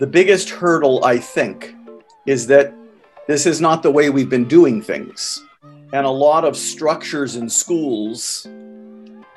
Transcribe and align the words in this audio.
The 0.00 0.06
biggest 0.06 0.48
hurdle, 0.48 1.04
I 1.04 1.18
think, 1.18 1.74
is 2.24 2.46
that 2.46 2.72
this 3.28 3.44
is 3.44 3.60
not 3.60 3.82
the 3.82 3.90
way 3.90 4.08
we've 4.08 4.30
been 4.30 4.48
doing 4.48 4.80
things. 4.80 5.44
And 5.92 6.06
a 6.06 6.10
lot 6.10 6.46
of 6.46 6.56
structures 6.56 7.36
in 7.36 7.50
schools 7.50 8.48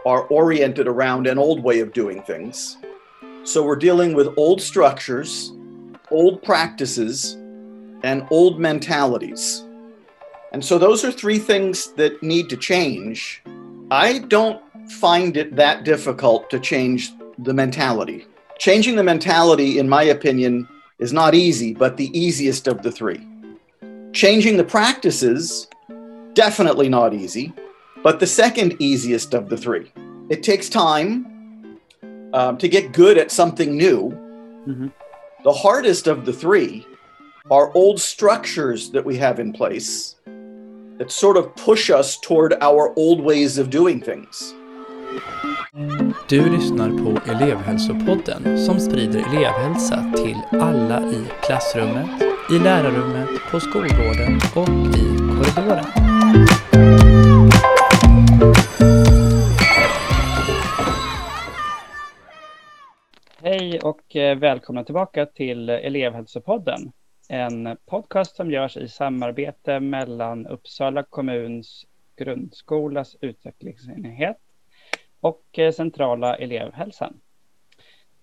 are 0.05 0.21
oriented 0.28 0.88
around 0.88 1.28
an 1.28 1.38
old 1.38 1.62
way 1.62 1.82
of 1.82 1.91
doing 1.91 2.23
things. 2.23 2.78
So 3.44 3.62
we're 3.62 3.76
dealing 3.76 4.14
with 4.14 4.38
old 4.38 4.62
structures, 4.62 5.52
old 6.12 6.41
practices, 6.41 7.34
and 8.04 8.25
old 8.32 8.57
mentalities. 8.57 9.66
And 10.54 10.64
so 10.64 10.77
those 10.77 11.04
are 11.04 11.11
three 11.11 11.39
things 11.39 11.91
that 11.95 12.23
need 12.23 12.50
to 12.50 12.55
change. 12.55 13.43
I 13.91 14.20
don't 14.20 14.61
find 14.93 15.36
it 15.36 15.57
that 15.57 15.84
difficult 15.84 16.50
to 16.52 16.59
change 16.61 17.11
the 17.38 17.54
mentality. 17.54 18.27
Changing 18.64 18.95
the 18.95 19.04
mentality, 19.04 19.77
in 19.77 19.89
my 19.89 20.04
opinion, 20.04 20.69
is 20.97 21.11
not 21.11 21.36
easy, 21.36 21.74
but 21.74 21.97
the 21.97 22.18
easiest 22.18 22.65
of 22.65 22.82
the 22.82 22.93
three. 22.93 23.19
Changing 24.14 24.55
the 24.55 24.64
practices, 24.64 25.68
definitely 26.33 26.88
not 26.88 27.14
easy, 27.14 27.52
but 28.04 28.21
the 28.21 28.25
second 28.25 28.78
easiest 28.79 29.33
of 29.33 29.50
the 29.50 29.57
three. 29.57 29.91
It 30.29 30.43
takes 30.43 30.69
time 30.69 31.78
um, 32.31 32.58
to 32.58 32.69
get 32.69 32.94
good 32.94 33.17
at 33.17 33.31
something 33.31 33.75
new. 33.75 34.11
Mhm. 34.66 34.94
The 35.44 35.52
hardest 35.52 36.08
of 36.08 36.23
the 36.23 36.31
three 36.31 36.88
are 37.52 37.69
old 37.75 38.00
structures 38.00 38.91
that 38.91 39.03
we 39.03 39.17
have 39.17 39.41
in 39.41 39.52
place 39.52 40.16
that 41.00 41.11
sort 41.11 41.36
of 41.36 41.53
push 41.58 41.89
us 41.89 42.16
toward 42.16 42.53
our 42.61 42.94
old 42.95 43.19
ways 43.19 43.58
of 43.58 43.69
doing 43.69 44.00
things. 44.00 44.53
Du 46.30 46.52
lyssnar 46.52 46.89
på 46.89 47.31
elevhälsopodden 47.31 48.58
som 48.58 48.80
sprider 48.80 49.19
elevhälsa 49.19 50.13
till 50.16 50.59
alla 50.61 51.11
i 51.11 51.25
klassrummet, 51.45 52.21
i 52.52 52.59
lärarrummet, 52.63 53.30
på 53.52 53.59
skolgården 53.59 54.35
och 54.55 54.69
i 54.97 55.17
korridoren. 55.17 55.85
Hej 63.41 63.80
och 63.80 64.15
eh, 64.15 64.37
välkomna 64.37 64.83
tillbaka 64.83 65.25
till 65.25 65.69
elevhälsopodden. 65.69 66.91
En 67.30 67.77
podcast 67.85 68.35
som 68.35 68.52
görs 68.52 68.77
i 68.77 68.87
samarbete 68.87 69.80
mellan 69.80 70.47
Uppsala 70.47 71.03
kommuns 71.03 71.85
grundskolas 72.17 73.15
utvecklingsenhet 73.21 74.37
och 75.23 75.59
eh, 75.59 75.71
centrala 75.71 76.35
elevhälsan. 76.35 77.21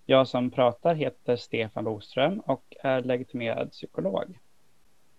Jag 0.06 0.28
som 0.28 0.50
pratar 0.50 0.94
heter 0.94 1.36
Stefan 1.36 1.84
Boström 1.84 2.40
och 2.40 2.76
är 2.80 3.02
legitimerad 3.02 3.70
psykolog. 3.70 4.38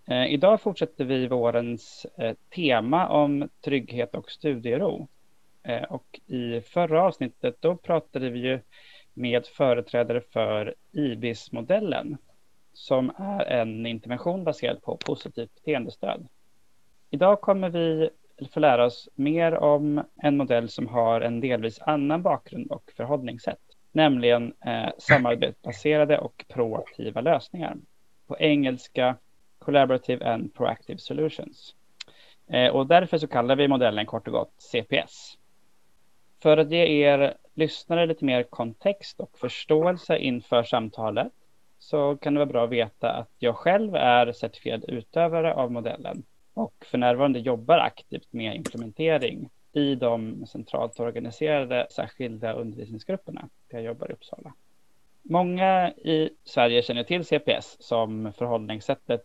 Eh, 0.06 0.26
idag 0.26 0.60
fortsätter 0.60 1.04
vi 1.04 1.26
vårens 1.26 2.06
eh, 2.18 2.36
tema 2.54 3.08
om 3.08 3.48
trygghet 3.64 4.14
och 4.14 4.30
studiero. 4.30 5.08
Och 5.88 6.20
i 6.26 6.60
förra 6.60 7.02
avsnittet 7.02 7.56
då 7.60 7.76
pratade 7.76 8.30
vi 8.30 8.38
ju 8.38 8.60
med 9.14 9.46
företrädare 9.46 10.20
för 10.20 10.74
IBIS-modellen 10.92 12.16
som 12.72 13.12
är 13.18 13.44
en 13.44 13.86
intervention 13.86 14.44
baserad 14.44 14.82
på 14.82 14.96
positivt 14.96 15.54
beteendestöd. 15.54 16.28
Idag 17.10 17.40
kommer 17.40 17.70
vi 17.70 18.10
få 18.48 18.60
lära 18.60 18.84
oss 18.84 19.08
mer 19.14 19.54
om 19.54 20.04
en 20.22 20.36
modell 20.36 20.68
som 20.68 20.86
har 20.86 21.20
en 21.20 21.40
delvis 21.40 21.80
annan 21.80 22.22
bakgrund 22.22 22.70
och 22.70 22.92
förhållningssätt, 22.96 23.60
nämligen 23.92 24.54
eh, 24.66 24.90
samarbetsbaserade 24.98 26.18
och 26.18 26.44
proaktiva 26.48 27.20
lösningar. 27.20 27.76
På 28.26 28.38
engelska 28.38 29.16
Collaborative 29.58 30.32
and 30.32 30.54
Proactive 30.54 30.98
Solutions. 30.98 31.74
Eh, 32.48 32.68
och 32.68 32.86
därför 32.86 33.18
så 33.18 33.26
kallar 33.26 33.56
vi 33.56 33.68
modellen 33.68 34.06
kort 34.06 34.28
och 34.28 34.32
gott 34.32 34.54
CPS. 34.58 35.38
För 36.42 36.56
att 36.56 36.70
ge 36.70 37.04
er 37.04 37.34
lyssnare 37.54 38.06
lite 38.06 38.24
mer 38.24 38.42
kontext 38.42 39.20
och 39.20 39.38
förståelse 39.38 40.18
inför 40.18 40.62
samtalet 40.62 41.32
så 41.78 42.16
kan 42.16 42.34
det 42.34 42.38
vara 42.38 42.52
bra 42.52 42.64
att 42.64 42.70
veta 42.70 43.10
att 43.10 43.30
jag 43.38 43.56
själv 43.56 43.94
är 43.94 44.32
certifierad 44.32 44.84
utövare 44.88 45.54
av 45.54 45.72
modellen 45.72 46.24
och 46.54 46.74
för 46.90 46.98
närvarande 46.98 47.38
jobbar 47.38 47.78
aktivt 47.78 48.32
med 48.32 48.56
implementering 48.56 49.50
i 49.72 49.94
de 49.94 50.46
centralt 50.46 51.00
organiserade 51.00 51.86
särskilda 51.90 52.52
undervisningsgrupperna 52.52 53.48
där 53.70 53.78
jag 53.78 53.84
jobbar 53.84 54.10
i 54.10 54.12
Uppsala. 54.12 54.54
Många 55.22 55.90
i 55.90 56.30
Sverige 56.44 56.82
känner 56.82 57.04
till 57.04 57.24
CPS 57.24 57.76
som 57.80 58.32
förhållningssättet 58.32 59.24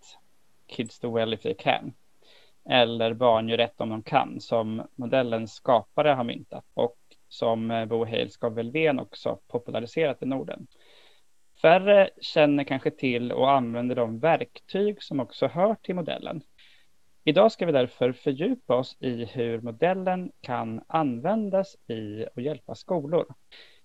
Kids 0.68 1.00
do 1.00 1.16
well 1.16 1.34
if 1.34 1.42
they 1.42 1.54
can 1.54 1.94
eller 2.70 3.14
Barn 3.14 3.50
gör 3.50 3.58
rätt 3.58 3.82
om 3.82 3.90
de 3.90 4.04
kan 4.04 4.42
som 4.42 4.88
modellens 4.96 5.54
skapare 5.54 6.10
har 6.10 6.24
myntat 6.24 6.66
och 6.74 6.98
som 7.30 7.86
Bo 7.90 8.06
Heilskov 8.06 8.54
Velven 8.54 9.00
också 9.00 9.40
populariserat 9.48 10.24
i 10.24 10.26
Norden. 10.26 10.68
Färre 11.62 12.10
känner 12.22 12.64
kanske 12.64 12.92
till 12.92 13.32
och 13.32 13.52
använder 13.52 13.96
de 13.96 14.20
verktyg 14.20 15.04
som 15.04 15.20
också 15.20 15.48
hör 15.48 15.76
till 15.76 15.96
modellen. 15.96 16.42
Idag 17.28 17.52
ska 17.52 17.66
vi 17.66 17.72
därför 17.72 18.12
fördjupa 18.12 18.76
oss 18.76 18.98
i 19.00 19.26
hur 19.26 19.62
modellen 19.62 20.32
kan 20.42 20.82
användas 20.88 21.76
i 21.88 22.26
och 22.36 22.42
hjälpa 22.42 22.76
skolor. 22.76 23.26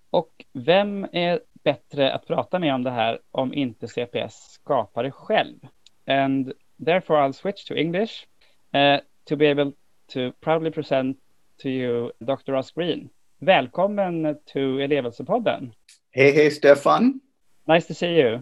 Och 0.09 0.45
vem 0.53 1.07
är 1.11 1.39
bättre 1.63 2.13
att 2.13 2.27
prata 2.27 2.59
med 2.59 2.75
om 2.75 2.83
det 2.83 2.91
här 2.91 3.19
om 3.31 3.53
inte 3.53 3.87
CPS 3.87 4.51
skapare 4.51 5.11
själv? 5.11 5.55
And 6.07 6.53
therefore 6.85 7.19
I'll 7.19 7.31
switch 7.31 7.65
to 7.65 7.73
English 7.73 8.27
uh, 8.75 8.99
to 9.29 9.35
be 9.35 9.51
able 9.51 9.71
to 10.13 10.31
proudly 10.41 10.71
present 10.71 11.17
to 11.61 11.67
you 11.67 12.11
Dr. 12.19 12.51
Ross 12.51 12.71
Green. 12.71 13.09
Välkommen 13.39 14.39
to 14.53 14.59
Elevhälsopodden. 14.59 15.73
Hey, 16.11 16.31
hey, 16.31 16.51
Stefan. 16.51 17.19
Nice 17.67 17.87
to 17.87 17.93
see 17.93 18.21
you. 18.21 18.41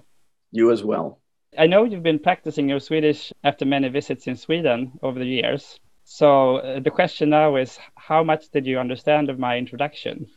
You 0.52 0.74
as 0.74 0.84
well. 0.84 1.21
I 1.58 1.68
know 1.68 1.84
you've 1.84 2.04
been 2.04 2.20
practicing 2.20 2.70
your 2.70 2.80
Swedish 2.80 3.34
after 3.44 3.66
many 3.66 3.90
visits 3.90 4.28
in 4.28 4.38
Sweden 4.38 4.94
over 5.02 5.20
the 5.20 5.26
years. 5.26 5.80
So 6.06 6.58
uh, 6.58 6.80
the 6.80 6.92
question 6.92 7.30
now 7.30 7.58
is 7.58 7.78
how 7.96 8.24
much 8.24 8.50
did 8.50 8.66
you 8.66 8.80
understand 8.80 9.30
of 9.30 9.38
my 9.38 9.58
introduction? 9.58 10.28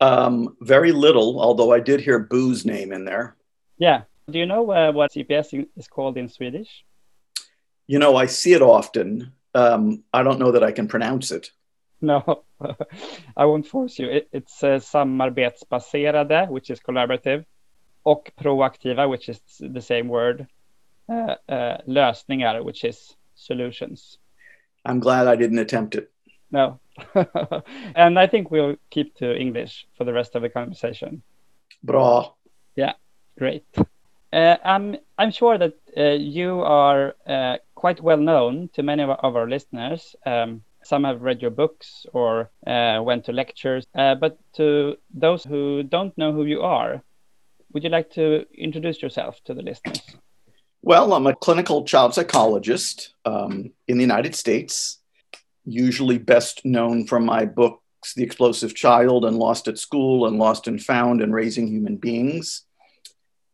Um, 0.00 0.56
very 0.60 0.92
little, 0.92 1.40
although 1.40 1.72
I 1.72 1.80
did 1.80 2.00
hear 2.00 2.18
Bo's 2.18 2.64
name 2.64 2.92
in 2.92 3.04
there. 3.04 3.36
Yeah. 3.78 4.02
Do 4.30 4.38
you 4.38 4.46
know 4.46 4.70
uh, 4.70 4.92
what 4.92 5.12
CPS 5.12 5.66
is 5.76 5.88
called 5.88 6.16
in 6.16 6.28
Swedish? 6.28 6.84
You 7.86 7.98
know, 7.98 8.16
I 8.16 8.26
see 8.26 8.54
it 8.54 8.62
often. 8.62 9.32
Um, 9.54 10.04
I 10.12 10.22
don't 10.22 10.38
know 10.38 10.52
that 10.52 10.62
I 10.62 10.72
can 10.72 10.88
pronounce 10.88 11.32
it. 11.32 11.50
No, 12.00 12.44
I 13.36 13.44
won't 13.44 13.66
force 13.66 13.98
you. 13.98 14.08
It, 14.08 14.28
it's 14.32 14.62
uh, 14.62 14.78
samarbetsbaserade, 14.78 16.48
which 16.48 16.70
is 16.70 16.80
collaborative, 16.80 17.44
och 18.02 18.30
proaktiva, 18.36 19.06
which 19.06 19.28
is 19.28 19.40
the 19.74 19.80
same 19.80 20.08
word, 20.08 20.46
uh, 21.08 21.34
uh, 21.48 21.78
lösningar, 21.86 22.64
which 22.64 22.84
is 22.84 23.16
solutions. 23.34 24.18
I'm 24.84 25.00
glad 25.00 25.26
I 25.26 25.36
didn't 25.36 25.58
attempt 25.58 25.94
it. 25.94 26.10
No. 26.50 26.80
and 27.94 28.18
I 28.18 28.26
think 28.26 28.50
we'll 28.50 28.76
keep 28.90 29.14
to 29.16 29.36
English 29.36 29.86
for 29.96 30.04
the 30.04 30.12
rest 30.12 30.34
of 30.34 30.42
the 30.42 30.48
conversation. 30.48 31.22
Bra. 31.82 32.32
Yeah, 32.76 32.94
great. 33.38 33.64
Uh, 34.32 34.56
I'm 34.64 34.96
I'm 35.18 35.30
sure 35.32 35.58
that 35.58 35.74
uh, 35.96 36.16
you 36.18 36.60
are 36.60 37.14
uh, 37.26 37.56
quite 37.74 38.00
well 38.00 38.16
known 38.16 38.68
to 38.74 38.82
many 38.82 39.02
of 39.02 39.10
our, 39.10 39.16
of 39.16 39.36
our 39.36 39.48
listeners. 39.48 40.14
Um, 40.24 40.62
some 40.82 41.04
have 41.04 41.22
read 41.22 41.42
your 41.42 41.50
books 41.50 42.06
or 42.12 42.50
uh, 42.66 43.00
went 43.02 43.24
to 43.24 43.32
lectures, 43.32 43.86
uh, 43.94 44.14
but 44.14 44.38
to 44.54 44.96
those 45.12 45.44
who 45.44 45.82
don't 45.82 46.16
know 46.16 46.32
who 46.32 46.44
you 46.44 46.62
are, 46.62 47.02
would 47.72 47.84
you 47.84 47.90
like 47.90 48.10
to 48.12 48.46
introduce 48.54 49.02
yourself 49.02 49.40
to 49.44 49.54
the 49.54 49.62
listeners? 49.62 50.00
Well, 50.82 51.12
I'm 51.12 51.26
a 51.26 51.36
clinical 51.36 51.84
child 51.84 52.14
psychologist 52.14 53.14
um, 53.24 53.70
in 53.86 53.98
the 53.98 54.02
United 54.02 54.34
States, 54.34 54.98
usually 55.64 56.18
best 56.18 56.64
known 56.64 57.06
from 57.06 57.24
my 57.26 57.44
books, 57.44 58.14
The 58.14 58.22
Explosive 58.22 58.74
Child 58.74 59.26
and 59.26 59.36
Lost 59.36 59.68
at 59.68 59.78
School 59.78 60.26
and 60.26 60.38
Lost 60.38 60.66
and 60.66 60.82
Found 60.82 61.20
and 61.20 61.34
Raising 61.34 61.68
Human 61.68 61.96
Beings. 61.96 62.64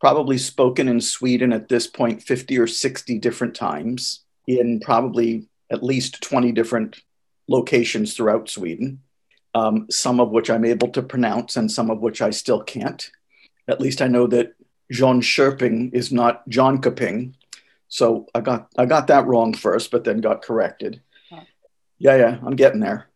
Probably 0.00 0.38
spoken 0.38 0.88
in 0.88 1.00
Sweden 1.00 1.52
at 1.52 1.68
this 1.68 1.86
point 1.86 2.22
50 2.22 2.58
or 2.58 2.66
60 2.66 3.18
different 3.18 3.56
times 3.56 4.24
in 4.46 4.78
probably 4.78 5.48
at 5.70 5.82
least 5.82 6.22
20 6.22 6.52
different 6.52 7.02
locations 7.48 8.14
throughout 8.14 8.48
Sweden, 8.48 9.00
um, 9.54 9.86
some 9.90 10.20
of 10.20 10.30
which 10.30 10.48
I'm 10.48 10.64
able 10.64 10.88
to 10.88 11.02
pronounce 11.02 11.56
and 11.56 11.70
some 11.70 11.90
of 11.90 11.98
which 11.98 12.22
I 12.22 12.30
still 12.30 12.62
can't. 12.62 13.10
At 13.68 13.80
least 13.80 14.00
I 14.02 14.08
know 14.08 14.26
that 14.28 14.54
Jönköping 14.92 15.92
is 15.92 16.12
not 16.12 16.48
John 16.48 16.80
Kaping. 16.80 17.34
So 17.88 18.26
I 18.34 18.40
got 18.40 18.68
I 18.76 18.86
got 18.86 19.06
that 19.08 19.26
wrong 19.26 19.54
first, 19.54 19.90
but 19.90 20.04
then 20.04 20.20
got 20.20 20.42
corrected. 20.42 21.00
Huh. 21.30 21.40
Yeah, 21.98 22.16
yeah, 22.16 22.38
I'm 22.44 22.56
getting 22.56 22.80
there. 22.80 23.08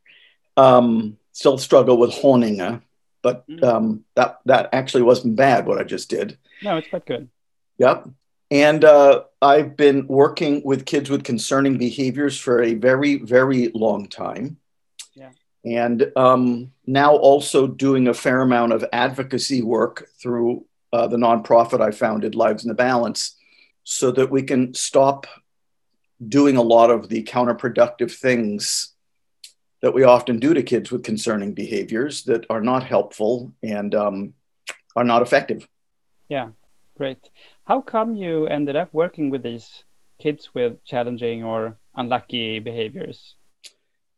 Um, 0.56 1.16
still 1.32 1.58
struggle 1.58 1.96
with 1.96 2.10
Honinga, 2.10 2.82
but 3.22 3.46
Mm. 3.48 3.64
um, 3.64 4.04
that 4.14 4.40
that 4.46 4.68
actually 4.72 5.02
wasn't 5.02 5.36
bad 5.36 5.66
what 5.66 5.78
I 5.78 5.84
just 5.84 6.08
did. 6.10 6.38
No, 6.62 6.76
it's 6.76 6.88
quite 6.88 7.06
good. 7.06 7.28
Yep. 7.78 8.08
And 8.52 8.84
uh, 8.84 9.22
I've 9.40 9.76
been 9.76 10.06
working 10.08 10.60
with 10.64 10.84
kids 10.84 11.08
with 11.08 11.22
concerning 11.22 11.78
behaviors 11.78 12.36
for 12.36 12.60
a 12.62 12.74
very, 12.74 13.16
very 13.18 13.68
long 13.74 14.08
time. 14.08 14.56
And 15.64 16.10
um, 16.16 16.72
now 16.86 17.14
also 17.14 17.66
doing 17.66 18.08
a 18.08 18.14
fair 18.14 18.40
amount 18.40 18.72
of 18.72 18.84
advocacy 18.92 19.62
work 19.62 20.08
through 20.20 20.64
uh, 20.92 21.06
the 21.06 21.16
nonprofit 21.16 21.80
I 21.80 21.90
founded, 21.90 22.34
Lives 22.34 22.64
in 22.64 22.68
the 22.68 22.74
Balance, 22.74 23.36
so 23.84 24.10
that 24.12 24.30
we 24.30 24.42
can 24.42 24.74
stop 24.74 25.26
doing 26.26 26.56
a 26.56 26.62
lot 26.62 26.90
of 26.90 27.08
the 27.08 27.22
counterproductive 27.24 28.12
things 28.12 28.94
that 29.82 29.94
we 29.94 30.02
often 30.02 30.38
do 30.38 30.52
to 30.52 30.62
kids 30.62 30.90
with 30.90 31.02
concerning 31.02 31.54
behaviors 31.54 32.24
that 32.24 32.44
are 32.50 32.60
not 32.60 32.84
helpful 32.84 33.52
and 33.62 33.94
um, 33.94 34.34
are 34.94 35.04
not 35.04 35.22
effective. 35.22 35.66
Yeah, 36.28 36.50
great. 36.96 37.30
How 37.64 37.80
come 37.80 38.14
you 38.14 38.46
ended 38.46 38.76
up 38.76 38.92
working 38.92 39.30
with 39.30 39.42
these 39.42 39.84
kids 40.20 40.50
with 40.54 40.84
challenging 40.84 41.44
or 41.44 41.78
unlucky 41.96 42.58
behaviors? 42.58 43.36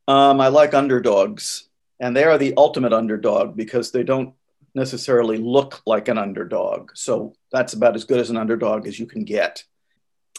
Um, 0.08 0.40
I 0.40 0.49
like 0.49 0.75
underdogs, 0.75 1.69
and 2.00 2.16
they 2.16 2.25
are 2.25 2.38
the 2.38 2.54
ultimate 2.56 2.93
underdog 2.93 3.56
because 3.56 3.90
they 3.90 4.02
don't 4.02 4.34
necessarily 4.75 5.38
look 5.38 5.82
like 5.87 6.08
an 6.08 6.19
underdog. 6.19 6.90
So 6.94 7.34
that's 7.52 7.75
about 7.75 7.94
as 7.94 8.04
good 8.04 8.20
as 8.20 8.31
an 8.31 8.37
underdog 8.37 8.87
as 8.87 8.99
you 8.99 9.06
can 9.06 9.25
get. 9.25 9.64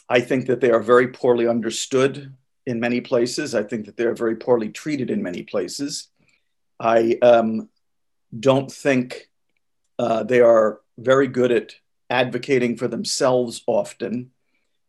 I 0.10 0.19
think 0.19 0.48
that 0.48 0.60
they 0.60 0.71
are 0.71 0.81
very 0.81 1.07
poorly 1.07 1.48
understood 1.48 2.36
in 2.65 2.80
many 2.80 3.01
places. 3.01 3.56
I 3.56 3.63
think 3.63 3.86
that 3.86 3.98
they're 3.98 4.15
very 4.15 4.36
poorly 4.36 4.69
treated 4.69 5.10
in 5.10 5.24
many 5.24 5.44
places. 5.44 6.10
I 6.80 7.18
um, 7.21 7.69
don't 8.38 8.71
think 8.71 9.30
uh, 10.00 10.24
they 10.24 10.42
are 10.42 10.81
very 10.98 11.27
good 11.27 11.51
at 11.51 11.75
advocating 12.10 12.77
for 12.77 12.88
themselves 12.88 13.63
often 13.65 14.31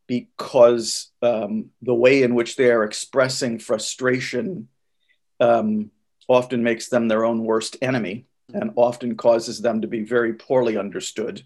because 0.07 1.11
um, 1.23 1.71
the 1.83 1.95
way 1.95 2.23
in 2.23 2.35
which 2.35 2.57
they 2.57 2.71
are 2.71 2.85
expressing 2.85 3.59
frustration 3.59 4.69
um, 5.41 5.91
often 6.29 6.63
makes 6.63 6.89
them 6.89 7.09
their 7.09 7.25
own 7.25 7.45
worst 7.45 7.77
enemy 7.83 8.27
and 8.53 8.73
often 8.77 9.17
causes 9.17 9.61
them 9.61 9.81
to 9.81 9.89
be 9.89 10.05
very 10.05 10.35
poorly 10.35 10.77
understood. 10.77 11.43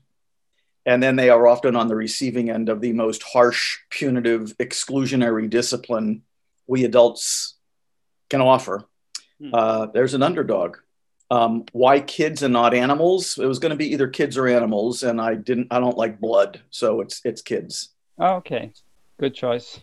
And 0.84 1.02
then 1.02 1.16
they 1.16 1.30
are 1.30 1.46
often 1.46 1.76
on 1.76 1.88
the 1.88 1.94
receiving 1.94 2.50
end 2.50 2.68
of 2.68 2.80
the 2.80 2.92
most 2.92 3.22
harsh, 3.22 3.78
punitive, 3.90 4.56
exclusionary 4.58 5.48
discipline 5.48 6.22
we 6.66 6.84
adults 6.84 7.54
can 8.30 8.40
offer. 8.40 8.84
Hmm. 9.40 9.50
Uh, 9.52 9.86
there's 9.86 10.14
an 10.14 10.22
underdog. 10.22 10.78
Um, 11.30 11.66
why 11.72 12.00
kids 12.00 12.42
and 12.42 12.54
not 12.54 12.74
animals? 12.74 13.38
It 13.38 13.46
was 13.46 13.58
going 13.58 13.70
to 13.70 13.76
be 13.76 13.92
either 13.92 14.08
kids 14.08 14.38
or 14.38 14.48
animals, 14.48 15.02
and 15.02 15.20
I 15.20 15.34
didn't. 15.34 15.68
I 15.70 15.78
don't 15.78 15.96
like 15.96 16.20
blood, 16.20 16.60
so 16.70 17.02
it's 17.02 17.20
it's 17.22 17.42
kids. 17.42 17.90
Okay, 18.20 18.72
good 19.20 19.34
choice. 19.34 19.80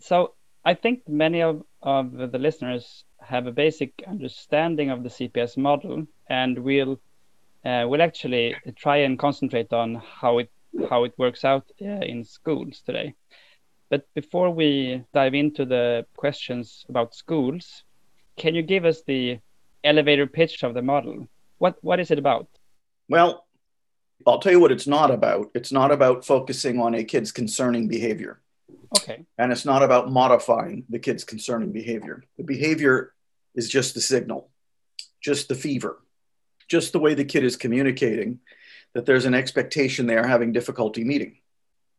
So 0.00 0.34
I 0.66 0.74
think 0.74 1.08
many 1.08 1.40
of, 1.40 1.62
of 1.82 2.12
the 2.12 2.38
listeners 2.38 3.04
have 3.20 3.46
a 3.46 3.52
basic 3.52 3.94
understanding 4.06 4.90
of 4.90 5.02
the 5.02 5.08
CPS 5.08 5.56
model, 5.56 6.06
and 6.28 6.58
we'll 6.58 7.00
uh, 7.64 7.86
we'll 7.88 8.02
actually 8.02 8.56
try 8.76 8.98
and 8.98 9.18
concentrate 9.18 9.72
on 9.72 9.94
how 9.94 10.38
it 10.38 10.50
how 10.90 11.04
it 11.04 11.14
works 11.16 11.44
out 11.44 11.64
uh, 11.80 12.04
in 12.04 12.24
schools 12.24 12.82
today. 12.84 13.14
But 13.88 14.06
before 14.14 14.50
we 14.50 15.02
dive 15.14 15.34
into 15.34 15.64
the 15.64 16.06
questions 16.16 16.84
about 16.88 17.14
schools, 17.14 17.84
can 18.36 18.54
you 18.54 18.62
give 18.62 18.84
us 18.84 19.02
the 19.06 19.38
elevator 19.84 20.26
pitch 20.26 20.64
of 20.64 20.74
the 20.74 20.82
model? 20.82 21.28
What 21.58 21.76
what 21.82 21.98
is 21.98 22.10
it 22.10 22.18
about? 22.18 22.48
Well, 23.08 23.46
I'll 24.26 24.38
tell 24.38 24.52
you 24.52 24.60
what 24.60 24.72
it's 24.72 24.86
not 24.86 25.10
about. 25.10 25.50
It's 25.54 25.72
not 25.72 25.90
about 25.90 26.24
focusing 26.24 26.80
on 26.80 26.94
a 26.94 27.04
kid's 27.04 27.32
concerning 27.32 27.88
behavior. 27.88 28.40
Okay. 28.98 29.24
And 29.38 29.52
it's 29.52 29.64
not 29.64 29.82
about 29.82 30.10
modifying 30.10 30.84
the 30.88 30.98
kid's 30.98 31.24
concerning 31.24 31.72
behavior. 31.72 32.24
The 32.36 32.44
behavior 32.44 33.14
is 33.54 33.68
just 33.68 33.94
the 33.94 34.00
signal, 34.00 34.50
just 35.22 35.48
the 35.48 35.54
fever 35.54 35.98
just 36.72 36.92
the 36.92 36.98
way 36.98 37.12
the 37.12 37.24
kid 37.24 37.44
is 37.44 37.56
communicating 37.56 38.38
that 38.94 39.04
there's 39.04 39.26
an 39.26 39.34
expectation 39.34 40.06
they 40.06 40.16
are 40.16 40.26
having 40.26 40.52
difficulty 40.52 41.04
meeting. 41.04 41.36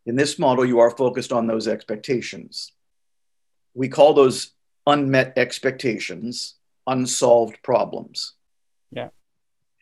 In 0.07 0.15
this 0.15 0.39
model, 0.39 0.65
you 0.65 0.79
are 0.79 0.89
focused 0.89 1.31
on 1.31 1.45
those 1.45 1.67
expectations. 1.67 2.71
We 3.75 3.87
call 3.87 4.15
those 4.15 4.51
unmet 4.87 5.33
expectations 5.37 6.55
unsolved 6.87 7.61
problems. 7.61 8.33
Yeah. 8.91 9.09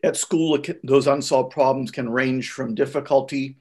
At 0.03 0.17
school, 0.17 0.57
those 0.83 1.07
unsolved 1.07 1.51
problems 1.51 1.91
can 1.91 2.09
range 2.09 2.51
from 2.51 2.75
difficulty 2.75 3.57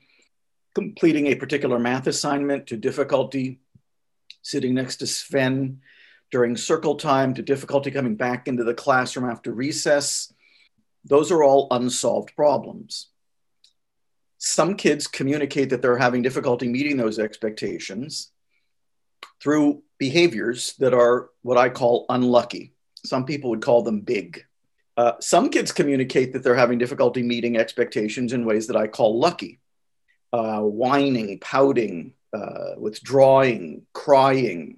completing 0.74 1.26
a 1.26 1.34
particular 1.34 1.78
math 1.78 2.06
assignment 2.06 2.68
to 2.68 2.76
difficulty 2.76 3.60
sitting 4.42 4.74
next 4.74 4.96
to 4.96 5.06
Sven 5.06 5.80
during 6.30 6.56
circle 6.56 6.94
time 6.94 7.34
to 7.34 7.42
difficulty 7.42 7.90
coming 7.90 8.14
back 8.14 8.46
into 8.46 8.64
the 8.64 8.72
classroom 8.72 9.28
after 9.28 9.52
recess 9.52 10.32
those 11.04 11.30
are 11.30 11.42
all 11.42 11.68
unsolved 11.70 12.34
problems. 12.36 13.08
Some 14.38 14.76
kids 14.76 15.06
communicate 15.06 15.70
that 15.70 15.82
they're 15.82 15.98
having 15.98 16.22
difficulty 16.22 16.68
meeting 16.68 16.96
those 16.96 17.18
expectations 17.18 18.30
through 19.42 19.82
behaviors 19.98 20.74
that 20.78 20.94
are 20.94 21.30
what 21.42 21.58
I 21.58 21.68
call 21.68 22.06
unlucky. 22.08 22.72
Some 23.04 23.24
people 23.24 23.50
would 23.50 23.62
call 23.62 23.82
them 23.82 24.00
big. 24.00 24.44
Uh, 25.00 25.14
some 25.18 25.48
kids 25.48 25.72
communicate 25.72 26.34
that 26.34 26.42
they're 26.42 26.54
having 26.54 26.76
difficulty 26.76 27.22
meeting 27.22 27.56
expectations 27.56 28.34
in 28.34 28.44
ways 28.44 28.66
that 28.66 28.76
I 28.76 28.86
call 28.86 29.18
lucky. 29.18 29.58
Uh, 30.30 30.60
whining, 30.60 31.38
pouting, 31.40 32.12
uh, 32.34 32.74
withdrawing, 32.76 33.86
crying. 33.94 34.76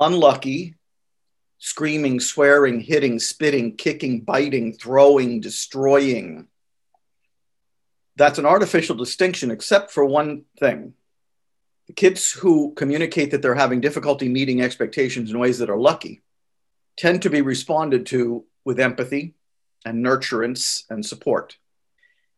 Unlucky 0.00 0.74
screaming, 1.60 2.18
swearing, 2.18 2.80
hitting, 2.80 3.20
spitting, 3.20 3.76
kicking, 3.76 4.22
biting, 4.22 4.72
throwing, 4.72 5.40
destroying. 5.40 6.48
That's 8.16 8.38
an 8.38 8.46
artificial 8.46 8.96
distinction, 8.96 9.52
except 9.52 9.92
for 9.92 10.04
one 10.04 10.46
thing. 10.58 10.94
The 11.86 11.92
kids 11.92 12.32
who 12.32 12.72
communicate 12.74 13.30
that 13.30 13.42
they're 13.42 13.54
having 13.54 13.80
difficulty 13.80 14.28
meeting 14.28 14.60
expectations 14.60 15.30
in 15.30 15.38
ways 15.38 15.58
that 15.58 15.70
are 15.70 15.78
lucky 15.78 16.22
tend 16.96 17.22
to 17.22 17.30
be 17.30 17.42
responded 17.42 18.06
to 18.06 18.44
with 18.64 18.80
empathy 18.80 19.34
and 19.84 20.04
nurturance 20.04 20.84
and 20.90 21.04
support. 21.04 21.56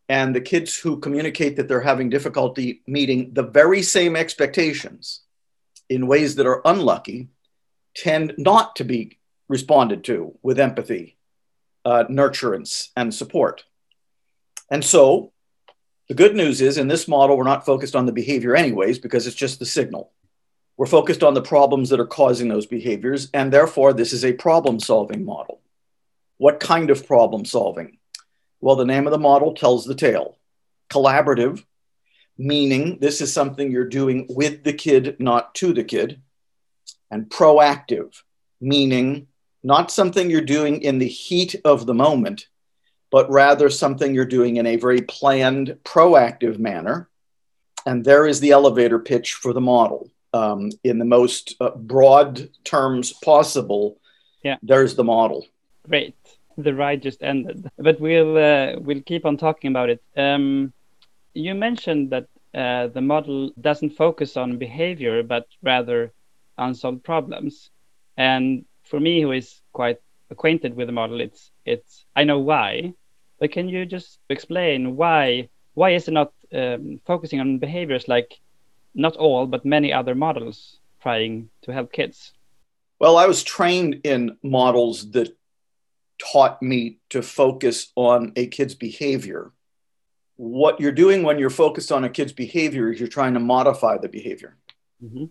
And 0.08 0.34
the 0.34 0.40
kids 0.40 0.76
who 0.76 1.00
communicate 1.00 1.56
that 1.56 1.68
they're 1.68 1.80
having 1.80 2.10
difficulty 2.10 2.82
meeting 2.86 3.32
the 3.32 3.42
very 3.42 3.82
same 3.82 4.16
expectations 4.16 5.20
in 5.88 6.06
ways 6.06 6.34
that 6.36 6.46
are 6.46 6.62
unlucky 6.64 7.28
tend 7.94 8.34
not 8.36 8.76
to 8.76 8.84
be 8.84 9.18
responded 9.48 10.04
to 10.04 10.36
with 10.42 10.60
empathy, 10.60 11.16
uh, 11.84 12.04
nurturance, 12.10 12.90
and 12.94 13.14
support. 13.14 13.64
And 14.70 14.84
so 14.84 15.32
the 16.08 16.14
good 16.14 16.36
news 16.36 16.60
is 16.60 16.76
in 16.76 16.88
this 16.88 17.08
model, 17.08 17.38
we're 17.38 17.44
not 17.44 17.64
focused 17.64 17.96
on 17.96 18.04
the 18.04 18.12
behavior, 18.12 18.54
anyways, 18.54 18.98
because 18.98 19.26
it's 19.26 19.34
just 19.36 19.58
the 19.58 19.64
signal. 19.64 20.12
We're 20.76 20.84
focused 20.84 21.22
on 21.22 21.32
the 21.32 21.40
problems 21.40 21.88
that 21.88 22.00
are 22.00 22.06
causing 22.06 22.48
those 22.48 22.66
behaviors, 22.66 23.30
and 23.32 23.50
therefore, 23.50 23.94
this 23.94 24.12
is 24.12 24.24
a 24.24 24.34
problem 24.34 24.78
solving 24.78 25.24
model. 25.24 25.61
What 26.42 26.58
kind 26.58 26.90
of 26.90 27.06
problem 27.06 27.44
solving? 27.44 27.98
Well, 28.60 28.74
the 28.74 28.84
name 28.84 29.06
of 29.06 29.12
the 29.12 29.18
model 29.30 29.54
tells 29.54 29.84
the 29.84 29.94
tale. 29.94 30.38
Collaborative, 30.90 31.64
meaning 32.36 32.98
this 32.98 33.20
is 33.20 33.32
something 33.32 33.70
you're 33.70 33.84
doing 33.84 34.26
with 34.28 34.64
the 34.64 34.72
kid, 34.72 35.18
not 35.20 35.54
to 35.54 35.72
the 35.72 35.84
kid 35.84 36.20
and 37.12 37.30
proactive, 37.30 38.24
meaning 38.60 39.28
not 39.62 39.92
something 39.92 40.28
you're 40.28 40.40
doing 40.40 40.82
in 40.82 40.98
the 40.98 41.06
heat 41.06 41.54
of 41.64 41.86
the 41.86 41.94
moment, 41.94 42.48
but 43.12 43.30
rather 43.30 43.70
something 43.70 44.12
you're 44.12 44.24
doing 44.24 44.56
in 44.56 44.66
a 44.66 44.74
very 44.74 45.02
planned, 45.02 45.78
proactive 45.84 46.58
manner. 46.58 47.08
And 47.86 48.04
there 48.04 48.26
is 48.26 48.40
the 48.40 48.50
elevator 48.50 48.98
pitch 48.98 49.34
for 49.34 49.52
the 49.52 49.60
model. 49.60 50.10
Um, 50.34 50.72
in 50.82 50.98
the 50.98 51.04
most 51.04 51.54
uh, 51.60 51.70
broad 51.76 52.48
terms 52.64 53.12
possible, 53.12 54.00
yeah. 54.42 54.56
there's 54.60 54.96
the 54.96 55.04
model. 55.04 55.46
Great. 55.88 56.16
The 56.56 56.74
ride 56.74 57.02
just 57.02 57.22
ended, 57.22 57.70
but 57.78 58.00
we'll 58.00 58.36
uh, 58.36 58.78
we'll 58.78 59.02
keep 59.02 59.24
on 59.24 59.36
talking 59.36 59.70
about 59.70 59.90
it. 59.90 60.02
Um, 60.16 60.72
you 61.34 61.54
mentioned 61.54 62.10
that 62.10 62.26
uh, 62.54 62.88
the 62.88 63.00
model 63.00 63.50
doesn't 63.60 63.96
focus 63.96 64.36
on 64.36 64.58
behavior, 64.58 65.22
but 65.22 65.46
rather 65.62 66.12
unsolved 66.58 67.02
problems. 67.04 67.70
And 68.16 68.64
for 68.84 69.00
me, 69.00 69.22
who 69.22 69.32
is 69.32 69.62
quite 69.72 69.98
acquainted 70.30 70.74
with 70.76 70.88
the 70.88 70.92
model, 70.92 71.20
it's 71.20 71.50
it's 71.64 72.04
I 72.14 72.24
know 72.24 72.38
why. 72.38 72.94
But 73.38 73.52
can 73.52 73.68
you 73.68 73.86
just 73.86 74.18
explain 74.28 74.96
why 74.96 75.48
why 75.74 75.90
is 75.90 76.08
it 76.08 76.12
not 76.12 76.32
um, 76.52 77.00
focusing 77.06 77.40
on 77.40 77.58
behaviors 77.58 78.08
like 78.08 78.38
not 78.94 79.16
all 79.16 79.46
but 79.46 79.64
many 79.64 79.92
other 79.92 80.14
models 80.14 80.78
trying 81.00 81.48
to 81.62 81.72
help 81.72 81.92
kids? 81.92 82.32
Well, 82.98 83.16
I 83.16 83.26
was 83.26 83.42
trained 83.42 84.02
in 84.04 84.36
models 84.42 85.10
that 85.12 85.36
taught 86.32 86.62
me 86.62 86.98
to 87.10 87.22
focus 87.22 87.92
on 87.96 88.32
a 88.36 88.46
kid's 88.46 88.74
behavior 88.74 89.52
what 90.42 90.80
you're 90.80 90.90
doing 90.90 91.22
when 91.22 91.38
you're 91.38 91.50
focused 91.50 91.92
on 91.92 92.02
a 92.02 92.08
kid's 92.08 92.32
behavior 92.32 92.90
is 92.90 92.98
you're 92.98 93.08
trying 93.08 93.34
to 93.34 93.40
modify 93.40 93.96
the 93.96 94.08
behavior. 94.08 94.56
Mm-hmm. 95.02 95.26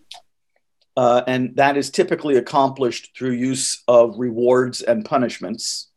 Uh, 0.96 1.22
and 1.26 1.56
that 1.56 1.76
is 1.76 1.90
typically 1.90 2.36
accomplished 2.36 3.16
through 3.16 3.32
use 3.32 3.82
of 3.88 4.18
rewards 4.18 4.80
and 4.80 5.04
punishments. 5.04 5.90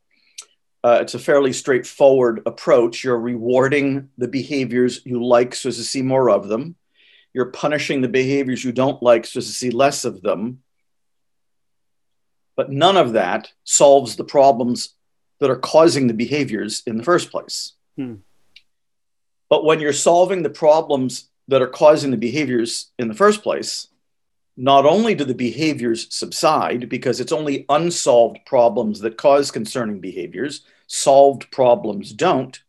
Uh, 0.83 0.99
it's 1.01 1.13
a 1.13 1.19
fairly 1.19 1.53
straightforward 1.53 2.41
approach. 2.45 3.05
You're 3.05 3.19
rewarding 3.19 4.09
the 4.17 4.27
behaviors 4.27 5.05
you 5.05 5.25
like 5.25 5.55
so 5.55 5.69
as 5.69 5.77
to 5.77 5.83
see 5.83 6.01
more 6.01 6.29
of 6.29 6.49
them. 6.49 6.75
You're 7.33 7.51
punishing 7.51 8.01
the 8.01 8.09
behaviors 8.09 8.63
you 8.63 8.73
don't 8.73 9.01
like 9.01 9.25
so 9.25 9.37
as 9.37 9.47
to 9.47 9.51
see 9.51 9.71
less 9.71 10.03
of 10.03 10.21
them. 10.21 10.61
But 12.55 12.71
none 12.71 12.97
of 12.97 13.13
that 13.13 13.51
solves 13.63 14.15
the 14.15 14.23
problems 14.23 14.93
that 15.39 15.49
are 15.49 15.57
causing 15.57 16.07
the 16.07 16.13
behaviors 16.13 16.81
in 16.85 16.97
the 16.97 17.03
first 17.03 17.31
place. 17.31 17.73
Hmm. 17.97 18.15
But 19.49 19.65
when 19.65 19.79
you're 19.79 19.93
solving 19.93 20.43
the 20.43 20.49
problems 20.49 21.29
that 21.47 21.61
are 21.61 21.67
causing 21.67 22.11
the 22.11 22.17
behaviors 22.17 22.91
in 22.97 23.07
the 23.07 23.13
first 23.13 23.43
place, 23.43 23.87
not 24.57 24.85
only 24.85 25.15
do 25.15 25.25
the 25.25 25.35
behaviors 25.35 26.13
subside 26.13 26.87
because 26.89 27.19
it's 27.19 27.31
only 27.31 27.65
unsolved 27.69 28.39
problems 28.45 29.01
that 29.01 29.17
cause 29.17 29.51
concerning 29.51 29.99
behaviors, 29.99 30.61
solved 30.87 31.51
problems 31.51 32.13
don't, 32.13 32.61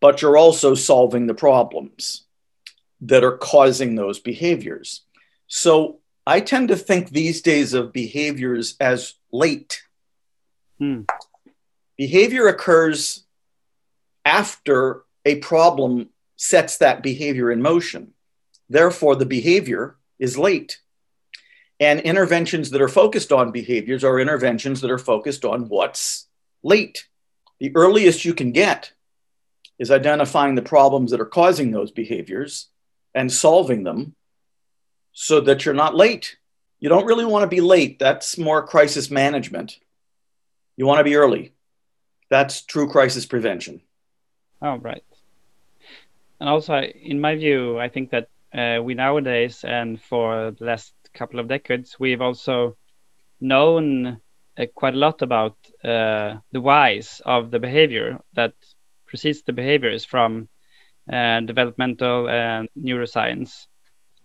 but 0.00 0.22
you're 0.22 0.36
also 0.36 0.74
solving 0.74 1.26
the 1.26 1.34
problems 1.34 2.24
that 3.02 3.24
are 3.24 3.36
causing 3.36 3.94
those 3.94 4.18
behaviors. 4.18 5.02
So 5.46 6.00
I 6.26 6.40
tend 6.40 6.68
to 6.68 6.76
think 6.76 7.10
these 7.10 7.42
days 7.42 7.74
of 7.74 7.92
behaviors 7.92 8.76
as 8.80 9.14
late. 9.32 9.82
Hmm. 10.78 11.02
Behavior 11.96 12.46
occurs 12.46 13.24
after 14.24 15.02
a 15.24 15.36
problem 15.36 16.10
sets 16.36 16.78
that 16.78 17.02
behavior 17.02 17.50
in 17.50 17.62
motion. 17.62 18.12
Therefore, 18.68 19.16
the 19.16 19.26
behavior 19.26 19.96
is 20.18 20.38
late. 20.38 20.78
And 21.80 22.00
interventions 22.00 22.70
that 22.70 22.80
are 22.80 22.88
focused 22.88 23.32
on 23.32 23.50
behaviors 23.50 24.04
are 24.04 24.20
interventions 24.20 24.80
that 24.80 24.90
are 24.90 24.98
focused 24.98 25.44
on 25.44 25.68
what's 25.68 26.28
late. 26.62 27.08
The 27.58 27.72
earliest 27.74 28.24
you 28.24 28.34
can 28.34 28.52
get 28.52 28.92
is 29.78 29.90
identifying 29.90 30.54
the 30.54 30.62
problems 30.62 31.10
that 31.10 31.20
are 31.20 31.26
causing 31.26 31.72
those 31.72 31.90
behaviors 31.90 32.68
and 33.14 33.32
solving 33.32 33.82
them 33.82 34.14
so 35.12 35.40
that 35.40 35.64
you're 35.64 35.74
not 35.74 35.94
late. 35.94 36.36
You 36.80 36.88
don't 36.88 37.06
really 37.06 37.24
want 37.24 37.42
to 37.42 37.48
be 37.48 37.60
late. 37.60 37.98
That's 37.98 38.38
more 38.38 38.66
crisis 38.66 39.10
management. 39.10 39.78
You 40.76 40.86
want 40.86 40.98
to 40.98 41.04
be 41.04 41.16
early. 41.16 41.54
That's 42.28 42.62
true 42.62 42.88
crisis 42.88 43.26
prevention. 43.26 43.82
Oh, 44.60 44.76
right. 44.76 45.04
And 46.40 46.48
also, 46.48 46.80
in 46.80 47.20
my 47.20 47.36
view, 47.36 47.78
I 47.78 47.88
think 47.88 48.10
that 48.10 48.28
uh, 48.52 48.82
we 48.82 48.94
nowadays 48.94 49.64
and 49.64 50.00
for 50.00 50.50
the 50.50 50.64
last 50.64 50.92
couple 51.14 51.40
of 51.40 51.48
decades, 51.48 51.96
we've 52.00 52.20
also 52.20 52.76
known 53.40 54.20
uh, 54.58 54.66
quite 54.74 54.94
a 54.94 54.98
lot 54.98 55.22
about 55.22 55.56
uh, 55.84 56.36
the 56.52 56.60
whys 56.60 57.20
of 57.24 57.50
the 57.50 57.58
behavior 57.58 58.18
that 58.34 58.54
precedes 59.06 59.42
the 59.42 59.52
behaviors 59.52 60.04
from 60.04 60.48
uh, 61.12 61.40
developmental 61.40 62.28
and 62.28 62.68
neuroscience. 62.78 63.66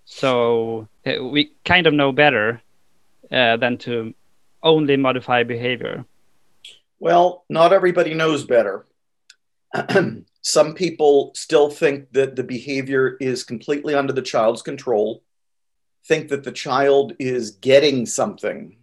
So 0.10 0.88
uh, 1.06 1.24
we 1.24 1.52
kind 1.66 1.86
of 1.86 1.94
know 1.94 2.12
better 2.12 2.62
uh, 3.32 3.58
than 3.58 3.78
to 3.80 4.14
only 4.64 4.98
modify 4.98 5.44
behavior. 5.44 6.06
Well, 7.00 7.44
not 7.50 7.74
everybody 7.74 8.14
knows 8.14 8.44
better. 8.46 8.88
Some 10.42 10.74
people 10.74 11.32
still 11.36 11.70
think 11.70 12.14
that 12.14 12.38
the 12.38 12.44
behavior 12.44 13.18
is 13.20 13.44
completely 13.44 13.94
under 13.94 14.14
the 14.14 14.22
child's 14.22 14.62
control 14.62 15.22
think 16.08 16.30
that 16.30 16.44
the 16.46 16.52
child 16.52 17.14
is 17.20 17.52
getting 17.52 18.06
something 18.06 18.78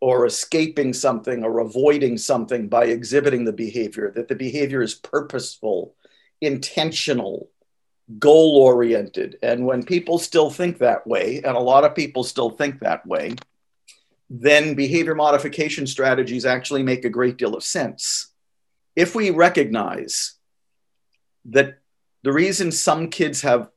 or 0.00 0.26
escaping 0.26 0.92
something 0.92 1.44
or 1.44 1.60
avoiding 1.60 2.18
something 2.18 2.68
by 2.68 2.86
exhibiting 2.86 3.44
the 3.44 3.52
behavior, 3.52 4.10
that 4.14 4.28
the 4.28 4.34
behavior 4.34 4.82
is 4.82 4.94
purposeful, 4.94 5.94
intentional, 6.40 7.48
goal 8.18 8.56
oriented. 8.56 9.38
And 9.42 9.66
when 9.66 9.82
people 9.82 10.18
still 10.18 10.50
think 10.50 10.78
that 10.78 11.06
way, 11.06 11.42
and 11.44 11.56
a 11.56 11.60
lot 11.60 11.84
of 11.84 11.94
people 11.94 12.24
still 12.24 12.50
think 12.50 12.80
that 12.80 13.06
way, 13.06 13.34
then 14.30 14.74
behavior 14.74 15.14
modification 15.14 15.86
strategies 15.86 16.44
actually 16.44 16.82
make 16.82 17.04
a 17.04 17.10
great 17.10 17.36
deal 17.36 17.54
of 17.54 17.64
sense. 17.64 18.28
If 18.96 19.14
we 19.14 19.30
recognize 19.30 20.34
that 21.46 21.78
the 22.22 22.32
reason 22.32 22.72
some 22.72 23.08
kids 23.08 23.42
have 23.42 23.70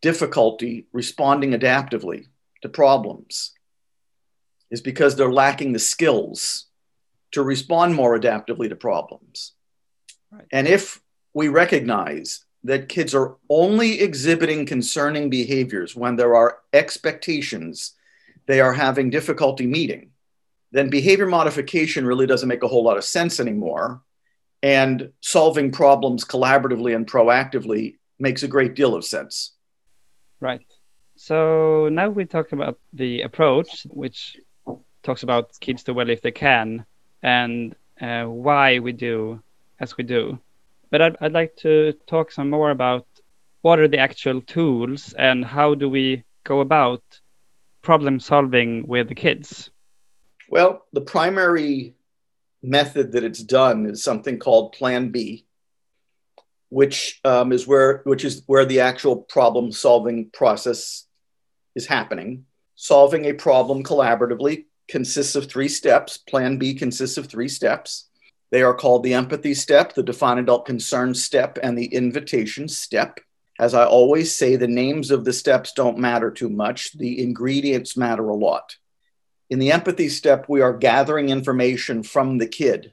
difficulty 0.00 0.86
responding 0.92 1.52
adaptively 1.52 2.26
to 2.62 2.68
problems 2.68 3.52
is 4.70 4.80
because 4.80 5.16
they're 5.16 5.32
lacking 5.32 5.72
the 5.72 5.78
skills 5.78 6.66
to 7.30 7.42
respond 7.42 7.94
more 7.94 8.18
adaptively 8.18 8.68
to 8.68 8.76
problems. 8.76 9.52
Right. 10.30 10.46
And 10.52 10.66
if 10.66 11.00
we 11.34 11.48
recognize 11.48 12.44
that 12.64 12.88
kids 12.88 13.14
are 13.14 13.36
only 13.48 14.00
exhibiting 14.00 14.66
concerning 14.66 15.28
behaviors 15.30 15.96
when 15.96 16.16
there 16.16 16.36
are 16.36 16.58
expectations 16.72 17.94
they 18.46 18.60
are 18.60 18.72
having 18.72 19.10
difficulty 19.10 19.66
meeting, 19.66 20.10
then 20.70 20.90
behavior 20.90 21.26
modification 21.26 22.06
really 22.06 22.26
doesn't 22.26 22.48
make 22.48 22.62
a 22.62 22.68
whole 22.68 22.84
lot 22.84 22.96
of 22.96 23.04
sense 23.04 23.40
anymore. 23.40 24.02
And 24.62 25.12
solving 25.20 25.72
problems 25.72 26.24
collaboratively 26.24 26.94
and 26.94 27.06
proactively 27.06 27.96
makes 28.18 28.44
a 28.44 28.48
great 28.48 28.74
deal 28.74 28.94
of 28.94 29.04
sense. 29.04 29.52
Right. 30.38 30.66
So 31.16 31.88
now 31.88 32.08
we 32.10 32.24
talk 32.24 32.52
about 32.52 32.78
the 32.92 33.22
approach, 33.22 33.86
which 33.90 34.36
talks 35.02 35.24
about 35.24 35.58
kids 35.60 35.82
do 35.82 35.94
well 35.94 36.10
if 36.10 36.22
they 36.22 36.30
can, 36.30 36.86
and 37.22 37.74
uh, 38.00 38.24
why 38.24 38.78
we 38.78 38.92
do 38.92 39.42
as 39.80 39.96
we 39.96 40.04
do. 40.04 40.38
But 40.92 41.00
I'd, 41.00 41.16
I'd 41.22 41.32
like 41.32 41.56
to 41.56 41.94
talk 42.06 42.30
some 42.30 42.50
more 42.50 42.70
about 42.70 43.06
what 43.62 43.80
are 43.80 43.88
the 43.88 43.98
actual 43.98 44.42
tools 44.42 45.14
and 45.14 45.42
how 45.42 45.74
do 45.74 45.88
we 45.88 46.22
go 46.44 46.60
about 46.60 47.02
problem 47.80 48.20
solving 48.20 48.86
with 48.86 49.08
the 49.08 49.14
kids? 49.14 49.70
Well, 50.50 50.84
the 50.92 51.00
primary 51.00 51.94
method 52.62 53.12
that 53.12 53.24
it's 53.24 53.42
done 53.42 53.86
is 53.86 54.04
something 54.04 54.38
called 54.38 54.74
Plan 54.74 55.10
B, 55.10 55.46
which 56.68 57.20
um, 57.24 57.52
is 57.52 57.66
where 57.66 58.02
which 58.04 58.24
is 58.24 58.42
where 58.46 58.66
the 58.66 58.80
actual 58.80 59.16
problem 59.16 59.72
solving 59.72 60.28
process 60.30 61.06
is 61.74 61.86
happening. 61.86 62.44
Solving 62.74 63.24
a 63.24 63.32
problem 63.32 63.82
collaboratively 63.82 64.66
consists 64.88 65.36
of 65.36 65.46
three 65.46 65.68
steps. 65.68 66.18
Plan 66.18 66.58
B 66.58 66.74
consists 66.74 67.16
of 67.16 67.28
three 67.28 67.48
steps. 67.48 68.10
They 68.52 68.62
are 68.62 68.74
called 68.74 69.02
the 69.02 69.14
empathy 69.14 69.54
step, 69.54 69.94
the 69.94 70.02
define 70.02 70.36
adult 70.36 70.66
concern 70.66 71.14
step, 71.14 71.58
and 71.62 71.76
the 71.76 71.86
invitation 71.86 72.68
step. 72.68 73.18
As 73.58 73.72
I 73.72 73.86
always 73.86 74.34
say, 74.34 74.56
the 74.56 74.68
names 74.68 75.10
of 75.10 75.24
the 75.24 75.32
steps 75.32 75.72
don't 75.72 75.96
matter 75.96 76.30
too 76.30 76.50
much, 76.50 76.92
the 76.92 77.22
ingredients 77.22 77.96
matter 77.96 78.28
a 78.28 78.34
lot. 78.34 78.76
In 79.48 79.58
the 79.58 79.72
empathy 79.72 80.10
step, 80.10 80.50
we 80.50 80.60
are 80.60 80.76
gathering 80.76 81.30
information 81.30 82.02
from 82.02 82.36
the 82.36 82.46
kid 82.46 82.92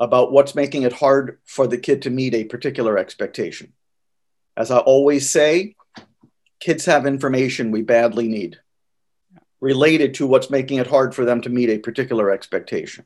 about 0.00 0.30
what's 0.30 0.54
making 0.54 0.82
it 0.84 0.92
hard 0.92 1.40
for 1.44 1.66
the 1.66 1.78
kid 1.78 2.02
to 2.02 2.10
meet 2.10 2.34
a 2.34 2.44
particular 2.44 2.96
expectation. 2.96 3.72
As 4.56 4.70
I 4.70 4.78
always 4.78 5.28
say, 5.28 5.74
kids 6.60 6.84
have 6.84 7.06
information 7.06 7.72
we 7.72 7.82
badly 7.82 8.28
need 8.28 8.60
related 9.60 10.14
to 10.14 10.28
what's 10.28 10.50
making 10.50 10.78
it 10.78 10.86
hard 10.86 11.12
for 11.12 11.24
them 11.24 11.40
to 11.40 11.48
meet 11.48 11.70
a 11.70 11.78
particular 11.78 12.30
expectation. 12.30 13.04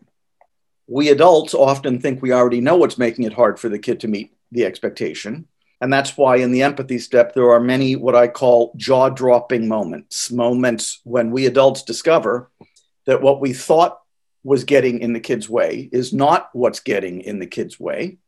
We 0.89 1.11
adults 1.11 1.55
often 1.55 2.01
think 2.01 2.21
we 2.23 2.33
already 2.33 2.61
know 2.61 2.77
what's 2.77 2.99
making 2.99 3.25
it 3.25 3.35
hard 3.35 3.61
for 3.61 3.69
the 3.69 3.79
kid 3.79 4.01
to 4.01 4.09
meet 4.09 4.35
the 4.51 4.65
expectation. 4.65 5.47
And 5.81 5.93
that's 5.93 6.17
why 6.17 6.37
in 6.37 6.51
the 6.51 6.63
empathy 6.63 6.99
step, 6.99 7.35
there 7.35 7.51
are 7.51 7.61
many 7.61 7.95
what 7.95 8.17
I 8.17 8.27
call 8.27 8.73
jaw 8.77 9.11
dropping 9.11 9.69
moments, 9.69 10.33
moments 10.33 11.01
when 11.05 11.31
we 11.31 11.47
adults 11.47 11.83
discover 11.83 12.51
that 13.07 13.23
what 13.23 13.41
we 13.41 13.53
thought 13.53 14.01
was 14.43 14.65
getting 14.65 15.01
in 15.01 15.13
the 15.13 15.21
kid's 15.21 15.49
way 15.49 15.89
is 15.93 16.13
not 16.13 16.49
what's 16.53 16.81
getting 16.81 17.21
in 17.21 17.39
the 17.39 17.47
kid's 17.47 17.79
way. 17.79 18.19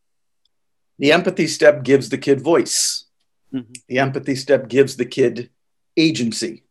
The 0.98 1.12
empathy 1.12 1.46
step 1.46 1.82
gives 1.82 2.10
the 2.10 2.18
kid 2.18 2.42
voice. 2.42 3.06
Mm-hmm. 3.54 3.72
The 3.88 3.98
empathy 3.98 4.36
step 4.36 4.68
gives 4.68 4.96
the 4.96 5.06
kid 5.06 5.50
agency. 5.96 6.64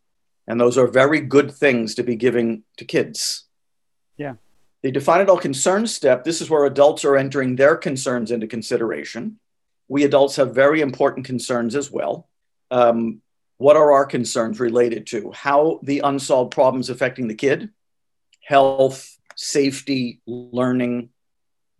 And 0.46 0.60
those 0.60 0.78
are 0.78 0.86
very 0.86 1.20
good 1.20 1.52
things 1.52 1.94
to 1.96 2.02
be 2.02 2.16
giving 2.16 2.62
to 2.76 2.84
kids. 2.84 3.44
Yeah. 4.16 4.34
The 4.82 4.90
define 4.90 5.20
adult 5.20 5.42
concern 5.42 5.86
step, 5.86 6.24
this 6.24 6.40
is 6.40 6.48
where 6.48 6.64
adults 6.64 7.04
are 7.04 7.16
entering 7.16 7.56
their 7.56 7.76
concerns 7.76 8.30
into 8.30 8.46
consideration. 8.46 9.38
We 9.88 10.04
adults 10.04 10.36
have 10.36 10.54
very 10.54 10.80
important 10.80 11.26
concerns 11.26 11.76
as 11.76 11.90
well. 11.90 12.28
Um, 12.70 13.20
what 13.58 13.76
are 13.76 13.92
our 13.92 14.06
concerns 14.06 14.58
related 14.58 15.06
to? 15.08 15.32
How 15.32 15.80
the 15.82 16.00
unsolved 16.00 16.52
problems 16.52 16.88
affecting 16.88 17.28
the 17.28 17.34
kid, 17.34 17.70
health, 18.42 19.18
safety, 19.36 20.20
learning, 20.26 21.10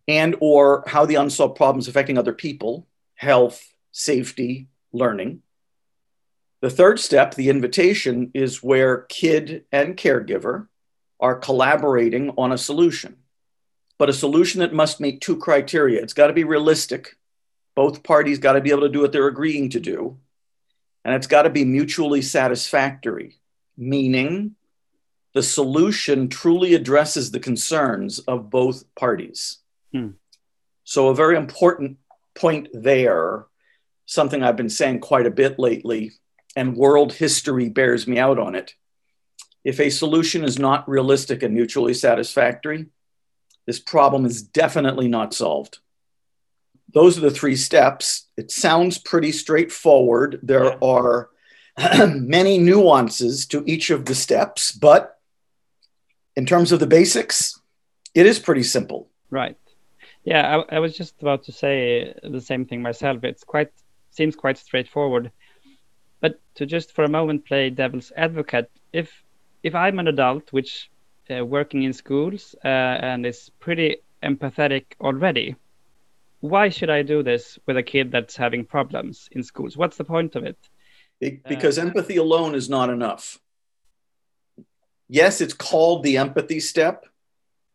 and 0.06 0.36
or 0.40 0.84
how 0.86 1.06
the 1.06 1.14
unsolved 1.14 1.56
problems 1.56 1.88
affecting 1.88 2.18
other 2.18 2.34
people, 2.34 2.86
health, 3.14 3.62
safety, 3.92 4.68
learning. 4.92 5.42
The 6.60 6.70
third 6.70 7.00
step, 7.00 7.34
the 7.34 7.48
invitation, 7.48 8.30
is 8.34 8.62
where 8.62 9.02
kid 9.08 9.64
and 9.72 9.96
caregiver 9.96 10.66
are 11.20 11.36
collaborating 11.36 12.32
on 12.36 12.52
a 12.52 12.58
solution, 12.58 13.16
but 13.98 14.08
a 14.08 14.14
solution 14.14 14.60
that 14.60 14.72
must 14.72 15.00
meet 15.00 15.20
two 15.20 15.36
criteria. 15.36 16.02
It's 16.02 16.14
got 16.14 16.28
to 16.28 16.32
be 16.32 16.44
realistic. 16.44 17.16
Both 17.74 18.02
parties 18.02 18.38
got 18.38 18.54
to 18.54 18.60
be 18.60 18.70
able 18.70 18.82
to 18.82 18.88
do 18.88 19.00
what 19.00 19.12
they're 19.12 19.28
agreeing 19.28 19.70
to 19.70 19.80
do. 19.80 20.18
And 21.04 21.14
it's 21.14 21.26
got 21.26 21.42
to 21.42 21.50
be 21.50 21.64
mutually 21.64 22.22
satisfactory, 22.22 23.40
meaning 23.76 24.56
the 25.32 25.42
solution 25.42 26.28
truly 26.28 26.74
addresses 26.74 27.30
the 27.30 27.40
concerns 27.40 28.18
of 28.20 28.50
both 28.50 28.84
parties. 28.94 29.58
Hmm. 29.92 30.10
So, 30.84 31.08
a 31.08 31.14
very 31.14 31.36
important 31.36 31.98
point 32.34 32.68
there, 32.72 33.46
something 34.06 34.42
I've 34.42 34.56
been 34.56 34.68
saying 34.68 35.00
quite 35.00 35.26
a 35.26 35.30
bit 35.30 35.58
lately, 35.58 36.12
and 36.56 36.76
world 36.76 37.12
history 37.12 37.68
bears 37.68 38.06
me 38.06 38.18
out 38.18 38.38
on 38.38 38.54
it. 38.54 38.74
If 39.64 39.80
a 39.80 39.90
solution 39.90 40.44
is 40.44 40.58
not 40.58 40.88
realistic 40.88 41.42
and 41.42 41.54
mutually 41.54 41.94
satisfactory, 41.94 42.86
this 43.66 43.78
problem 43.78 44.24
is 44.24 44.42
definitely 44.42 45.08
not 45.08 45.34
solved. 45.34 45.78
Those 46.92 47.18
are 47.18 47.22
the 47.22 47.30
three 47.30 47.56
steps. 47.56 48.26
It 48.36 48.50
sounds 48.50 48.98
pretty 48.98 49.32
straightforward. 49.32 50.40
There 50.42 50.64
yeah. 50.64 50.78
are 50.82 51.30
many 52.08 52.58
nuances 52.58 53.46
to 53.46 53.62
each 53.66 53.90
of 53.90 54.06
the 54.06 54.14
steps, 54.14 54.72
but 54.72 55.18
in 56.36 56.46
terms 56.46 56.72
of 56.72 56.80
the 56.80 56.86
basics, 56.86 57.60
it 58.14 58.26
is 58.26 58.38
pretty 58.38 58.62
simple. 58.62 59.08
Right. 59.30 59.56
Yeah, 60.24 60.64
I, 60.70 60.76
I, 60.76 60.78
was 60.80 60.96
just 60.96 61.20
about 61.22 61.44
to 61.44 61.52
say 61.52 62.14
the 62.22 62.40
same 62.40 62.66
thing 62.66 62.82
myself. 62.82 63.24
It's 63.24 63.44
quite 63.44 63.70
seems 64.10 64.36
quite 64.36 64.58
straightforward. 64.58 65.30
But 66.20 66.40
to 66.56 66.66
just 66.66 66.92
for 66.92 67.04
a 67.04 67.08
moment 67.08 67.46
play 67.46 67.70
devil's 67.70 68.12
advocate, 68.16 68.70
if 68.92 69.22
if 69.62 69.74
I'm 69.74 69.98
an 69.98 70.08
adult 70.08 70.52
which 70.52 70.90
uh, 71.30 71.44
working 71.44 71.82
in 71.82 71.92
schools 71.92 72.54
uh, 72.64 72.68
and 72.68 73.26
is 73.26 73.50
pretty 73.60 73.98
empathetic 74.22 74.84
already, 75.00 75.56
why 76.40 76.68
should 76.70 76.90
I 76.90 77.02
do 77.02 77.22
this 77.22 77.58
with 77.66 77.76
a 77.76 77.82
kid 77.82 78.10
that's 78.10 78.36
having 78.36 78.64
problems 78.64 79.28
in 79.32 79.42
schools? 79.42 79.76
What's 79.76 79.96
the 79.96 80.04
point 80.04 80.36
of 80.36 80.44
it? 80.44 80.58
Because 81.20 81.78
uh, 81.78 81.82
empathy 81.82 82.16
alone 82.16 82.54
is 82.54 82.70
not 82.70 82.88
enough. 82.88 83.38
Yes, 85.08 85.40
it's 85.40 85.52
called 85.52 86.02
the 86.02 86.16
empathy 86.16 86.60
step. 86.60 87.04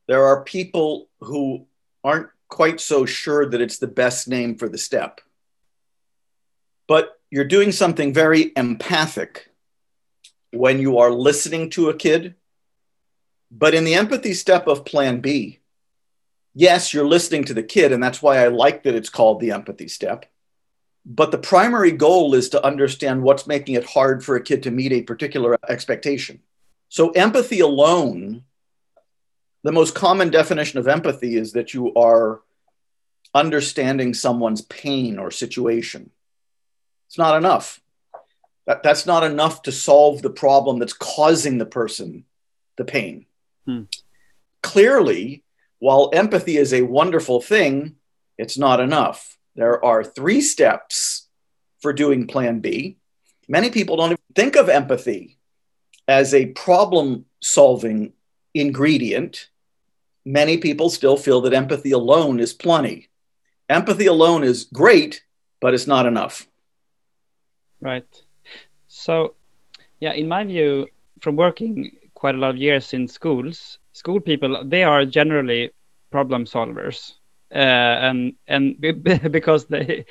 There 0.07 0.25
are 0.25 0.43
people 0.43 1.09
who 1.19 1.67
aren't 2.03 2.29
quite 2.47 2.79
so 2.79 3.05
sure 3.05 3.47
that 3.49 3.61
it's 3.61 3.77
the 3.77 3.87
best 3.87 4.27
name 4.27 4.57
for 4.57 4.69
the 4.69 4.77
step. 4.77 5.21
But 6.87 7.19
you're 7.29 7.43
doing 7.43 7.71
something 7.71 8.13
very 8.13 8.51
empathic 8.55 9.51
when 10.55 10.79
you 10.79 10.97
are 10.99 11.11
listening 11.11 11.69
to 11.71 11.89
a 11.89 11.95
kid. 11.95 12.35
But 13.51 13.73
in 13.73 13.83
the 13.83 13.95
empathy 13.95 14.33
step 14.33 14.67
of 14.67 14.85
plan 14.85 15.21
B, 15.21 15.59
yes, 16.53 16.93
you're 16.93 17.07
listening 17.07 17.43
to 17.45 17.53
the 17.53 17.63
kid, 17.63 17.91
and 17.91 18.03
that's 18.03 18.21
why 18.21 18.37
I 18.37 18.47
like 18.47 18.83
that 18.83 18.95
it's 18.95 19.09
called 19.09 19.39
the 19.39 19.51
empathy 19.51 19.87
step. 19.87 20.25
But 21.05 21.31
the 21.31 21.37
primary 21.37 21.91
goal 21.91 22.33
is 22.33 22.49
to 22.49 22.65
understand 22.65 23.21
what's 23.21 23.45
making 23.45 23.75
it 23.75 23.85
hard 23.85 24.23
for 24.23 24.35
a 24.35 24.43
kid 24.43 24.63
to 24.63 24.71
meet 24.71 24.91
a 24.91 25.03
particular 25.03 25.57
expectation. 25.69 26.39
So, 26.89 27.11
empathy 27.11 27.59
alone 27.59 28.43
the 29.65 29.71
most 29.71 29.95
common 29.95 30.29
definition 30.29 30.77
of 30.77 30.87
empathy 30.87 31.35
is 31.35 31.53
that 31.53 31.73
you 31.73 31.91
are 31.95 32.41
understanding 33.33 34.13
someone's 34.13 34.61
pain 34.61 35.17
or 35.17 35.31
situation. 35.31 36.11
It's 37.07 37.17
not 37.17 37.35
enough. 37.35 37.81
That, 38.67 38.83
that's 38.83 39.05
not 39.05 39.23
enough 39.23 39.61
to 39.63 39.71
solve 39.71 40.21
the 40.21 40.29
problem 40.29 40.79
that's 40.79 40.93
causing 40.93 41.57
the 41.57 41.65
person 41.65 42.25
the 42.77 42.85
pain. 42.85 43.25
Hmm. 43.65 43.83
Clearly, 44.61 45.43
while 45.79 46.09
empathy 46.13 46.57
is 46.57 46.73
a 46.73 46.81
wonderful 46.81 47.41
thing, 47.41 47.95
it's 48.37 48.57
not 48.57 48.79
enough. 48.79 49.37
There 49.55 49.83
are 49.83 50.03
three 50.03 50.41
steps 50.41 51.27
for 51.79 51.93
doing 51.93 52.27
Plan 52.27 52.59
B. 52.59 52.97
Many 53.47 53.69
people 53.69 53.95
don't 53.95 54.11
even 54.11 54.17
think 54.35 54.55
of 54.55 54.67
empathy 54.67 55.37
as 56.07 56.33
a 56.33 56.47
problem 56.47 57.25
solving 57.41 58.13
ingredient 58.53 59.49
many 60.25 60.57
people 60.57 60.89
still 60.89 61.15
feel 61.15 61.41
that 61.41 61.53
empathy 61.53 61.91
alone 61.91 62.39
is 62.39 62.51
plenty. 62.51 63.09
Empathy 63.69 64.07
alone 64.07 64.43
is 64.43 64.65
great, 64.65 65.23
but 65.61 65.73
it's 65.73 65.87
not 65.87 66.05
enough. 66.05 66.47
Right. 67.79 68.07
So, 68.95 69.35
yeah, 69.99 70.13
in 70.13 70.27
my 70.27 70.43
view, 70.43 70.87
from 71.21 71.35
working 71.35 71.91
quite 72.15 72.35
a 72.35 72.37
lot 72.37 72.51
of 72.51 72.57
years 72.57 72.93
in 72.93 73.07
schools, 73.07 73.79
school 73.93 74.19
people 74.21 74.63
they 74.65 74.83
are 74.83 75.05
generally 75.05 75.71
problem 76.11 76.45
solvers, 76.45 77.13
uh, 77.53 77.57
and 78.07 78.33
and 78.47 78.79
because 79.31 79.67
they 79.67 80.05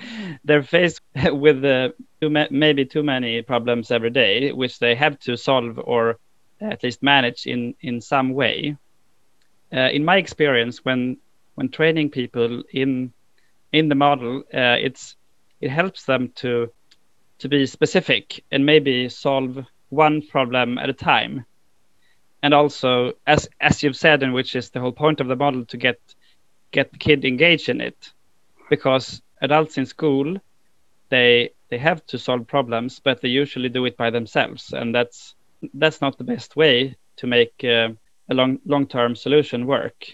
they're 0.44 0.62
faced 0.62 1.00
with 1.32 1.64
uh, 1.64 1.90
too 2.20 2.30
ma- 2.30 2.48
maybe 2.50 2.84
too 2.84 3.02
many 3.02 3.42
problems 3.42 3.90
every 3.90 4.10
day, 4.10 4.52
which 4.52 4.78
they 4.78 4.94
have 4.94 5.18
to 5.20 5.36
solve 5.36 5.78
or 5.78 6.18
at 6.60 6.82
least 6.82 7.02
manage 7.02 7.46
in 7.46 7.74
in 7.80 8.00
some 8.00 8.32
way. 8.34 8.76
Uh, 9.72 9.90
in 9.92 10.04
my 10.04 10.16
experience, 10.16 10.84
when 10.84 11.18
when 11.54 11.68
training 11.70 12.10
people 12.10 12.62
in 12.72 13.12
in 13.72 13.88
the 13.88 13.94
model, 13.94 14.38
uh, 14.54 14.76
it's 14.86 15.16
it 15.60 15.70
helps 15.70 16.04
them 16.04 16.32
to 16.36 16.72
to 17.38 17.48
be 17.48 17.66
specific 17.66 18.44
and 18.50 18.66
maybe 18.66 19.08
solve 19.08 19.64
one 19.88 20.22
problem 20.22 20.78
at 20.78 20.88
a 20.88 20.92
time. 20.94 21.44
And 22.42 22.52
also, 22.52 23.14
as 23.26 23.48
as 23.60 23.82
you've 23.82 23.96
said, 23.96 24.22
and 24.22 24.34
which 24.34 24.54
is 24.54 24.70
the 24.70 24.80
whole 24.80 24.92
point 24.92 25.20
of 25.20 25.28
the 25.28 25.36
model, 25.36 25.64
to 25.66 25.76
get 25.76 25.98
get 26.72 26.92
the 26.92 26.98
kid 26.98 27.24
engaged 27.24 27.68
in 27.68 27.80
it, 27.80 28.12
because 28.68 29.22
adults 29.40 29.78
in 29.78 29.86
school, 29.86 30.36
they 31.08 31.50
they 31.70 31.78
have 31.78 32.04
to 32.06 32.18
solve 32.18 32.46
problems, 32.46 33.00
but 33.00 33.20
they 33.20 33.28
usually 33.28 33.70
do 33.70 33.84
it 33.86 33.96
by 33.96 34.10
themselves, 34.10 34.72
and 34.72 34.94
that's 34.94 35.34
that's 35.72 36.00
not 36.00 36.18
the 36.18 36.24
best 36.24 36.54
way 36.56 36.96
to 37.16 37.26
make 37.26 37.64
uh, 37.64 37.88
a 38.28 38.34
long 38.34 38.58
long 38.66 38.86
term 38.86 39.16
solution 39.16 39.66
work. 39.66 40.06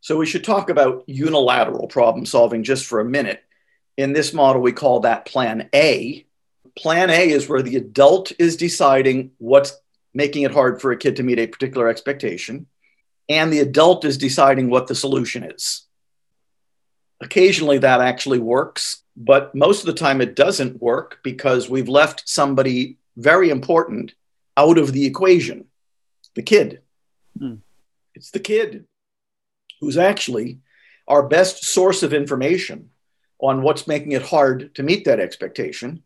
So 0.00 0.16
we 0.16 0.26
should 0.26 0.44
talk 0.44 0.70
about 0.70 1.04
unilateral 1.06 1.86
problem 1.86 2.24
solving 2.26 2.64
just 2.64 2.86
for 2.86 3.00
a 3.00 3.04
minute. 3.04 3.42
In 4.00 4.14
this 4.14 4.32
model, 4.32 4.62
we 4.62 4.72
call 4.72 5.00
that 5.00 5.26
Plan 5.26 5.68
A. 5.74 6.24
Plan 6.74 7.10
A 7.10 7.28
is 7.28 7.46
where 7.46 7.60
the 7.60 7.76
adult 7.76 8.32
is 8.38 8.56
deciding 8.56 9.32
what's 9.36 9.78
making 10.14 10.44
it 10.44 10.52
hard 10.52 10.80
for 10.80 10.90
a 10.90 10.96
kid 10.96 11.16
to 11.16 11.22
meet 11.22 11.38
a 11.38 11.46
particular 11.46 11.86
expectation, 11.86 12.66
and 13.28 13.52
the 13.52 13.58
adult 13.58 14.06
is 14.06 14.16
deciding 14.16 14.70
what 14.70 14.86
the 14.86 14.94
solution 14.94 15.44
is. 15.44 15.82
Occasionally 17.20 17.76
that 17.76 18.00
actually 18.00 18.38
works, 18.38 19.02
but 19.18 19.54
most 19.54 19.80
of 19.80 19.86
the 19.86 20.00
time 20.00 20.22
it 20.22 20.34
doesn't 20.34 20.80
work 20.80 21.18
because 21.22 21.68
we've 21.68 21.90
left 21.90 22.26
somebody 22.26 22.96
very 23.18 23.50
important 23.50 24.14
out 24.56 24.78
of 24.78 24.94
the 24.94 25.04
equation 25.04 25.66
the 26.34 26.42
kid. 26.42 26.80
Hmm. 27.38 27.56
It's 28.14 28.30
the 28.30 28.40
kid 28.40 28.86
who's 29.78 29.98
actually 29.98 30.60
our 31.06 31.22
best 31.22 31.64
source 31.64 32.02
of 32.02 32.14
information 32.14 32.88
on 33.42 33.62
what's 33.62 33.86
making 33.86 34.12
it 34.12 34.22
hard 34.22 34.74
to 34.74 34.82
meet 34.82 35.04
that 35.04 35.20
expectation. 35.20 36.02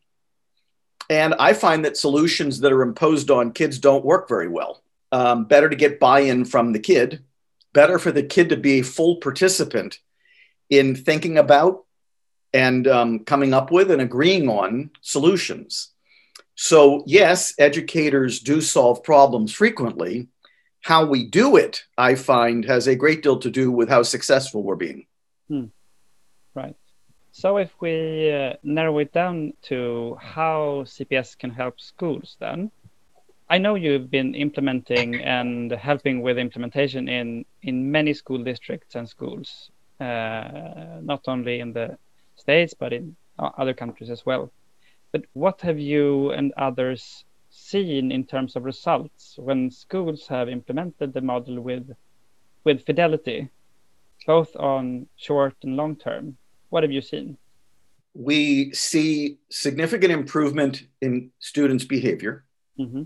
And 1.11 1.35
I 1.35 1.53
find 1.53 1.85
that 1.85 1.97
solutions 1.97 2.61
that 2.61 2.73
are 2.73 2.83
imposed 2.83 3.31
on 3.31 3.53
kids 3.53 3.79
don't 3.79 4.05
work 4.05 4.29
very 4.29 4.49
well. 4.49 4.83
Um, 5.12 5.44
better 5.44 5.68
to 5.68 5.77
get 5.77 6.01
buy 6.01 6.20
in 6.20 6.44
from 6.44 6.73
the 6.73 6.79
kid, 6.79 7.23
better 7.73 7.99
for 7.99 8.11
the 8.11 8.23
kid 8.23 8.49
to 8.49 8.57
be 8.57 8.81
a 8.81 8.85
full 8.85 9.16
participant 9.16 9.99
in 10.70 10.97
thinking 10.97 11.38
about 11.38 11.85
and 12.53 12.87
um, 12.88 13.20
coming 13.20 13.53
up 13.53 13.70
with 13.70 13.90
and 13.90 14.01
agreeing 14.01 14.49
on 14.49 14.90
solutions. 15.03 15.90
So, 16.57 17.03
yes, 17.07 17.55
educators 17.59 18.40
do 18.40 18.61
solve 18.61 19.03
problems 19.03 19.53
frequently, 19.53 20.29
how 20.85 21.07
we 21.07 21.25
do 21.25 21.57
it, 21.57 21.85
I 21.97 22.14
find, 22.14 22.64
has 22.66 22.87
a 22.87 22.94
great 22.94 23.23
deal 23.23 23.38
to 23.38 23.51
do 23.51 23.73
with 23.73 23.88
how 23.88 24.03
successful 24.03 24.62
we're 24.62 24.77
being. 24.77 25.07
Hmm. 25.49 25.66
Right. 26.55 26.77
So, 27.37 27.57
if 27.57 27.75
we 27.81 28.31
uh, 28.31 28.53
narrow 28.62 28.99
it 29.01 29.12
down 29.12 29.55
to 29.62 30.16
how 30.20 30.85
CPS 30.87 31.37
can 31.37 31.51
help 31.51 31.81
schools, 31.81 32.37
then 32.38 32.70
I 33.51 33.59
know 33.59 33.75
you've 33.75 34.09
been 34.09 34.37
implementing 34.37 35.16
and 35.16 35.73
helping 35.73 36.23
with 36.23 36.38
implementation 36.38 37.09
in 37.09 37.44
in 37.62 37.90
many 37.90 38.14
school 38.14 38.44
districts 38.44 38.94
and 38.94 39.09
schools, 39.09 39.73
uh, 39.99 41.01
not 41.03 41.27
only 41.27 41.59
in 41.59 41.73
the 41.73 41.99
states 42.37 42.73
but 42.73 42.92
in 42.92 43.16
other 43.37 43.75
countries 43.75 44.11
as 44.11 44.25
well. 44.25 44.53
But 45.11 45.25
what 45.33 45.61
have 45.62 45.81
you 45.81 46.31
and 46.31 46.53
others 46.57 47.25
seen 47.51 48.12
in 48.12 48.27
terms 48.27 48.55
of 48.55 48.64
results 48.64 49.35
when 49.38 49.73
schools 49.73 50.29
have 50.29 50.49
implemented 50.49 51.12
the 51.12 51.20
model 51.20 51.61
with 51.61 51.97
with 52.62 52.87
fidelity, 52.87 53.49
both 54.25 54.55
on 54.55 55.09
short 55.16 55.57
and 55.64 55.77
long 55.77 55.97
term? 55.97 56.38
What 56.74 56.82
have 56.82 56.92
you 56.92 57.02
seen? 57.02 57.38
we 58.14 58.72
see 58.72 59.38
significant 59.50 60.12
improvement 60.12 60.87
in 61.00 61.32
students' 61.40 61.84
behavior. 61.84 62.44
Mm-hmm. 62.78 63.02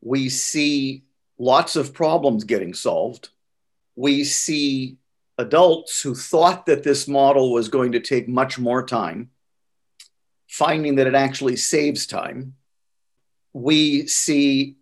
We 0.00 0.28
see 0.28 1.04
lots 1.38 1.74
of 1.74 1.92
problems 1.92 2.44
getting 2.44 2.72
solved. 2.72 3.30
We 3.96 4.22
see 4.22 4.98
adults 5.38 6.00
who 6.00 6.14
thought 6.14 6.66
that 6.66 6.84
this 6.84 7.08
model 7.08 7.52
was 7.52 7.68
going 7.68 7.92
to 7.92 8.00
take 8.00 8.28
much 8.28 8.58
more 8.58 8.86
time, 8.86 9.30
finding 10.46 10.94
that 10.96 11.08
it 11.08 11.14
actually 11.14 11.56
saves 11.56 12.06
time. 12.06 12.54
We 13.52 14.06
see 14.06 14.76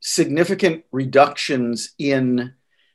significant 0.00 0.84
reductions 0.90 1.94
in 1.98 2.54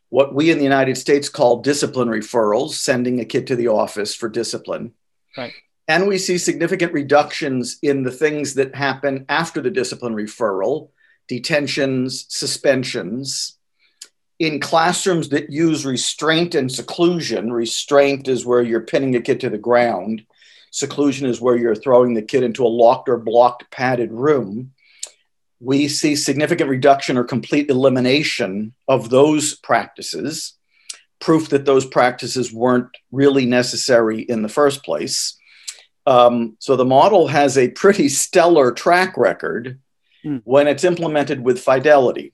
what 0.10 0.34
we 0.34 0.52
in 0.52 0.58
the 0.58 0.64
United 0.64 0.98
States 0.98 1.30
call 1.30 1.62
discipline 1.62 2.10
referrals, 2.10 2.72
sending 2.72 3.20
a 3.20 3.26
kid 3.26 3.48
to 3.48 3.56
the 3.56 3.68
office 3.68 4.16
for 4.16 4.28
discipline. 4.28 4.94
Right. 5.38 5.54
And 5.88 6.08
we 6.08 6.18
see 6.18 6.38
significant 6.38 6.94
reductions 6.94 7.80
in 7.82 8.04
the 8.04 8.12
things 8.12 8.56
that 8.56 8.76
happen 8.76 9.26
after 9.30 9.62
the 9.62 9.72
discipline 9.72 10.16
referral 10.16 10.90
detentions, 11.28 12.26
suspensions. 12.28 13.58
In 14.40 14.60
classrooms 14.60 15.30
that 15.30 15.52
use 15.52 15.86
restraint 15.86 16.56
and 16.56 16.72
seclusion, 16.72 17.54
restraint 17.54 18.28
is 18.28 18.46
where 18.46 18.62
you're 18.62 18.82
pinning 18.82 19.16
a 19.16 19.22
kid 19.22 19.40
to 19.42 19.50
the 19.50 19.58
ground, 19.58 20.26
seclusion 20.72 21.28
is 21.28 21.40
where 21.40 21.56
you're 21.56 21.76
throwing 21.76 22.14
the 22.14 22.22
kid 22.22 22.44
into 22.44 22.66
a 22.66 22.68
locked 22.68 23.10
or 23.10 23.18
blocked 23.18 23.70
padded 23.72 24.12
room. 24.12 24.74
We 25.60 25.88
see 25.88 26.16
significant 26.16 26.70
reduction 26.70 27.18
or 27.18 27.24
complete 27.24 27.70
elimination 27.70 28.74
of 28.88 29.10
those 29.10 29.56
practices, 29.56 30.54
proof 31.20 31.50
that 31.50 31.66
those 31.66 31.86
practices 31.86 32.54
weren't 32.54 32.90
really 33.12 33.46
necessary 33.46 34.22
in 34.22 34.42
the 34.42 34.50
first 34.50 34.84
place. 34.84 35.38
Um, 36.06 36.56
so 36.60 36.76
the 36.76 36.86
model 36.86 37.28
has 37.28 37.58
a 37.58 37.70
pretty 37.70 38.10
stellar 38.10 38.72
track 38.72 39.18
record 39.18 39.80
mm. 40.26 40.42
when 40.46 40.68
it's 40.68 40.84
implemented 40.84 41.42
with 41.42 41.60
fidelity. 41.60 42.34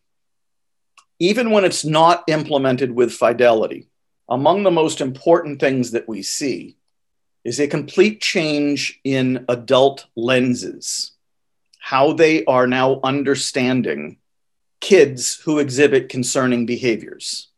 Even 1.20 1.52
when 1.52 1.66
it's 1.66 1.84
not 1.84 2.24
implemented 2.28 2.92
with 2.92 3.12
fidelity, 3.12 3.88
among 4.30 4.64
the 4.64 4.72
most 4.72 5.02
important 5.02 5.60
things 5.60 5.92
that 5.92 6.08
we 6.08 6.22
see 6.22 6.78
is 7.44 7.60
a 7.60 7.68
complete 7.68 8.22
change 8.22 9.00
in 9.04 9.46
adult 9.50 10.08
lenses, 10.16 11.12
how 11.86 12.14
they 12.14 12.44
are 12.46 12.66
now 12.66 13.00
understanding 13.04 14.18
kids 14.82 15.40
who 15.46 15.60
exhibit 15.60 16.10
concerning 16.10 16.66
behaviors. 16.66 17.50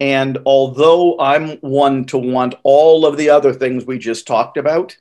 And 0.00 0.38
although 0.46 1.20
I'm 1.20 1.58
one 1.58 2.06
to 2.06 2.16
want 2.16 2.54
all 2.62 3.04
of 3.04 3.18
the 3.18 3.28
other 3.28 3.52
things 3.52 3.84
we 3.84 3.98
just 3.98 4.26
talked 4.26 4.56
about, 4.56 4.96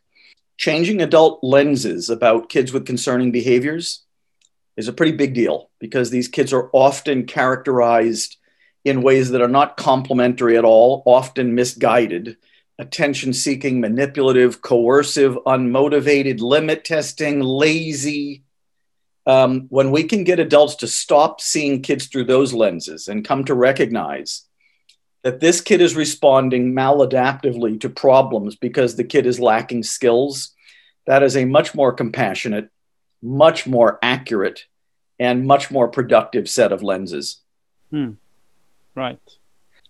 changing 0.58 1.02
adult 1.02 1.39
lenses 1.41 2.10
about 2.10 2.50
kids 2.50 2.74
with 2.74 2.86
concerning 2.86 3.32
behaviors 3.32 4.04
is 4.76 4.89
a 4.89 4.93
pretty 4.93 5.13
big 5.13 5.34
deal 5.34 5.69
because 5.80 6.10
these 6.10 6.28
kids 6.28 6.52
are 6.52 6.69
often 6.74 7.26
characterized 7.26 8.36
in 8.84 9.02
ways 9.02 9.30
that 9.30 9.41
are 9.41 9.48
not 9.48 9.78
complementary 9.78 10.58
at 10.58 10.65
all, 10.65 11.02
often 11.06 11.56
misguided, 11.56 12.36
attention 12.78 13.32
seeking, 13.32 13.80
manipulative, 13.80 14.62
coercive, 14.62 15.36
unmotivated, 15.45 16.41
limit 16.41 16.84
testing, 16.84 17.39
lazy. 17.39 18.43
Um, 19.29 19.67
when 19.69 19.91
we 19.91 20.05
can 20.05 20.23
get 20.23 20.39
adults 20.39 20.73
to 20.77 20.87
stop 20.87 21.39
seeing 21.39 21.83
kids 21.83 22.07
through 22.07 22.23
those 22.23 22.51
lenses 22.51 23.07
and 23.07 23.23
come 23.23 23.45
to 23.45 23.53
recognize 23.53 24.47
that 25.21 25.39
this 25.39 25.61
kid 25.61 25.81
is 25.81 25.95
responding 25.95 26.73
maladaptively 26.73 27.79
to 27.81 27.89
problems 27.89 28.55
because 28.55 28.95
the 28.95 29.03
kid 29.03 29.27
is 29.27 29.39
lacking 29.39 29.83
skills, 29.83 30.55
that 31.05 31.21
is 31.21 31.37
a 31.37 31.45
much 31.45 31.75
more 31.75 31.93
compassionate, 31.93 32.69
much 33.21 33.67
more 33.67 33.99
accurate, 34.01 34.65
and 35.19 35.45
much 35.45 35.69
more 35.69 35.89
productive 35.89 36.49
set 36.49 36.71
of 36.71 36.81
lenses. 36.81 37.41
Hmm. 37.91 38.13
Right. 38.95 39.19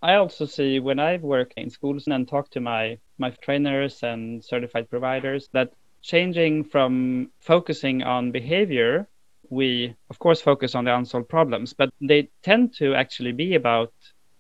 I 0.02 0.16
also 0.16 0.48
see 0.48 0.82
when 0.82 1.00
I 1.00 1.16
work 1.16 1.54
in 1.56 1.70
schools 1.70 2.08
and 2.08 2.28
talk 2.28 2.50
to 2.52 2.60
my 2.60 2.98
my 3.18 3.30
trainers 3.42 4.04
and 4.04 4.44
certified 4.44 4.90
providers 4.90 5.48
that 5.54 5.72
changing 6.02 6.66
from 6.66 7.32
focusing 7.40 8.04
on 8.04 8.32
behavior, 8.32 9.08
we 9.50 9.96
of 10.10 10.20
course 10.20 10.42
focus 10.42 10.76
on 10.76 10.86
the 10.86 10.96
unsolved 10.96 11.30
problems, 11.30 11.74
but 11.74 11.90
they 12.02 12.30
tend 12.44 12.74
to 12.76 12.94
actually 12.96 13.32
be 13.32 13.56
about 13.56 13.94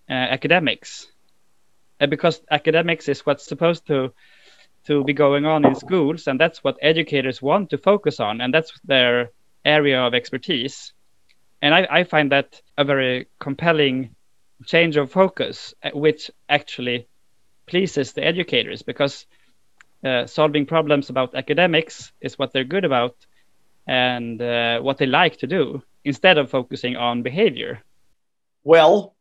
uh, 0.10 0.13
academics. 0.13 1.08
Uh, 2.02 2.08
because 2.08 2.41
academics 2.50 3.10
is 3.10 3.26
what's 3.26 3.45
supposed 3.45 3.86
to 3.88 4.13
to 4.86 5.04
be 5.04 5.13
going 5.13 5.45
on 5.45 5.65
in 5.65 5.76
schools 5.76 6.28
and 6.28 6.39
that's 6.39 6.63
what 6.63 6.78
educators 6.82 7.41
want 7.41 7.69
to 7.69 7.78
focus 7.78 8.19
on 8.19 8.39
and 8.39 8.54
that's 8.54 8.72
their 8.86 9.30
area 9.65 10.02
of 10.02 10.13
expertise. 10.13 10.93
And 11.62 11.74
I, 11.74 11.88
I 11.91 12.04
find 12.06 12.32
that 12.32 12.62
a 12.78 12.86
very 12.86 13.28
compelling 13.39 14.15
change 14.65 14.95
of 14.95 15.12
focus 15.12 15.74
uh, 15.84 15.91
which 15.93 16.32
actually 16.48 17.08
pleases 17.67 18.13
the 18.13 18.24
educators 18.24 18.82
because 18.82 19.26
uh, 20.04 20.26
solving 20.26 20.65
problems 20.65 21.10
about 21.10 21.36
academics 21.36 22.12
is 22.22 22.39
what 22.39 22.54
they're 22.54 22.63
good 22.63 22.86
about 22.86 23.15
and 23.89 24.41
uh, 24.41 24.80
what 24.80 24.97
they 24.97 25.06
like 25.06 25.38
to 25.38 25.47
do 25.47 25.82
instead 26.04 26.38
of 26.38 26.49
focusing 26.49 26.95
on 26.95 27.23
behavior 27.23 27.82
well 28.63 29.15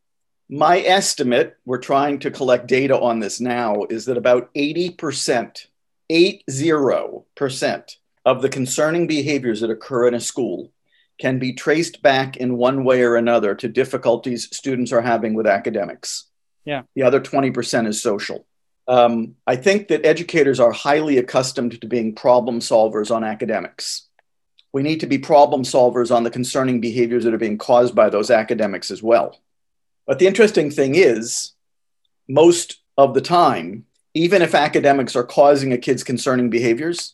my 0.49 0.79
estimate, 0.79 1.57
we're 1.63 1.77
trying 1.77 2.17
to 2.19 2.31
collect 2.31 2.65
data 2.65 2.99
on 2.99 3.19
this 3.19 3.39
now, 3.39 3.83
is 3.91 4.05
that 4.05 4.17
about 4.17 4.51
80%, 4.55 5.67
80% 6.11 7.95
of 8.25 8.41
the 8.41 8.49
concerning 8.49 9.05
behaviors 9.05 9.61
that 9.61 9.69
occur 9.69 10.07
in 10.07 10.15
a 10.15 10.19
school 10.19 10.71
can 11.19 11.37
be 11.37 11.53
traced 11.53 12.01
back 12.01 12.37
in 12.37 12.57
one 12.57 12.83
way 12.83 13.03
or 13.03 13.15
another 13.15 13.53
to 13.53 13.67
difficulties 13.67 14.49
students 14.55 14.91
are 14.91 15.01
having 15.01 15.35
with 15.35 15.45
academics. 15.45 16.25
Yeah. 16.65 16.81
The 16.95 17.03
other 17.03 17.21
20% 17.21 17.87
is 17.87 18.01
social. 18.01 18.47
Um, 18.87 19.35
I 19.45 19.55
think 19.55 19.89
that 19.89 20.03
educators 20.03 20.59
are 20.59 20.71
highly 20.71 21.19
accustomed 21.19 21.79
to 21.79 21.87
being 21.87 22.15
problem 22.15 22.59
solvers 22.59 23.15
on 23.15 23.23
academics. 23.23 24.08
We 24.71 24.83
need 24.83 24.99
to 24.99 25.07
be 25.07 25.17
problem 25.17 25.63
solvers 25.63 26.13
on 26.15 26.23
the 26.23 26.29
concerning 26.29 26.79
behaviors 26.79 27.23
that 27.23 27.33
are 27.33 27.39
being 27.39 27.57
caused 27.57 27.95
by 27.95 28.09
those 28.09 28.29
academics 28.29 28.91
as 28.91 29.01
well. 29.01 29.39
But 30.05 30.19
the 30.19 30.27
interesting 30.27 30.69
thing 30.69 30.95
is, 30.95 31.53
most 32.27 32.79
of 32.97 33.13
the 33.13 33.21
time, 33.21 33.85
even 34.13 34.41
if 34.41 34.53
academics 34.53 35.15
are 35.15 35.23
causing 35.23 35.73
a 35.73 35.77
kid's 35.77 36.03
concerning 36.03 36.49
behaviors, 36.49 37.13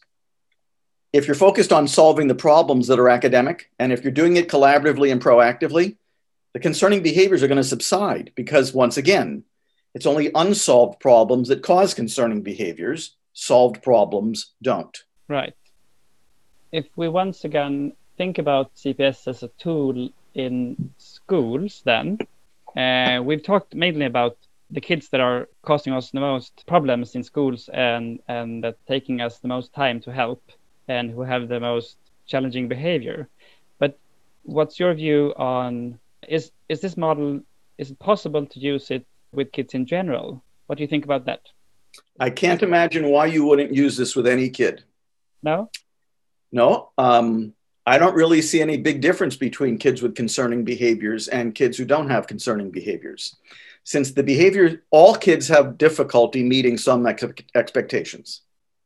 if 1.14 1.28
you're 1.28 1.36
focused 1.36 1.72
on 1.72 1.88
solving 1.88 2.28
the 2.28 2.36
problems 2.36 2.88
that 2.88 3.00
are 3.00 3.10
academic, 3.10 3.72
and 3.80 3.94
if 3.94 4.04
you're 4.04 4.12
doing 4.12 4.36
it 4.36 4.50
collaboratively 4.50 5.12
and 5.12 5.22
proactively, 5.22 5.96
the 6.54 6.60
concerning 6.60 7.04
behaviors 7.04 7.44
are 7.44 7.48
going 7.48 7.58
to 7.58 7.64
subside 7.64 8.32
because, 8.36 8.74
once 8.74 8.98
again, 8.98 9.44
it's 9.94 10.06
only 10.06 10.30
unsolved 10.36 11.00
problems 11.00 11.48
that 11.48 11.64
cause 11.64 11.94
concerning 11.94 12.42
behaviors. 12.42 13.16
Solved 13.32 13.82
problems 13.82 14.54
don't. 14.62 14.98
Right. 15.28 15.54
If 16.76 16.88
we 16.98 17.08
once 17.08 17.46
again 17.46 17.94
think 18.18 18.38
about 18.38 18.76
CPS 18.76 19.30
as 19.30 19.44
a 19.44 19.48
tool 19.58 20.10
in 20.34 20.92
schools, 20.98 21.82
then 21.86 22.18
uh, 22.76 23.22
we've 23.24 23.44
talked 23.44 23.74
mainly 23.74 24.06
about 24.06 24.36
the 24.72 24.82
kids 24.82 25.08
that 25.12 25.22
are 25.22 25.48
causing 25.62 25.94
us 25.94 26.12
the 26.12 26.20
most 26.20 26.66
problems 26.68 27.16
in 27.16 27.24
schools 27.24 27.70
and 27.74 28.20
and 28.28 28.62
that 28.66 28.76
taking 28.88 29.22
us 29.22 29.40
the 29.40 29.48
most 29.48 29.72
time 29.74 30.02
to 30.02 30.12
help 30.12 30.42
and 30.90 31.12
who 31.12 31.22
have 31.22 31.48
the 31.48 31.62
most 31.62 31.96
challenging 32.28 32.68
behavior. 32.68 33.30
But 33.80 33.98
what's 34.44 34.78
your 34.78 34.94
view 34.94 35.34
on 35.38 35.98
is 36.28 36.52
is 36.68 36.82
this 36.82 36.98
model 36.98 37.40
is 37.78 37.92
it 37.92 38.00
possible 38.00 38.46
to 38.46 38.60
use 38.60 38.92
it 38.92 39.06
with 39.32 39.54
kids 39.54 39.74
in 39.76 39.86
general? 39.86 40.44
What 40.66 40.78
do 40.78 40.84
you 40.84 40.90
think 40.90 41.06
about 41.06 41.24
that? 41.28 41.44
I 42.20 42.32
can't 42.32 42.64
imagine 42.64 43.08
why 43.08 43.28
you 43.28 43.46
wouldn't 43.46 43.74
use 43.74 43.96
this 43.96 44.14
with 44.14 44.28
any 44.28 44.50
kid. 44.50 44.84
No. 45.42 45.70
No. 46.56 46.92
Um, 46.98 47.54
I 47.86 47.98
don't 47.98 48.16
really 48.16 48.42
see 48.42 48.62
any 48.62 48.78
big 48.78 49.02
difference 49.02 49.36
between 49.36 49.78
kids 49.78 50.02
with 50.02 50.16
concerning 50.16 50.64
behaviors 50.64 51.28
and 51.28 51.54
kids 51.54 51.78
who 51.78 51.84
don't 51.84 52.10
have 52.10 52.28
concerning 52.28 52.72
behaviors. 52.72 53.36
Since 53.84 54.14
the 54.14 54.24
behavior, 54.24 54.82
all 54.90 55.16
kids 55.16 55.50
have 55.50 55.78
difficulty 55.78 56.44
meeting 56.44 56.78
some 56.78 57.06
ex- 57.06 57.26
expectations. 57.54 58.42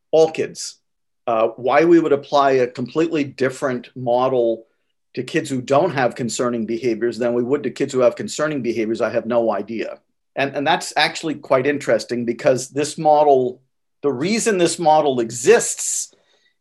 All 0.10 0.32
kids. 0.32 0.80
Uh, 1.28 1.50
why 1.50 1.86
we 1.86 2.00
would 2.00 2.12
apply 2.12 2.54
a 2.54 2.68
completely 2.68 3.24
different 3.24 3.96
model 3.96 4.66
to 5.14 5.22
kids 5.22 5.48
who 5.48 5.62
don't 5.62 5.92
have 5.92 6.16
concerning 6.16 6.66
behaviors 6.66 7.20
than 7.20 7.36
we 7.36 7.44
would 7.44 7.62
to 7.64 7.70
kids 7.70 7.94
who 7.94 8.00
have 8.00 8.16
concerning 8.16 8.64
behaviors, 8.64 9.00
I 9.00 9.12
have 9.12 9.28
no 9.28 9.52
idea. 9.52 10.00
And, 10.36 10.56
and 10.56 10.66
that's 10.66 10.92
actually 10.98 11.36
quite 11.36 11.68
interesting 11.68 12.26
because 12.26 12.70
this 12.70 12.98
model, 12.98 13.62
the 14.02 14.12
reason 14.12 14.58
this 14.58 14.80
model 14.80 15.20
exists 15.20 16.16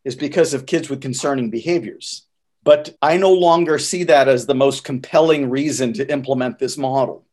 is 0.09 0.15
because 0.15 0.55
of 0.55 0.65
kids 0.65 0.89
with 0.89 1.01
concerning 1.01 1.51
behaviors. 1.51 2.25
But 2.63 2.97
I 2.99 3.17
no 3.17 3.31
longer 3.31 3.77
see 3.77 4.05
that 4.05 4.27
as 4.27 4.47
the 4.47 4.55
most 4.55 4.83
compelling 4.83 5.51
reason 5.51 5.93
to 5.93 6.11
implement 6.11 6.57
this 6.57 6.79
model. 6.79 7.27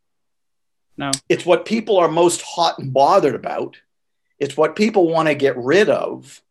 No. 0.98 1.10
It's 1.30 1.46
what 1.46 1.64
people 1.64 1.96
are 1.96 2.08
most 2.08 2.42
hot 2.42 2.78
and 2.78 2.92
bothered 2.92 3.34
about. 3.34 3.78
It's 4.38 4.58
what 4.58 4.76
people 4.76 5.08
want 5.08 5.28
to 5.28 5.34
get 5.34 5.56
rid 5.56 5.88
of. 5.88 6.42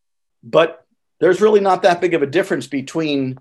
But 0.42 0.84
there's 1.20 1.42
really 1.42 1.60
not 1.60 1.84
that 1.84 2.02
big 2.02 2.16
of 2.16 2.24
a 2.24 2.28
difference 2.38 2.66
between 2.66 3.38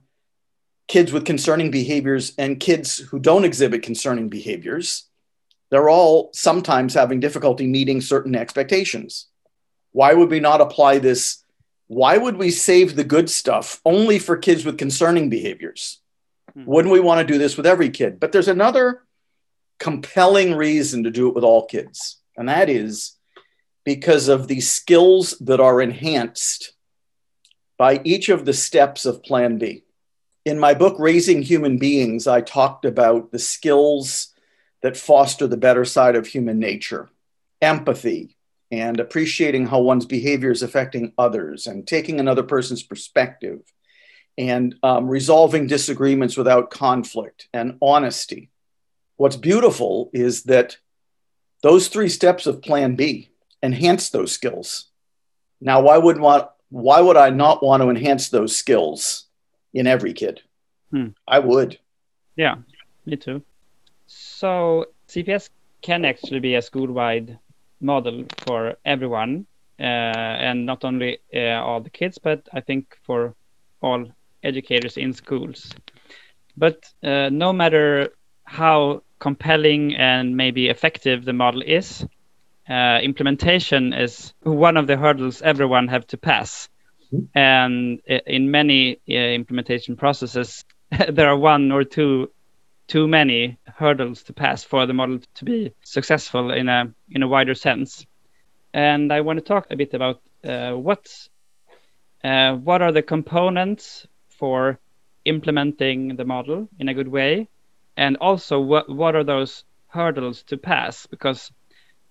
kids 0.87 1.11
with 1.11 1.25
concerning 1.25 1.70
behaviors 1.70 2.35
and 2.37 2.61
kids 2.61 2.99
who 2.99 3.18
don't 3.18 3.47
exhibit 3.47 3.83
concerning 3.83 4.29
behaviors. 4.29 5.09
They're 5.70 5.88
all 5.88 6.29
sometimes 6.35 6.92
having 6.92 7.18
difficulty 7.18 7.66
meeting 7.66 8.03
certain 8.03 8.37
expectations. 8.37 9.29
Why 9.92 10.12
would 10.12 10.31
we 10.31 10.40
not 10.40 10.61
apply 10.61 10.99
this? 10.99 11.43
Why 11.87 12.16
would 12.16 12.37
we 12.37 12.51
save 12.51 12.97
the 12.97 13.05
good 13.05 13.29
stuff 13.29 13.81
only 13.85 14.18
for 14.18 14.37
kids 14.37 14.64
with 14.64 14.79
concerning 14.79 15.29
behaviors? 15.29 16.01
Hmm. 16.55 16.64
Wouldn't 16.64 16.92
we 16.92 17.01
want 17.01 17.27
to 17.27 17.33
do 17.33 17.38
this 17.38 17.57
with 17.57 17.66
every 17.66 17.90
kid? 17.90 18.20
But 18.20 18.33
there's 18.33 18.49
another 18.49 19.03
compelling 19.79 20.55
reason 20.55 21.05
to 21.05 21.11
do 21.11 21.29
it 21.29 21.35
with 21.35 21.44
all 21.44 21.66
kids, 21.66 22.18
and 22.37 22.49
that 22.49 22.70
is 22.70 23.16
because 23.85 24.29
of 24.29 24.49
the 24.49 24.61
skills 24.61 25.37
that 25.40 25.61
are 25.61 25.83
enhanced 25.83 26.73
by 27.77 28.01
each 28.05 28.29
of 28.29 28.44
the 28.44 28.53
steps 28.53 29.05
of 29.05 29.23
Plan 29.23 29.59
B. 29.59 29.85
In 30.44 30.59
my 30.59 30.75
book, 30.75 30.97
Raising 30.99 31.42
Human 31.42 31.79
Beings, 31.79 32.27
I 32.27 32.40
talked 32.40 32.85
about 32.85 33.31
the 33.31 33.38
skills 33.38 34.29
that 34.83 34.97
foster 34.97 35.47
the 35.47 35.57
better 35.57 35.85
side 35.85 36.16
of 36.16 36.27
human 36.27 36.59
nature 36.59 37.11
empathy 37.62 38.34
and 38.75 38.99
appreciating 38.99 39.67
how 39.69 39.79
one's 39.79 40.05
behavior 40.05 40.51
is 40.51 40.65
affecting 40.65 41.13
others 41.17 41.69
and 41.69 41.87
taking 41.87 42.19
another 42.19 42.43
person's 42.43 42.83
perspective 42.83 43.61
and 44.37 44.75
um, 44.83 45.07
resolving 45.07 45.69
disagreements 45.69 46.37
without 46.37 46.71
conflict 46.71 47.47
and 47.53 47.79
honesty. 47.81 48.51
What's 49.15 49.37
beautiful 49.37 50.11
is 50.13 50.43
that 50.45 50.77
those 51.63 51.87
three 51.87 52.09
steps 52.09 52.49
of 52.49 52.63
Plan 52.63 52.97
B 52.97 53.31
enhance 53.63 54.11
those 54.11 54.33
skills. 54.33 54.87
Now, 55.61 55.81
why 55.81 55.97
would 55.97 56.19
want 56.19 56.49
why 56.71 57.01
would 57.01 57.17
I 57.17 57.31
not 57.31 57.63
want 57.63 57.81
to 57.81 57.91
enhance 57.91 58.31
those 58.31 58.57
skills 58.57 59.27
in 59.73 59.87
every 59.87 60.15
kid? 60.15 60.43
Hmm. 60.91 61.11
I 61.29 61.39
would. 61.39 61.79
Yeah, 62.35 62.57
me 63.07 63.15
too. 63.17 63.41
So 64.09 64.87
CPS 65.07 65.51
can 65.81 66.05
actually 66.05 66.41
be 66.41 66.57
a 66.57 66.63
school-wide 66.63 67.39
model 67.81 68.25
for 68.39 68.77
everyone, 68.85 69.47
uh, 69.79 69.83
and 69.83 70.67
not 70.67 70.85
only 70.85 71.19
uh, 71.35 71.63
all 71.63 71.81
the 71.81 71.91
kids, 71.91 72.19
but 72.19 72.49
I 72.53 72.61
think 72.61 72.97
for 73.03 73.35
all 73.81 74.07
educators 74.43 74.97
in 74.97 75.13
schools. 75.13 75.73
But 76.57 76.85
uh, 77.03 77.31
no 77.31 77.53
matter 77.53 78.11
how 78.45 79.03
compelling 79.19 79.97
and 79.97 80.37
maybe 80.37 80.69
effective 80.69 81.25
the 81.25 81.33
model 81.33 81.63
is, 81.63 82.07
uh, 82.69 82.99
implementation 83.03 83.93
is 83.93 84.33
one 84.43 84.77
of 84.77 84.87
the 84.87 84.97
hurdles 84.97 85.43
everyone 85.43 85.89
have 85.89 86.07
to 86.09 86.17
pass. 86.17 86.69
Mm-hmm. 87.13 87.39
And 87.39 88.01
in 88.27 88.51
many 88.51 89.01
uh, 89.09 89.13
implementation 89.13 89.97
processes, 89.97 90.65
there 91.09 91.29
are 91.29 91.37
one 91.37 91.73
or 91.73 91.85
two 91.85 92.31
too 92.87 93.09
many 93.09 93.59
hurdles 93.64 94.23
to 94.25 94.33
pass 94.33 94.64
for 94.64 94.87
the 94.87 94.92
model 94.92 95.20
to 95.35 95.44
be 95.44 95.73
successful 95.83 96.51
in 96.51 96.68
a 96.68 96.92
in 97.11 97.23
a 97.23 97.29
wider 97.29 97.55
sense. 97.55 98.07
And 98.73 99.12
I 99.12 99.20
want 99.20 99.38
to 99.38 99.44
talk 99.44 99.66
a 99.70 99.77
bit 99.77 99.94
about 99.94 100.20
uh, 100.44 100.73
what 100.73 101.07
uh, 102.23 102.55
what 102.55 102.83
are 102.83 102.92
the 102.92 103.03
components 103.03 104.07
for 104.29 104.79
implementing 105.25 106.16
the 106.16 106.25
model 106.25 106.68
in 106.79 106.88
a 106.88 106.94
good 106.94 107.09
way, 107.09 107.49
and 107.97 108.16
also 108.18 108.61
what 108.61 108.88
what 108.88 109.14
are 109.14 109.25
those 109.25 109.64
hurdles 109.88 110.42
to 110.42 110.57
pass 110.57 111.07
because 111.07 111.53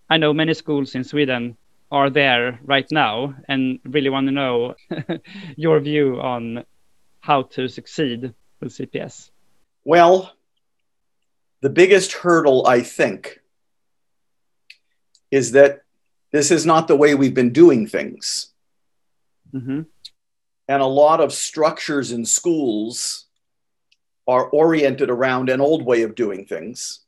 I 0.10 0.18
know 0.18 0.34
many 0.34 0.54
schools 0.54 0.96
in 0.96 1.04
Sweden 1.04 1.58
are 1.92 2.10
there 2.10 2.60
right 2.64 2.88
now 2.92 3.36
and 3.48 3.80
really 3.84 4.10
want 4.10 4.28
to 4.28 4.32
know 4.32 4.76
your 5.58 5.80
view 5.80 6.20
on 6.20 6.66
how 7.20 7.44
to 7.44 7.68
succeed 7.68 8.34
with 8.60 8.72
CPS. 8.72 9.30
Well, 9.86 10.32
the 11.64 11.72
biggest 11.72 12.14
hurdle, 12.14 12.68
I 12.68 12.82
think, 12.82 13.40
is 15.32 15.54
that 15.54 15.82
this 16.32 16.52
is 16.52 16.66
not 16.66 16.88
the 16.88 16.96
way 16.96 17.16
we've 17.16 17.34
been 17.34 17.54
doing 17.54 17.88
things. 17.88 18.54
Mm-hmm. 19.52 19.82
And 20.68 20.82
a 20.82 20.86
lot 20.86 21.20
of 21.20 21.34
structures 21.34 22.12
in 22.12 22.26
schools 22.26 23.26
are 24.28 24.46
oriented 24.50 25.10
around 25.10 25.50
an 25.50 25.60
old 25.60 25.84
way 25.84 26.04
of 26.04 26.14
doing 26.14 26.46
things. 26.46 27.00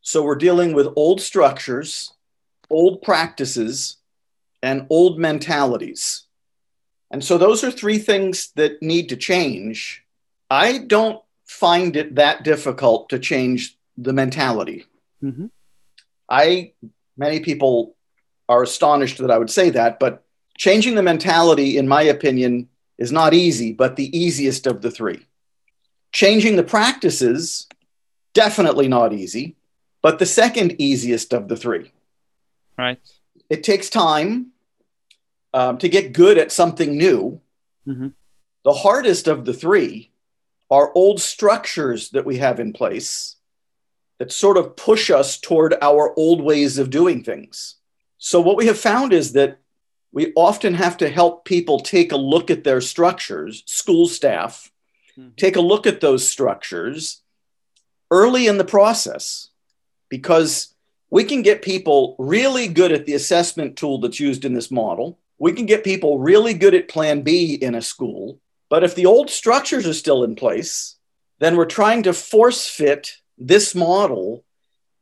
So 0.00 0.24
we're 0.24 0.34
dealing 0.34 0.72
with 0.72 0.88
old 0.96 1.20
structures 1.20 2.12
old 2.70 3.02
practices, 3.02 3.96
and 4.62 4.86
old 4.88 5.18
mentalities. 5.18 6.22
And 7.10 7.24
so 7.24 7.36
those 7.36 7.64
are 7.64 7.70
three 7.70 7.98
things 7.98 8.52
that 8.54 8.80
need 8.80 9.08
to 9.08 9.16
change. 9.16 10.04
I 10.48 10.78
don't 10.78 11.20
find 11.44 11.96
it 11.96 12.14
that 12.14 12.44
difficult 12.44 13.08
to 13.08 13.18
change 13.18 13.76
the 14.00 14.12
mentality. 14.12 14.86
Mm-hmm. 15.22 15.46
I, 16.28 16.72
many 17.16 17.40
people 17.40 17.96
are 18.48 18.62
astonished 18.62 19.18
that 19.18 19.30
I 19.30 19.38
would 19.38 19.50
say 19.50 19.70
that, 19.70 20.00
but 20.00 20.24
changing 20.56 20.94
the 20.94 21.02
mentality, 21.02 21.76
in 21.76 21.86
my 21.86 22.02
opinion, 22.02 22.68
is 22.98 23.12
not 23.12 23.34
easy, 23.34 23.72
but 23.72 23.96
the 23.96 24.16
easiest 24.16 24.66
of 24.66 24.82
the 24.82 24.90
three. 24.90 25.26
Changing 26.12 26.56
the 26.56 26.62
practices, 26.62 27.68
definitely 28.34 28.88
not 28.88 29.12
easy, 29.12 29.56
but 30.02 30.18
the 30.18 30.26
second 30.26 30.80
easiest 30.80 31.32
of 31.32 31.48
the 31.48 31.56
three. 31.56 31.92
Right. 32.76 32.98
It 33.48 33.62
takes 33.62 33.90
time 33.90 34.52
um, 35.52 35.78
to 35.78 35.88
get 35.88 36.12
good 36.12 36.38
at 36.38 36.52
something 36.52 36.96
new. 36.96 37.40
Mm-hmm. 37.86 38.08
The 38.64 38.72
hardest 38.72 39.28
of 39.28 39.44
the 39.44 39.54
three 39.54 40.10
are 40.70 40.92
old 40.94 41.20
structures 41.20 42.10
that 42.10 42.24
we 42.24 42.38
have 42.38 42.60
in 42.60 42.72
place 42.72 43.36
that 44.20 44.30
sort 44.30 44.58
of 44.58 44.76
push 44.76 45.10
us 45.10 45.38
toward 45.38 45.74
our 45.80 46.12
old 46.16 46.42
ways 46.42 46.76
of 46.76 46.90
doing 46.90 47.24
things. 47.24 47.76
So, 48.18 48.38
what 48.38 48.58
we 48.58 48.66
have 48.66 48.78
found 48.78 49.14
is 49.14 49.32
that 49.32 49.60
we 50.12 50.34
often 50.36 50.74
have 50.74 50.98
to 50.98 51.08
help 51.08 51.46
people 51.46 51.80
take 51.80 52.12
a 52.12 52.18
look 52.18 52.50
at 52.50 52.62
their 52.62 52.82
structures, 52.82 53.62
school 53.66 54.06
staff, 54.06 54.70
mm-hmm. 55.18 55.30
take 55.36 55.56
a 55.56 55.62
look 55.62 55.86
at 55.86 56.02
those 56.02 56.28
structures 56.28 57.22
early 58.10 58.46
in 58.46 58.58
the 58.58 58.64
process 58.64 59.48
because 60.10 60.74
we 61.08 61.24
can 61.24 61.40
get 61.40 61.62
people 61.62 62.14
really 62.18 62.68
good 62.68 62.92
at 62.92 63.06
the 63.06 63.14
assessment 63.14 63.76
tool 63.76 64.00
that's 64.00 64.20
used 64.20 64.44
in 64.44 64.52
this 64.52 64.70
model. 64.70 65.18
We 65.38 65.52
can 65.52 65.64
get 65.64 65.82
people 65.82 66.18
really 66.18 66.52
good 66.52 66.74
at 66.74 66.88
plan 66.88 67.22
B 67.22 67.54
in 67.54 67.74
a 67.74 67.80
school. 67.80 68.38
But 68.68 68.84
if 68.84 68.94
the 68.94 69.06
old 69.06 69.30
structures 69.30 69.86
are 69.86 69.94
still 69.94 70.24
in 70.24 70.34
place, 70.34 70.96
then 71.38 71.56
we're 71.56 71.64
trying 71.64 72.02
to 72.02 72.12
force 72.12 72.68
fit 72.68 73.19
this 73.40 73.74
model 73.74 74.44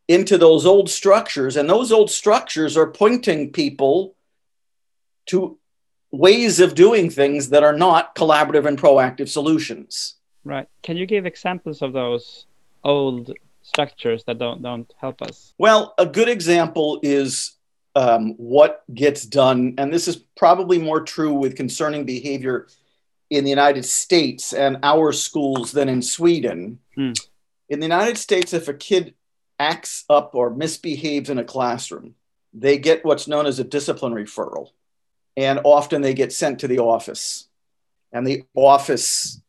into 0.07 0.39
those 0.39 0.65
old 0.65 0.89
structures. 0.89 1.57
And 1.57 1.69
those 1.69 1.93
old 1.93 2.11
structures 2.11 2.77
are 2.77 2.87
pointing 2.87 3.53
people 3.53 4.15
to 5.27 5.59
ways 6.11 6.61
of 6.61 6.75
doing 6.75 7.11
things 7.11 7.51
that 7.51 7.63
are 7.63 7.77
not 7.77 8.15
collaborative 8.15 8.67
and 8.67 8.79
proactive 8.79 9.29
solutions. 9.29 10.15
Right. 10.45 10.67
Can 10.83 10.97
you 10.97 11.05
give 11.05 11.27
examples 11.27 11.83
of 11.83 11.93
those 11.93 12.47
old 12.83 13.35
structures 13.63 14.25
that 14.25 14.39
don't 14.39 14.63
don't 14.63 14.91
help 14.99 15.21
us? 15.21 15.53
Well, 15.59 15.95
a 15.99 16.07
good 16.07 16.29
example 16.29 17.01
is 17.03 17.57
um, 17.95 18.35
what 18.39 18.85
gets 18.95 19.27
done, 19.27 19.75
and 19.77 19.93
this 19.93 20.09
is 20.09 20.17
probably 20.17 20.79
more 20.79 21.03
true 21.03 21.35
with 21.35 21.57
concerning 21.57 22.05
behavior 22.05 22.69
in 23.29 23.45
the 23.45 23.51
United 23.51 23.85
States 23.85 24.55
and 24.55 24.79
our 24.83 25.13
schools 25.13 25.73
than 25.73 25.89
in 25.91 26.01
Sweden. 26.01 26.79
Mm. 26.97 27.28
In 27.69 27.81
the 27.81 27.87
United 27.87 28.19
States, 28.19 28.53
if 28.53 28.69
a 28.69 28.75
kid 28.75 29.15
acts 29.59 30.05
up 30.09 30.35
or 30.35 30.51
misbehaves 30.51 31.31
in 31.31 31.39
a 31.39 31.45
classroom, 31.45 32.15
they 32.55 32.79
get 32.79 33.05
what's 33.05 33.29
known 33.29 33.47
as 33.47 33.59
a 33.59 33.65
discipline 33.65 34.15
referral. 34.15 34.71
And 35.37 35.61
often 35.65 36.03
they 36.03 36.15
get 36.15 36.33
sent 36.33 36.61
to 36.61 36.69
the 36.69 36.81
office, 36.81 37.47
and 38.13 38.27
the 38.27 38.45
office 38.55 39.41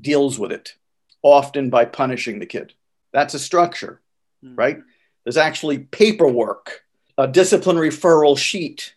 deals 0.00 0.38
with 0.38 0.50
it, 0.50 0.74
often 1.22 1.70
by 1.70 1.84
punishing 1.84 2.38
the 2.38 2.46
kid. 2.46 2.72
That's 3.12 3.34
a 3.34 3.38
structure, 3.38 4.00
mm-hmm. 4.44 4.56
right? 4.56 4.78
There's 5.22 5.36
actually 5.36 5.78
paperwork, 5.78 6.84
a 7.16 7.28
discipline 7.28 7.76
referral 7.76 8.36
sheet 8.36 8.94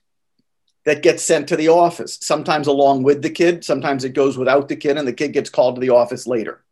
that 0.86 1.04
gets 1.04 1.22
sent 1.22 1.50
to 1.50 1.56
the 1.56 1.68
office, 1.68 2.18
sometimes 2.22 2.66
along 2.66 3.04
with 3.04 3.22
the 3.22 3.30
kid, 3.30 3.64
sometimes 3.64 4.04
it 4.04 4.14
goes 4.14 4.36
without 4.36 4.68
the 4.68 4.76
kid, 4.76 4.98
and 4.98 5.08
the 5.08 5.14
kid 5.14 5.34
gets 5.34 5.50
called 5.50 5.76
to 5.76 5.82
the 5.82 5.92
office 5.92 6.26
later, 6.26 6.64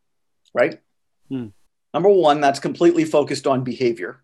right? 0.51 0.81
Mm. 1.29 1.51
Number 1.93 2.09
one, 2.09 2.41
that's 2.41 2.59
completely 2.59 3.05
focused 3.05 3.47
on 3.47 3.63
behavior. 3.63 4.21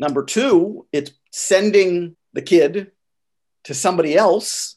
Number 0.00 0.24
two, 0.24 0.86
it's 0.92 1.12
sending 1.30 2.16
the 2.32 2.42
kid 2.42 2.92
to 3.64 3.74
somebody 3.74 4.16
else 4.16 4.76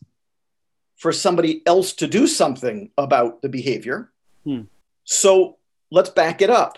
for 0.97 1.11
somebody 1.11 1.61
else 1.65 1.93
to 1.93 2.07
do 2.07 2.27
something 2.27 2.91
about 2.97 3.41
the 3.41 3.49
behavior. 3.49 4.11
Hmm. 4.43 4.61
So 5.03 5.57
let's 5.91 6.09
back 6.09 6.41
it 6.41 6.49
up 6.49 6.77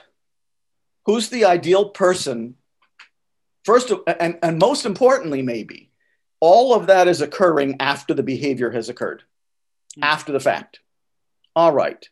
who's 1.09 1.29
the 1.29 1.45
ideal 1.45 1.89
person 1.89 2.53
first 3.63 3.91
and, 4.05 4.37
and 4.43 4.59
most 4.59 4.85
importantly 4.85 5.41
maybe 5.41 5.89
all 6.39 6.75
of 6.75 6.85
that 6.85 7.07
is 7.07 7.19
occurring 7.19 7.77
after 7.79 8.13
the 8.13 8.21
behavior 8.21 8.69
has 8.69 8.89
occurred 8.89 9.23
mm. 9.97 10.03
after 10.03 10.31
the 10.31 10.39
fact. 10.39 10.81
All 11.55 11.73
right. 11.73 12.07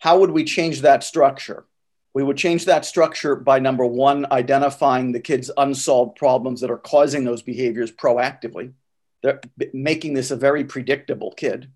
How 0.00 0.18
would 0.18 0.32
we 0.32 0.42
change 0.42 0.80
that 0.80 1.04
structure? 1.04 1.66
We 2.12 2.22
would 2.22 2.36
change 2.36 2.64
that 2.64 2.84
structure 2.84 3.36
by 3.36 3.60
number 3.60 3.86
one, 3.86 4.26
identifying 4.32 5.12
the 5.12 5.20
kids' 5.20 5.50
unsolved 5.56 6.16
problems 6.16 6.60
that 6.60 6.70
are 6.70 6.78
causing 6.78 7.24
those 7.24 7.42
behaviors 7.42 7.92
proactively. 7.92 8.72
They're 9.22 9.40
making 9.72 10.14
this 10.14 10.30
a 10.30 10.36
very 10.36 10.64
predictable 10.64 11.32
kid 11.32 11.70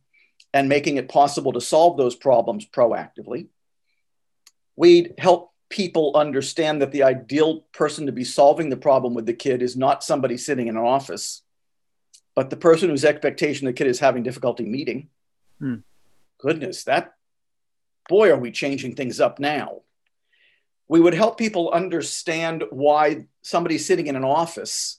and 0.52 0.68
making 0.68 0.96
it 0.96 1.08
possible 1.08 1.52
to 1.52 1.60
solve 1.60 1.96
those 1.96 2.16
problems 2.16 2.66
proactively. 2.66 3.48
We'd 4.76 5.14
help 5.18 5.52
people 5.70 6.12
understand 6.14 6.82
that 6.82 6.92
the 6.92 7.02
ideal 7.02 7.60
person 7.72 8.06
to 8.06 8.12
be 8.12 8.24
solving 8.24 8.70
the 8.70 8.76
problem 8.76 9.14
with 9.14 9.26
the 9.26 9.34
kid 9.34 9.62
is 9.62 9.76
not 9.76 10.04
somebody 10.04 10.36
sitting 10.36 10.68
in 10.68 10.76
an 10.76 10.84
office, 10.84 11.42
but 12.34 12.50
the 12.50 12.56
person 12.56 12.90
whose 12.90 13.04
expectation 13.04 13.66
the 13.66 13.72
kid 13.72 13.86
is 13.86 14.00
having 14.00 14.22
difficulty 14.22 14.64
meeting. 14.64 15.08
Hmm. 15.58 15.76
Goodness, 16.38 16.84
that 16.84 17.14
boy, 18.08 18.30
are 18.30 18.38
we 18.38 18.50
changing 18.50 18.94
things 18.94 19.20
up 19.20 19.38
now. 19.38 19.80
We 20.88 21.00
would 21.00 21.14
help 21.14 21.38
people 21.38 21.70
understand 21.70 22.64
why 22.70 23.26
somebody 23.42 23.78
sitting 23.78 24.06
in 24.06 24.16
an 24.16 24.24
office 24.24 24.98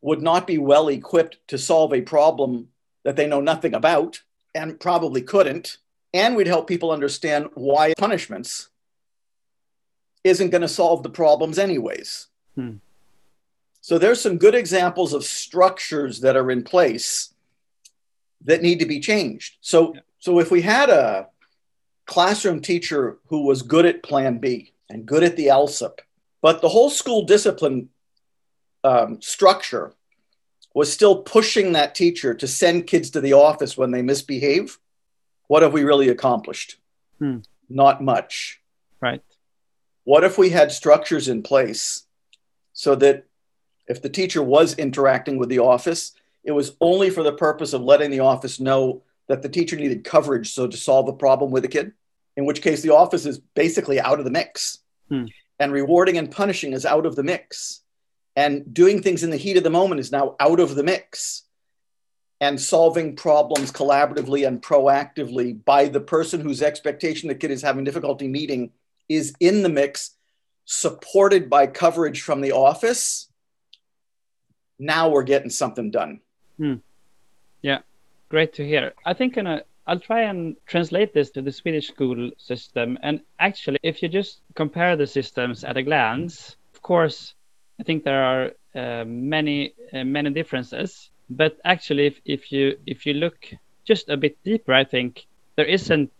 would 0.00 0.22
not 0.22 0.46
be 0.46 0.58
well 0.58 0.88
equipped 0.88 1.38
to 1.48 1.58
solve 1.58 1.92
a 1.92 2.00
problem 2.00 2.68
that 3.04 3.16
they 3.16 3.26
know 3.26 3.40
nothing 3.40 3.74
about 3.74 4.22
and 4.54 4.78
probably 4.78 5.22
couldn't. 5.22 5.78
And 6.14 6.36
we'd 6.36 6.46
help 6.46 6.68
people 6.68 6.90
understand 6.90 7.48
why 7.54 7.92
punishments 7.98 8.68
isn't 10.24 10.50
going 10.50 10.62
to 10.62 10.68
solve 10.68 11.02
the 11.02 11.10
problems, 11.10 11.58
anyways. 11.58 12.28
Hmm. 12.54 12.76
So 13.80 13.98
there's 13.98 14.20
some 14.20 14.38
good 14.38 14.54
examples 14.54 15.12
of 15.12 15.24
structures 15.24 16.20
that 16.20 16.36
are 16.36 16.50
in 16.50 16.64
place 16.64 17.32
that 18.44 18.62
need 18.62 18.80
to 18.80 18.86
be 18.86 18.98
changed. 18.98 19.56
So, 19.60 19.94
yeah. 19.94 20.00
so 20.18 20.40
if 20.40 20.50
we 20.50 20.62
had 20.62 20.90
a 20.90 21.28
classroom 22.06 22.60
teacher 22.60 23.18
who 23.26 23.42
was 23.42 23.62
good 23.62 23.84
at 23.86 24.02
Plan 24.02 24.38
B 24.38 24.72
and 24.88 25.06
good 25.06 25.22
at 25.22 25.36
the 25.36 25.48
ALSUP, 25.48 26.00
but 26.40 26.60
the 26.60 26.68
whole 26.68 26.90
school 26.90 27.24
discipline 27.24 27.88
um, 28.84 29.20
structure 29.20 29.92
was 30.74 30.92
still 30.92 31.22
pushing 31.22 31.72
that 31.72 31.94
teacher 31.94 32.34
to 32.34 32.46
send 32.46 32.86
kids 32.86 33.10
to 33.10 33.20
the 33.20 33.32
office 33.32 33.76
when 33.76 33.90
they 33.90 34.02
misbehave, 34.02 34.78
what 35.48 35.62
have 35.62 35.72
we 35.72 35.84
really 35.84 36.08
accomplished? 36.08 36.76
Hmm. 37.18 37.38
Not 37.68 38.02
much. 38.02 38.60
Right. 39.00 39.22
What 40.04 40.22
if 40.22 40.38
we 40.38 40.50
had 40.50 40.70
structures 40.70 41.28
in 41.28 41.42
place 41.42 42.04
so 42.72 42.94
that 42.96 43.24
if 43.88 44.02
the 44.02 44.08
teacher 44.08 44.42
was 44.42 44.74
interacting 44.74 45.38
with 45.38 45.48
the 45.48 45.60
office, 45.60 46.12
it 46.44 46.52
was 46.52 46.76
only 46.80 47.10
for 47.10 47.22
the 47.22 47.32
purpose 47.32 47.72
of 47.72 47.82
letting 47.82 48.10
the 48.10 48.20
office 48.20 48.60
know 48.60 49.02
that 49.28 49.42
the 49.42 49.48
teacher 49.48 49.76
needed 49.76 50.04
coverage 50.04 50.52
so 50.52 50.66
to 50.66 50.76
solve 50.76 51.08
a 51.08 51.12
problem 51.12 51.50
with 51.50 51.64
a 51.64 51.68
kid, 51.68 51.92
in 52.36 52.46
which 52.46 52.62
case 52.62 52.82
the 52.82 52.94
office 52.94 53.26
is 53.26 53.38
basically 53.38 54.00
out 54.00 54.18
of 54.18 54.24
the 54.24 54.30
mix. 54.30 54.78
Hmm. 55.08 55.24
And 55.58 55.72
rewarding 55.72 56.18
and 56.18 56.30
punishing 56.30 56.72
is 56.72 56.84
out 56.84 57.06
of 57.06 57.16
the 57.16 57.22
mix 57.22 57.80
and 58.36 58.72
doing 58.72 59.02
things 59.02 59.24
in 59.24 59.30
the 59.30 59.36
heat 59.38 59.56
of 59.56 59.64
the 59.64 59.70
moment 59.70 60.00
is 60.00 60.12
now 60.12 60.36
out 60.38 60.60
of 60.60 60.74
the 60.74 60.84
mix 60.84 61.44
and 62.40 62.60
solving 62.60 63.16
problems 63.16 63.72
collaboratively 63.72 64.46
and 64.46 64.62
proactively 64.62 65.64
by 65.64 65.88
the 65.88 66.00
person 66.00 66.40
whose 66.40 66.62
expectation 66.62 67.28
the 67.28 67.34
kid 67.34 67.50
is 67.50 67.62
having 67.62 67.84
difficulty 67.84 68.28
meeting 68.28 68.70
is 69.08 69.34
in 69.40 69.62
the 69.62 69.68
mix 69.70 70.10
supported 70.66 71.48
by 71.48 71.66
coverage 71.66 72.20
from 72.20 72.42
the 72.42 72.52
office 72.52 73.28
now 74.78 75.08
we're 75.08 75.22
getting 75.22 75.48
something 75.48 75.90
done 75.90 76.20
hmm. 76.58 76.74
yeah 77.62 77.78
great 78.28 78.52
to 78.54 78.66
hear 78.66 78.92
i 79.04 79.12
think 79.12 79.36
in 79.36 79.46
a 79.46 79.62
I'll 79.88 80.00
try 80.00 80.22
and 80.22 80.56
translate 80.66 81.14
this 81.14 81.30
to 81.30 81.42
the 81.42 81.52
Swedish 81.52 81.88
school 81.88 82.30
system. 82.38 82.98
And 83.02 83.20
actually, 83.38 83.78
if 83.84 84.02
you 84.02 84.08
just 84.08 84.40
compare 84.54 84.96
the 84.96 85.06
systems 85.06 85.62
at 85.62 85.76
a 85.76 85.82
glance, 85.82 86.56
of 86.74 86.82
course, 86.82 87.34
I 87.78 87.84
think 87.84 88.02
there 88.02 88.24
are 88.24 88.50
uh, 88.74 89.04
many 89.04 89.74
uh, 89.92 90.04
many 90.04 90.30
differences. 90.30 91.10
But 91.30 91.58
actually, 91.64 92.06
if, 92.06 92.20
if 92.24 92.52
you 92.52 92.76
if 92.86 93.06
you 93.06 93.14
look 93.14 93.46
just 93.84 94.08
a 94.08 94.16
bit 94.16 94.42
deeper, 94.42 94.72
I 94.72 94.84
think 94.84 95.26
there 95.54 95.66
isn't 95.66 96.12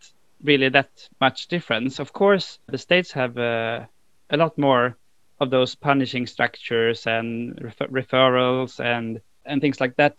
really 0.43 0.69
that 0.69 1.09
much 1.19 1.47
difference. 1.47 1.99
Of 1.99 2.13
course, 2.13 2.59
the 2.67 2.77
states 2.77 3.11
have 3.11 3.37
uh, 3.37 3.85
a 4.29 4.37
lot 4.37 4.57
more 4.57 4.95
of 5.41 5.49
those 5.49 5.75
punishing 5.75 6.25
structures 6.25 7.05
and 7.05 7.59
refer- 7.61 7.87
referrals 7.87 8.79
and 8.79 9.19
and 9.45 9.59
things 9.59 9.81
like 9.81 9.97
that. 9.97 10.15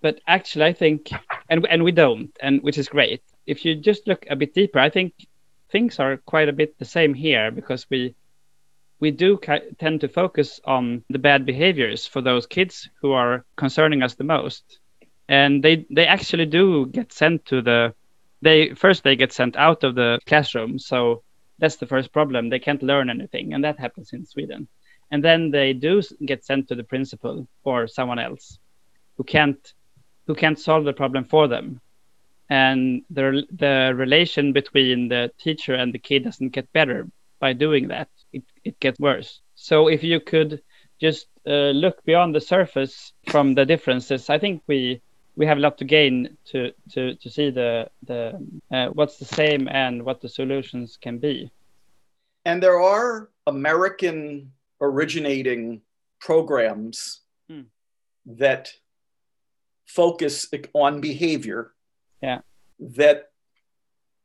But 0.00 0.20
actually, 0.26 0.64
I 0.64 0.72
think, 0.72 1.10
and 1.48 1.66
and 1.66 1.84
we 1.84 1.92
don't, 1.92 2.30
and 2.40 2.62
which 2.62 2.78
is 2.78 2.88
great. 2.88 3.22
If 3.46 3.64
you 3.64 3.74
just 3.74 4.06
look 4.06 4.24
a 4.30 4.36
bit 4.36 4.54
deeper, 4.54 4.78
I 4.78 4.90
think 4.90 5.12
things 5.70 5.98
are 5.98 6.16
quite 6.16 6.48
a 6.48 6.52
bit 6.52 6.78
the 6.78 6.84
same 6.84 7.14
here 7.14 7.50
because 7.50 7.86
we 7.90 8.14
we 9.00 9.10
do 9.10 9.38
tend 9.78 10.00
to 10.00 10.08
focus 10.08 10.60
on 10.64 11.02
the 11.10 11.18
bad 11.18 11.44
behaviors 11.44 12.06
for 12.06 12.22
those 12.22 12.46
kids 12.46 12.88
who 13.00 13.10
are 13.10 13.44
concerning 13.56 14.02
us 14.02 14.14
the 14.14 14.24
most. 14.24 14.78
And 15.28 15.62
they 15.64 15.86
they 15.90 16.06
actually 16.06 16.46
do 16.46 16.86
get 16.86 17.12
sent 17.12 17.44
to 17.46 17.62
the 17.62 17.94
they 18.42 18.74
first 18.74 19.02
they 19.02 19.16
get 19.16 19.32
sent 19.32 19.56
out 19.56 19.82
of 19.82 19.96
the 19.96 20.20
classroom 20.26 20.78
so 20.78 21.22
that's 21.58 21.76
the 21.76 21.86
first 21.86 22.12
problem. 22.12 22.48
They 22.48 22.60
can't 22.60 22.82
learn 22.82 23.10
anything 23.10 23.54
and 23.54 23.64
that 23.64 23.80
happens 23.80 24.12
in 24.12 24.24
sweden. 24.24 24.68
And 25.10 25.22
then 25.22 25.50
they 25.50 25.72
do 25.72 26.02
get 26.24 26.44
sent 26.44 26.68
to 26.68 26.74
the 26.74 26.84
principal 26.84 27.48
or 27.64 27.88
someone 27.88 28.20
else 28.20 28.58
who 29.16 29.24
can't 29.24 29.74
who 30.26 30.34
can't 30.34 30.58
solve 30.58 30.84
the 30.84 30.92
problem 30.92 31.24
for 31.24 31.48
them 31.48 31.80
and 32.48 33.02
the 33.10 33.44
the 33.52 33.92
relation 33.96 34.52
between 34.52 35.08
the 35.08 35.30
teacher 35.38 35.74
and 35.74 35.92
the 35.92 35.98
kid 35.98 36.24
doesn't 36.24 36.50
get 36.50 36.72
better 36.72 37.06
by 37.40 37.52
doing 37.52 37.88
that 37.88 38.08
it, 38.32 38.42
it 38.64 38.78
gets 38.80 38.98
worse. 38.98 39.40
So 39.54 39.88
if 39.88 40.02
you 40.02 40.20
could 40.20 40.62
just 41.00 41.26
uh, 41.46 41.70
look 41.70 42.04
beyond 42.04 42.34
the 42.34 42.40
surface 42.40 43.12
from 43.28 43.54
the 43.54 43.64
differences, 43.64 44.30
I 44.30 44.38
think 44.38 44.62
we 44.66 45.00
we 45.36 45.46
have 45.46 45.58
a 45.58 45.60
lot 45.60 45.78
to 45.78 45.84
gain 45.84 46.36
to 46.46 46.72
to 46.92 47.14
to 47.14 47.30
see 47.30 47.50
the 47.50 47.88
the 48.06 48.38
uh, 48.70 48.88
what's 48.88 49.18
the 49.18 49.24
same 49.24 49.68
and 49.68 50.02
what 50.02 50.20
the 50.20 50.28
solutions 50.28 50.98
can 51.00 51.18
be. 51.18 51.50
And 52.44 52.62
there 52.62 52.80
are 52.80 53.30
American 53.46 54.52
originating 54.80 55.82
programs 56.20 57.20
hmm. 57.48 57.62
that 58.26 58.72
focus 59.86 60.48
on 60.74 61.00
behavior. 61.00 61.72
Yeah. 62.22 62.40
That 62.80 63.30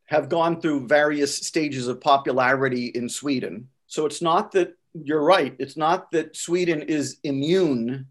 have 0.05 0.29
gone 0.29 0.61
through 0.61 0.87
various 0.87 1.35
stages 1.35 1.87
of 1.87 1.99
popularity 1.99 2.87
in 2.87 3.09
Sweden. 3.09 3.69
So 3.87 4.05
it's 4.05 4.21
not 4.21 4.53
that 4.53 4.73
you're 4.93 5.23
right. 5.23 5.55
It's 5.59 5.77
not 5.77 6.11
that 6.11 6.35
Sweden 6.35 6.81
is 6.81 7.17
immune 7.23 8.07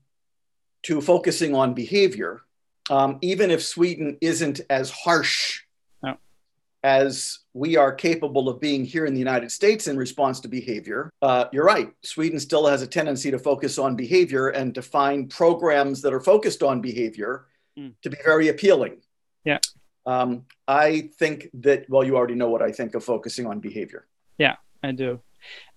to 0.85 1.00
focusing 1.00 1.54
on 1.54 1.74
behavior, 1.74 2.42
um, 2.90 3.18
even 3.22 3.50
if 3.50 3.62
Sweden 3.62 4.18
isn't 4.20 4.61
as 4.70 4.90
harsh. 4.90 5.62
As 6.87 7.40
we 7.53 7.77
are 7.77 7.92
capable 7.92 8.49
of 8.49 8.61
being 8.61 8.85
here 8.85 9.07
in 9.07 9.12
the 9.12 9.18
United 9.18 9.51
States 9.51 9.88
in 9.88 9.96
response 9.96 10.38
to 10.38 10.46
behavior. 10.46 11.11
Uh, 11.20 11.46
you're 11.53 11.64
right. 11.64 11.90
Sweden 12.05 12.38
still 12.38 12.64
has 12.64 12.81
a 12.81 12.87
tendency 12.87 13.29
to 13.33 13.40
focus 13.40 13.77
on 13.77 13.96
behavior 13.96 14.51
and 14.51 14.72
to 14.72 14.83
find 14.83 15.29
programs 15.29 16.01
that 16.03 16.14
are 16.14 16.20
focused 16.20 16.62
on 16.62 16.81
behavior 16.81 17.46
mm. 17.77 17.92
to 18.03 18.09
be 18.09 18.16
very 18.25 18.46
appealing. 18.49 18.99
Yeah. 19.44 19.59
Um, 20.07 20.44
I 20.68 21.11
think 21.18 21.49
that, 21.55 21.90
well, 21.90 22.05
you 22.05 22.16
already 22.16 22.37
know 22.37 22.51
what 22.51 22.62
I 22.62 22.70
think 22.70 22.94
of 22.94 23.03
focusing 23.03 23.46
on 23.49 23.59
behavior. 23.59 24.07
Yeah, 24.38 24.55
I 24.81 24.92
do. 24.92 25.18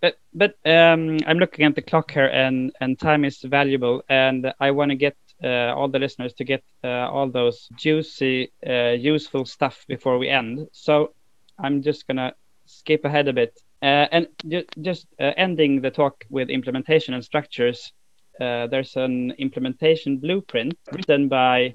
But 0.01 0.19
but 0.31 0.51
um, 0.65 1.17
I'm 1.25 1.39
looking 1.39 1.65
at 1.65 1.75
the 1.75 1.81
clock 1.81 2.11
here, 2.11 2.25
and 2.25 2.71
and 2.81 2.97
time 2.97 3.23
is 3.23 3.37
valuable, 3.41 4.01
and 4.09 4.51
I 4.59 4.71
want 4.71 4.89
to 4.89 4.95
get 4.95 5.15
all 5.47 5.87
the 5.87 5.99
listeners 5.99 6.33
to 6.33 6.43
get 6.43 6.63
uh, 6.83 7.09
all 7.09 7.29
those 7.29 7.69
juicy, 7.75 8.51
uh, 8.67 8.91
useful 8.91 9.45
stuff 9.45 9.85
before 9.87 10.17
we 10.17 10.29
end. 10.29 10.67
So 10.71 11.13
I'm 11.57 11.81
just 11.81 12.07
gonna 12.07 12.33
skip 12.65 13.05
ahead 13.05 13.27
a 13.27 13.33
bit, 13.33 13.59
uh, 13.81 14.07
and 14.11 14.27
ju 14.47 14.63
just 14.81 15.07
uh, 15.19 15.31
ending 15.37 15.81
the 15.81 15.91
talk 15.91 16.25
with 16.29 16.49
implementation 16.49 17.13
and 17.13 17.23
structures. 17.23 17.93
Uh, 18.39 18.67
there's 18.67 18.95
an 18.95 19.31
implementation 19.37 20.17
blueprint 20.17 20.77
written 20.91 21.27
by 21.27 21.73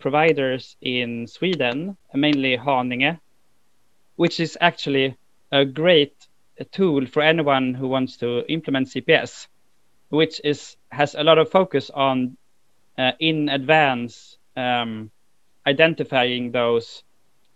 providers 0.00 0.76
in 0.82 1.26
Sweden, 1.26 1.96
mainly 2.12 2.58
Haninge, 2.58 3.18
which 4.16 4.38
is 4.38 4.58
actually 4.60 5.16
a 5.50 5.64
great 5.64 6.12
tool 6.72 7.06
for 7.06 7.22
anyone 7.22 7.74
who 7.74 7.88
wants 7.88 8.18
to 8.18 8.44
implement 8.48 8.88
CPS, 8.88 9.46
which 10.10 10.40
is 10.44 10.76
has 10.90 11.14
a 11.14 11.24
lot 11.24 11.38
of 11.38 11.50
focus 11.50 11.90
on 11.90 12.36
uh, 12.98 13.12
in 13.20 13.48
advance 13.48 14.38
um, 14.56 15.10
identifying 15.66 16.52
those 16.52 17.04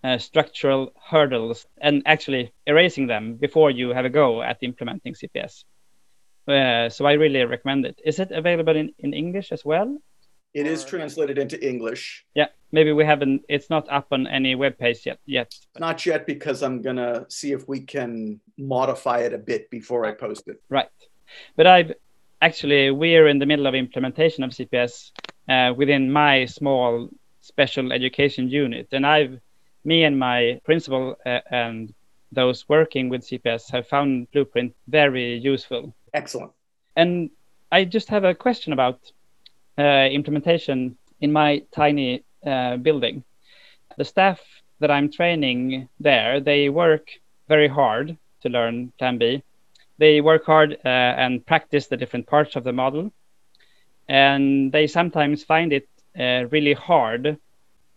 uh, 0.05 0.18
structural 0.18 0.93
hurdles 1.11 1.66
and 1.78 2.03
actually 2.07 2.53
erasing 2.66 3.07
them 3.07 3.34
before 3.34 3.70
you 3.70 3.91
have 3.91 4.05
a 4.05 4.11
go 4.11 4.43
at 4.43 4.59
implementing 4.62 5.14
CPS. 5.14 5.64
Uh, 6.47 6.89
so 6.89 7.07
I 7.07 7.14
really 7.14 7.45
recommend 7.45 7.87
it. 7.87 8.01
Is 8.05 8.20
it 8.20 8.30
available 8.30 8.76
in, 8.76 8.93
in 9.01 9.12
English 9.12 9.51
as 9.51 9.64
well? 9.64 9.99
It 10.55 10.66
is 10.66 10.84
Or- 10.84 10.89
translated 10.89 11.39
into 11.39 11.59
English. 11.66 12.24
Yeah, 12.34 12.47
maybe 12.72 12.93
we 12.93 13.05
haven't. 13.05 13.43
It's 13.49 13.68
not 13.68 13.89
up 13.91 14.07
on 14.12 14.26
any 14.26 14.55
web 14.55 14.78
page 14.78 15.05
yet. 15.05 15.18
Yet. 15.26 15.53
Not 15.78 16.07
yet 16.07 16.26
because 16.26 16.62
I'm 16.62 16.80
going 16.80 16.97
to 16.97 17.26
see 17.28 17.53
if 17.53 17.68
we 17.68 17.80
can 17.80 18.41
modify 18.57 19.18
it 19.18 19.34
a 19.34 19.39
bit 19.39 19.68
before 19.70 20.07
I 20.07 20.12
post 20.12 20.49
it. 20.49 20.62
Right. 20.70 20.89
But 21.57 21.66
I've 21.66 21.93
actually 22.41 22.91
we're 22.91 23.28
in 23.28 23.39
the 23.39 23.47
middle 23.47 23.66
of 23.66 23.74
implementation 23.74 24.45
of 24.45 24.51
CPS 24.51 25.11
uh, 25.49 25.72
within 25.74 26.11
my 26.11 26.45
small 26.47 27.09
special 27.41 27.93
education 27.93 28.49
unit, 28.49 28.89
and 28.93 29.07
I've 29.07 29.41
me 29.84 30.03
and 30.05 30.18
my 30.18 30.61
principal 30.64 31.16
uh, 31.24 31.41
and 31.51 31.95
those 32.32 32.68
working 32.68 33.09
with 33.09 33.22
CPS 33.22 33.70
have 33.70 33.87
found 33.87 34.30
Blueprint 34.32 34.74
very 34.89 35.37
useful. 35.37 35.95
Excellent. 36.12 36.53
And 36.97 37.30
I 37.70 37.84
just 37.84 38.09
have 38.09 38.24
a 38.24 38.34
question 38.34 38.72
about 38.72 39.01
uh, 39.78 40.09
implementation 40.11 40.97
in 41.20 41.32
my 41.32 41.62
tiny 41.72 42.24
uh, 42.45 42.76
building. 42.78 43.22
The 43.97 44.05
staff 44.05 44.41
that 44.80 44.91
I'm 44.91 45.11
training 45.11 45.89
there, 46.01 46.41
they 46.41 46.68
work 46.68 47.11
very 47.49 47.68
hard 47.68 48.16
to 48.43 48.49
learn 48.49 48.93
Plan 48.99 49.18
B. 49.18 49.43
They 49.99 50.20
work 50.20 50.44
hard 50.44 50.78
uh, 50.84 50.88
and 50.88 51.44
practice 51.44 51.86
the 51.86 51.97
different 51.97 52.26
parts 52.26 52.57
of 52.57 52.64
the 52.64 52.72
model, 52.72 53.12
and 54.09 54.72
they 54.72 54.86
sometimes 54.86 55.44
find 55.44 55.72
it 55.72 55.88
uh, 56.18 56.47
really 56.51 56.74
hard. 56.74 57.38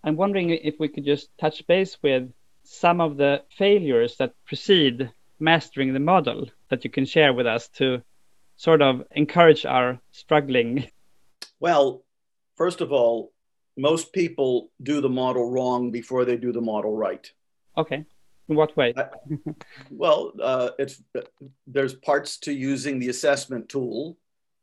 I'm 0.03 0.15
wondering 0.15 0.49
if 0.49 0.79
we 0.79 0.87
could 0.87 1.05
just 1.05 1.29
touch 1.37 1.65
base 1.67 1.97
with 2.01 2.31
some 2.63 3.01
of 3.01 3.17
the 3.17 3.43
failures 3.57 4.17
that 4.17 4.33
precede 4.45 5.11
mastering 5.39 5.93
the 5.93 5.99
model 5.99 6.47
that 6.69 6.83
you 6.83 6.89
can 6.89 7.05
share 7.05 7.33
with 7.33 7.47
us 7.47 7.67
to 7.69 8.01
sort 8.55 8.81
of 8.81 9.03
encourage 9.11 9.65
our 9.65 9.99
struggling. 10.11 10.89
Well, 11.59 12.03
first 12.55 12.81
of 12.81 12.91
all, 12.91 13.31
most 13.77 14.11
people 14.13 14.69
do 14.83 15.01
the 15.01 15.09
model 15.09 15.49
wrong 15.49 15.91
before 15.91 16.25
they 16.25 16.35
do 16.35 16.51
the 16.51 16.61
model 16.61 16.95
right. 16.95 17.31
Okay. 17.77 18.05
In 18.49 18.55
what 18.55 18.75
way? 18.75 18.93
Well, 19.91 20.33
uh, 20.41 20.71
it's 20.79 21.01
there's 21.67 21.93
parts 21.93 22.37
to 22.39 22.51
using 22.51 22.99
the 22.99 23.09
assessment 23.09 23.69
tool 23.69 24.17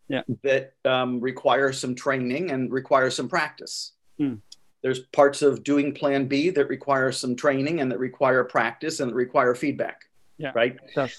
Yeah. 0.09 0.23
that 0.43 0.75
um, 0.85 1.21
require 1.21 1.73
some 1.73 1.95
training 1.95 2.51
and 2.51 2.73
require 2.73 3.11
some 3.11 3.29
practice. 3.29 3.93
Hmm. 4.19 4.35
There's 4.83 5.01
parts 5.13 5.43
of 5.43 5.65
doing 5.65 5.95
Plan 5.95 6.27
B 6.27 6.51
that 6.51 6.69
require 6.69 7.11
some 7.13 7.35
training 7.37 7.81
and 7.81 7.91
that 7.91 7.99
require 7.99 8.45
practice 8.45 9.01
and 9.01 9.11
that 9.11 9.15
require 9.15 9.55
feedback. 9.55 10.03
Yeah. 10.39 10.53
Right. 10.55 10.77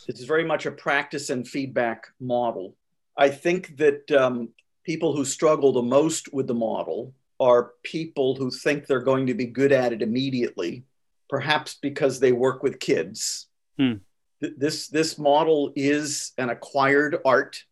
It's 0.07 0.23
very 0.25 0.45
much 0.45 0.65
a 0.67 0.71
practice 0.71 1.29
and 1.31 1.47
feedback 1.47 2.07
model. 2.19 2.75
I 3.17 3.29
think 3.29 3.77
that 3.77 4.11
um, 4.11 4.49
people 4.83 5.15
who 5.15 5.25
struggle 5.25 5.71
the 5.71 5.81
most 5.81 6.31
with 6.33 6.47
the 6.47 6.53
model 6.53 7.13
are 7.39 7.71
people 7.83 8.35
who 8.35 8.51
think 8.51 8.85
they're 8.85 8.99
going 8.99 9.25
to 9.27 9.33
be 9.33 9.45
good 9.45 9.71
at 9.71 9.91
it 9.91 10.01
immediately, 10.01 10.83
perhaps 11.29 11.77
because 11.81 12.19
they 12.19 12.31
work 12.31 12.63
with 12.63 12.79
kids. 12.79 13.47
Hmm. 13.77 13.93
This, 14.39 14.87
this 14.87 15.17
model 15.17 15.73
is 15.75 16.33
an 16.37 16.49
acquired 16.49 17.17
art 17.25 17.63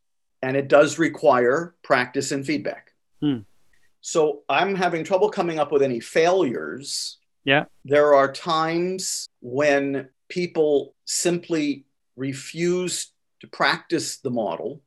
and 0.41 0.57
it 0.57 0.67
does 0.67 0.99
require 0.99 1.75
practice 1.83 2.31
and 2.31 2.45
feedback. 2.45 2.91
Hmm. 3.21 3.39
So 4.01 4.41
I'm 4.49 4.75
having 4.75 5.03
trouble 5.03 5.29
coming 5.29 5.59
up 5.59 5.71
with 5.71 5.81
any 5.81 5.99
failures 5.99 7.17
yeah. 7.45 7.65
there 7.85 8.13
are 8.15 8.31
times 8.31 9.29
when 9.39 10.09
people 10.27 10.95
simply 11.05 11.85
refuse 12.15 13.11
to 13.41 13.47
practice 13.47 14.17
the 14.17 14.31
model. 14.31 14.81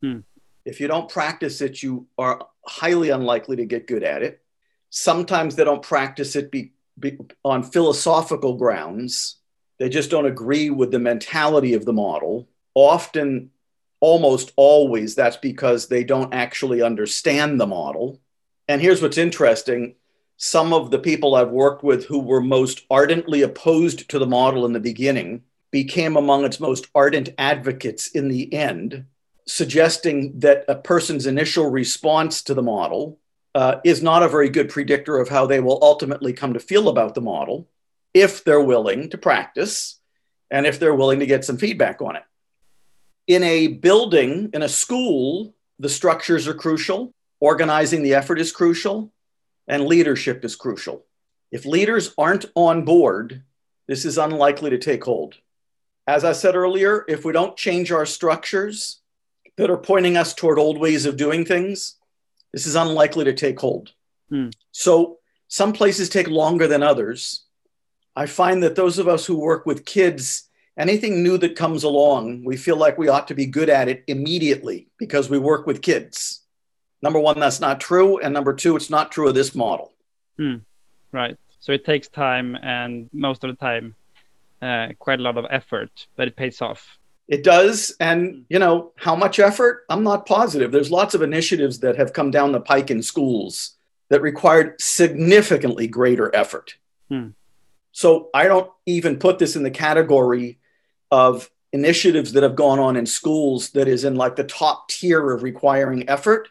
Hmm. 0.00 0.20
If 0.64 0.80
you 0.80 0.88
don't 0.88 1.10
practice 1.10 1.60
it, 1.60 1.82
you 1.82 2.06
are 2.16 2.46
highly 2.64 3.10
unlikely 3.10 3.56
to 3.56 3.66
get 3.66 3.88
good 3.88 4.04
at 4.04 4.22
it. 4.22 4.40
Sometimes 4.90 5.56
they 5.56 5.64
don't 5.64 5.82
practice 5.82 6.36
it 6.36 6.52
be, 6.52 6.72
on 7.44 7.62
philosophical 7.62 8.56
grounds. 8.56 9.36
They 9.78 9.88
just 9.88 10.10
don't 10.10 10.26
agree 10.26 10.70
with 10.70 10.90
the 10.90 10.98
mentality 10.98 11.74
of 11.74 11.84
the 11.84 11.92
model. 11.92 12.48
Often, 12.74 13.50
almost 14.00 14.52
always, 14.56 15.14
that's 15.14 15.36
because 15.36 15.88
they 15.88 16.04
don't 16.04 16.34
actually 16.34 16.82
understand 16.82 17.60
the 17.60 17.66
model. 17.66 18.20
And 18.68 18.80
here's 18.80 19.02
what's 19.02 19.18
interesting 19.18 19.96
some 20.36 20.72
of 20.72 20.90
the 20.90 20.98
people 20.98 21.34
I've 21.34 21.50
worked 21.50 21.84
with 21.84 22.06
who 22.06 22.18
were 22.18 22.40
most 22.40 22.84
ardently 22.90 23.42
opposed 23.42 24.08
to 24.10 24.18
the 24.18 24.26
model 24.26 24.66
in 24.66 24.72
the 24.72 24.80
beginning 24.80 25.42
became 25.70 26.16
among 26.16 26.44
its 26.44 26.60
most 26.60 26.86
ardent 26.94 27.30
advocates 27.38 28.08
in 28.08 28.28
the 28.28 28.52
end, 28.52 29.06
suggesting 29.46 30.38
that 30.40 30.64
a 30.68 30.74
person's 30.74 31.26
initial 31.26 31.70
response 31.70 32.42
to 32.42 32.54
the 32.54 32.62
model 32.62 33.18
uh, 33.54 33.76
is 33.84 34.02
not 34.02 34.22
a 34.22 34.28
very 34.28 34.48
good 34.48 34.68
predictor 34.68 35.18
of 35.18 35.28
how 35.28 35.46
they 35.46 35.60
will 35.60 35.78
ultimately 35.82 36.32
come 36.32 36.54
to 36.54 36.60
feel 36.60 36.88
about 36.88 37.14
the 37.14 37.20
model 37.20 37.68
if 38.12 38.44
they're 38.44 38.60
willing 38.60 39.10
to 39.10 39.18
practice 39.18 40.00
and 40.50 40.66
if 40.66 40.78
they're 40.78 40.94
willing 40.94 41.20
to 41.20 41.26
get 41.26 41.44
some 41.44 41.56
feedback 41.56 42.02
on 42.02 42.16
it. 42.16 42.22
In 43.26 43.42
a 43.42 43.68
building, 43.68 44.50
in 44.52 44.62
a 44.62 44.68
school, 44.68 45.54
the 45.78 45.88
structures 45.88 46.46
are 46.46 46.54
crucial, 46.54 47.14
organizing 47.40 48.02
the 48.02 48.14
effort 48.14 48.38
is 48.38 48.52
crucial 48.52 49.12
and 49.66 49.86
leadership 49.86 50.44
is 50.44 50.56
crucial. 50.56 51.04
If 51.50 51.64
leaders 51.64 52.12
aren't 52.18 52.46
on 52.54 52.84
board, 52.84 53.42
this 53.86 54.04
is 54.04 54.18
unlikely 54.18 54.70
to 54.70 54.78
take 54.78 55.04
hold. 55.04 55.36
As 56.06 56.24
I 56.24 56.32
said 56.32 56.54
earlier, 56.54 57.04
if 57.08 57.24
we 57.24 57.32
don't 57.32 57.56
change 57.56 57.90
our 57.92 58.04
structures 58.04 59.00
that 59.56 59.70
are 59.70 59.78
pointing 59.78 60.16
us 60.16 60.34
toward 60.34 60.58
old 60.58 60.78
ways 60.78 61.06
of 61.06 61.16
doing 61.16 61.44
things, 61.44 61.96
this 62.54 62.66
is 62.66 62.74
unlikely 62.74 63.24
to 63.24 63.34
take 63.34 63.58
hold. 63.60 63.92
Hmm. 64.30 64.48
So, 64.72 65.18
some 65.48 65.72
places 65.72 66.08
take 66.08 66.28
longer 66.28 66.66
than 66.66 66.82
others. 66.82 67.44
I 68.16 68.26
find 68.26 68.62
that 68.62 68.76
those 68.76 68.98
of 68.98 69.08
us 69.08 69.26
who 69.26 69.38
work 69.38 69.66
with 69.66 69.84
kids, 69.84 70.48
anything 70.78 71.22
new 71.22 71.36
that 71.38 71.56
comes 71.56 71.84
along, 71.84 72.44
we 72.44 72.56
feel 72.56 72.76
like 72.76 72.96
we 72.96 73.08
ought 73.08 73.28
to 73.28 73.34
be 73.34 73.46
good 73.46 73.68
at 73.68 73.88
it 73.88 74.04
immediately 74.06 74.88
because 74.98 75.28
we 75.28 75.38
work 75.38 75.66
with 75.66 75.82
kids 75.82 76.44
number 77.04 77.20
one, 77.20 77.38
that's 77.38 77.60
not 77.60 77.80
true. 77.80 78.18
And 78.18 78.32
number 78.32 78.54
two, 78.54 78.74
it's 78.74 78.90
not 78.90 79.12
true 79.12 79.28
of 79.28 79.34
this 79.34 79.54
model. 79.54 79.92
right. 81.12 81.36
So 81.60 81.72
it 81.72 81.84
takes 81.84 82.08
time, 82.08 82.56
and 82.56 83.08
most 83.12 83.44
of 83.44 83.50
the 83.50 83.56
time, 83.56 83.94
uh, 84.60 84.88
quite 84.98 85.20
a 85.20 85.22
lot 85.22 85.36
of 85.36 85.46
effort, 85.50 86.06
but 86.16 86.28
it 86.28 86.36
pays 86.36 86.60
off. 86.60 86.98
It 87.28 87.42
does. 87.42 87.94
And, 88.00 88.44
you 88.48 88.58
know, 88.58 88.92
how 88.96 89.16
much 89.16 89.38
effort? 89.38 89.84
I'm 89.88 90.04
not 90.04 90.26
positive. 90.26 90.72
There's 90.72 90.90
lots 90.90 91.14
of 91.14 91.22
initiatives 91.22 91.80
that 91.80 91.96
have 91.96 92.12
come 92.12 92.30
down 92.30 92.52
the 92.52 92.60
pike 92.60 92.90
in 92.90 93.02
schools 93.02 93.76
that 94.10 94.20
required 94.20 94.80
significantly 94.80 95.86
greater 95.86 96.34
effort. 96.34 96.76
Hmm. 97.08 97.28
So 97.92 98.28
I 98.34 98.44
don't 98.44 98.70
even 98.86 99.18
put 99.18 99.38
this 99.38 99.56
in 99.56 99.62
the 99.62 99.70
category 99.70 100.58
of 101.10 101.50
initiatives 101.72 102.32
that 102.32 102.42
have 102.42 102.56
gone 102.56 102.78
on 102.78 102.96
in 102.96 103.06
schools 103.06 103.70
that 103.70 103.88
is 103.88 104.04
in 104.04 104.16
like 104.16 104.36
the 104.36 104.44
top 104.44 104.88
tier 104.88 105.30
of 105.32 105.42
requiring 105.42 106.08
effort. 106.08 106.48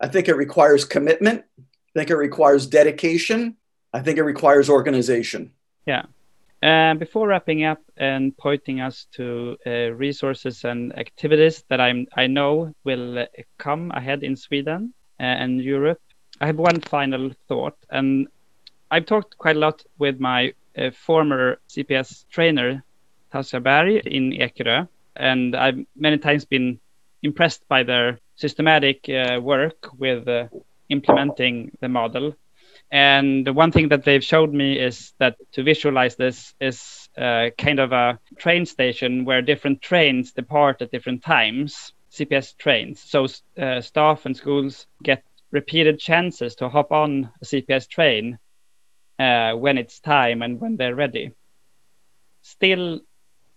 I 0.00 0.08
think 0.08 0.28
it 0.28 0.34
requires 0.34 0.84
commitment. 0.84 1.44
I 1.58 1.62
think 1.94 2.10
it 2.10 2.16
requires 2.16 2.66
dedication. 2.66 3.56
I 3.92 4.00
think 4.00 4.18
it 4.18 4.22
requires 4.22 4.70
organization. 4.70 5.52
Yeah. 5.86 6.06
And 6.60 6.98
before 6.98 7.28
wrapping 7.28 7.64
up 7.64 7.80
and 7.96 8.36
pointing 8.36 8.80
us 8.80 9.06
to 9.12 9.56
uh, 9.64 9.92
resources 9.92 10.64
and 10.64 10.96
activities 10.98 11.62
that 11.68 11.80
I 11.80 12.26
know 12.26 12.72
will 12.84 13.18
uh, 13.20 13.26
come 13.58 13.92
ahead 13.92 14.24
in 14.24 14.34
Sweden 14.34 14.92
uh, 15.20 15.22
and 15.22 15.62
Europe, 15.62 16.00
I 16.40 16.46
have 16.46 16.58
one 16.58 16.80
final 16.80 17.30
thought. 17.46 17.76
And 17.90 18.26
I've 18.90 19.06
talked 19.06 19.38
quite 19.38 19.56
a 19.56 19.60
lot 19.60 19.84
with 19.98 20.18
my 20.18 20.52
uh, 20.76 20.90
former 20.90 21.58
CPS 21.68 22.24
trainer, 22.28 22.82
Tasha 23.32 23.62
Berg, 23.62 24.06
in 24.06 24.32
Ekerö. 24.32 24.88
And 25.14 25.54
I've 25.54 25.84
many 25.96 26.18
times 26.18 26.44
been 26.44 26.80
impressed 27.22 27.66
by 27.68 27.82
their 27.82 28.18
systematic 28.36 29.08
uh, 29.08 29.40
work 29.40 29.88
with 29.98 30.26
uh, 30.28 30.48
implementing 30.88 31.70
the 31.80 31.88
model. 31.88 32.34
And 32.90 33.46
the 33.46 33.52
one 33.52 33.70
thing 33.70 33.88
that 33.88 34.04
they've 34.04 34.24
showed 34.24 34.52
me 34.52 34.78
is 34.78 35.12
that 35.18 35.36
to 35.52 35.62
visualize 35.62 36.16
this 36.16 36.54
is 36.60 37.08
uh, 37.18 37.50
kind 37.58 37.80
of 37.80 37.92
a 37.92 38.18
train 38.38 38.64
station 38.64 39.24
where 39.24 39.42
different 39.42 39.82
trains 39.82 40.32
depart 40.32 40.80
at 40.80 40.90
different 40.90 41.22
times, 41.22 41.92
CPS 42.10 42.56
trains. 42.56 43.00
So 43.00 43.26
uh, 43.60 43.82
staff 43.82 44.24
and 44.24 44.34
schools 44.36 44.86
get 45.02 45.22
repeated 45.50 45.98
chances 45.98 46.54
to 46.56 46.68
hop 46.68 46.90
on 46.90 47.30
a 47.42 47.44
CPS 47.44 47.88
train 47.88 48.38
uh, 49.18 49.52
when 49.52 49.76
it's 49.76 50.00
time 50.00 50.40
and 50.40 50.60
when 50.60 50.76
they're 50.76 50.94
ready. 50.94 51.32
Still, 52.40 53.00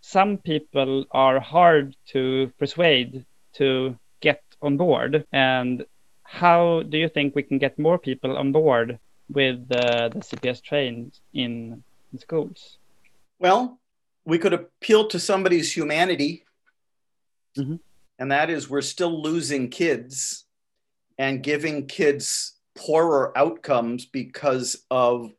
some 0.01 0.37
people 0.37 1.05
are 1.11 1.39
hard 1.39 1.95
to 2.07 2.51
persuade 2.59 3.25
to 3.53 3.95
get 4.19 4.41
on 4.61 4.75
board. 4.75 5.25
And 5.31 5.85
how 6.23 6.83
do 6.83 6.97
you 6.97 7.07
think 7.07 7.33
we 7.33 7.43
can 7.43 7.59
get 7.59 7.79
more 7.79 7.97
people 7.97 8.37
on 8.37 8.51
board 8.51 8.99
with 9.31 9.59
uh, 9.71 10.09
the 10.09 10.19
CPS 10.19 10.61
trains 10.61 11.21
in, 11.33 11.83
in 12.11 12.19
schools? 12.19 12.77
Well, 13.39 13.79
we 14.25 14.37
could 14.37 14.53
appeal 14.53 15.07
to 15.07 15.19
somebody's 15.19 15.75
humanity, 15.75 16.45
Mhm. 17.57 17.79
and 18.19 18.31
that 18.31 18.49
is 18.49 18.69
we're 18.69 18.81
still 18.81 19.21
losing 19.21 19.69
kids 19.69 20.45
and 21.17 21.43
giving 21.43 21.87
kids 21.87 22.53
poorer 22.75 23.37
outcomes 23.37 24.05
because 24.05 24.85
of 24.89 25.33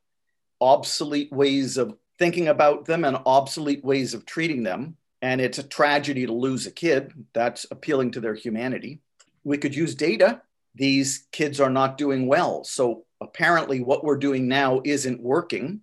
obsolete 0.61 1.33
ways 1.33 1.77
of 1.77 1.97
thinking 2.19 2.49
about 2.49 2.85
them 2.85 3.05
and 3.05 3.17
obsolete 3.25 3.83
ways 3.85 4.15
of 4.15 4.27
treating 4.27 4.63
them. 4.63 4.97
And 5.23 5.41
it's 5.41 5.59
a 5.59 5.63
tragedy 5.63 6.27
to 6.27 6.33
lose 6.33 6.67
a 6.67 6.71
kid. 6.71 7.13
That's 7.33 7.67
appealing 7.71 8.11
to 8.13 8.21
their 8.21 8.35
humanity. 8.35 9.01
We 9.45 9.57
could 9.59 9.75
use 9.75 9.95
data. 9.95 10.43
These 10.75 11.27
kids 11.33 11.61
are 11.61 11.71
not 11.71 11.97
doing 11.99 12.27
well. 12.27 12.65
So 12.65 13.05
apparently, 13.23 13.81
what 13.81 14.05
we're 14.05 14.17
doing 14.17 14.49
now 14.49 14.81
isn't 14.85 15.21
working. 15.21 15.81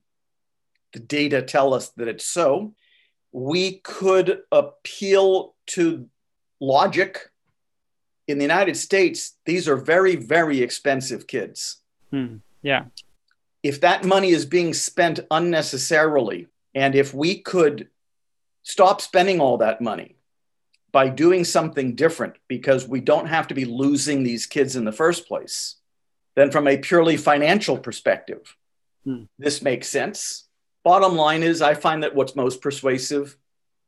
The 0.94 1.00
data 1.00 1.42
tell 1.42 1.74
us 1.74 1.90
that 1.98 2.08
it's 2.08 2.26
so. 2.26 2.74
We 3.32 3.80
could 3.80 4.42
appeal 4.52 5.56
to 5.68 6.08
logic. 6.60 7.30
In 8.28 8.38
the 8.38 8.44
United 8.44 8.78
States, 8.78 9.38
these 9.46 9.68
are 9.68 9.76
very, 9.76 10.16
very 10.16 10.62
expensive 10.62 11.26
kids. 11.28 11.78
Hmm. 12.12 12.38
Yeah 12.62 12.86
if 13.64 13.82
that 13.82 14.06
money 14.06 14.30
is 14.30 14.46
being 14.46 14.74
spent 14.74 15.20
unnecessarily, 15.32 16.48
and 16.74 16.96
if 16.96 17.14
we 17.14 17.40
could 17.40 17.90
stop 18.64 19.02
spending 19.02 19.40
all 19.40 19.58
that 19.58 19.82
money 19.82 20.16
by 20.92 21.10
doing 21.10 21.44
something 21.44 21.96
different 21.96 22.36
because 22.48 22.88
we 22.88 23.02
don't 23.02 23.28
have 23.28 23.48
to 23.48 23.54
be 23.54 23.66
losing 23.66 24.24
these 24.24 24.46
kids 24.46 24.76
in 24.76 24.86
the 24.86 24.92
first 24.92 25.28
place, 25.28 25.76
then 26.40 26.52
from 26.52 26.68
a 26.68 26.78
purely 26.78 27.18
financial 27.18 27.78
perspective, 27.78 28.56
hmm. 29.04 29.24
this 29.38 29.62
makes 29.62 29.88
sense. 29.88 30.46
Bottom 30.84 31.16
line 31.16 31.44
is, 31.44 31.62
I 31.62 31.74
find 31.74 32.04
that 32.04 32.16
what's 32.16 32.36
most 32.36 32.62
persuasive 32.62 33.36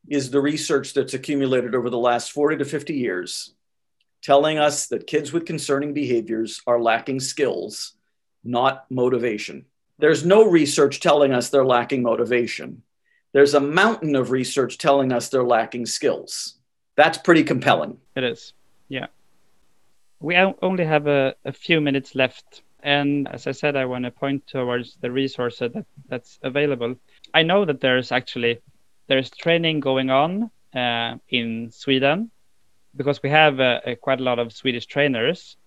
is 0.08 0.32
the 0.32 0.41
research 0.41 0.93
that's 0.93 1.14
accumulated 1.14 1.76
over 1.76 1.89
the 1.89 1.97
last 1.97 2.32
40 2.32 2.58
to 2.58 2.66
50 2.66 2.93
years 2.93 3.54
telling 4.22 4.60
us 4.60 4.88
that 4.88 5.08
kids 5.08 5.34
with 5.34 5.45
concerning 5.45 5.93
behaviors 5.93 6.62
are 6.68 6.80
lacking 6.80 7.20
skills 7.20 7.93
not 8.43 8.89
motivation. 8.89 9.66
There's 9.99 10.26
no 10.26 10.49
research 10.49 10.99
telling 10.99 11.32
us 11.32 11.49
they're 11.49 11.66
lacking 11.66 12.02
motivation. 12.02 12.82
There's 13.34 13.54
a 13.54 13.60
mountain 13.60 14.16
of 14.16 14.32
research 14.32 14.78
telling 14.78 15.12
us 15.12 15.30
they're 15.30 15.43
lacking 15.43 15.86
skills. 15.86 16.56
That's 16.95 17.18
pretty 17.18 17.43
compelling. 17.43 17.97
It 18.16 18.24
is. 18.24 18.54
Yeah. 18.89 19.08
We 20.22 20.38
only 20.38 20.86
have 20.86 21.08
a, 21.08 21.36
a 21.46 21.52
few 21.52 21.82
minutes 21.82 22.14
left. 22.16 22.62
And 22.84 23.28
as 23.28 23.48
I 23.48 23.52
said, 23.52 23.76
I 23.76 23.86
want 23.86 24.06
to 24.06 24.12
point 24.12 24.48
towards 24.48 24.98
the 25.02 25.12
resources 25.12 25.72
that, 25.74 25.86
that's 26.08 26.40
available. 26.44 26.96
I 27.34 27.44
know 27.44 27.66
that 27.66 27.82
there's 27.82 28.12
actually 28.12 28.60
there's 29.08 29.30
training 29.32 29.80
going 29.80 30.10
on 30.10 30.52
uh, 30.76 31.18
in 31.30 31.72
Sweden 31.72 32.32
because 32.96 33.22
we 33.24 33.30
have 33.30 33.60
uh, 33.60 33.80
quite 34.02 34.20
a 34.20 34.24
lot 34.24 34.40
of 34.40 34.54
Swedish 34.54 34.86
trainers. 34.86 35.58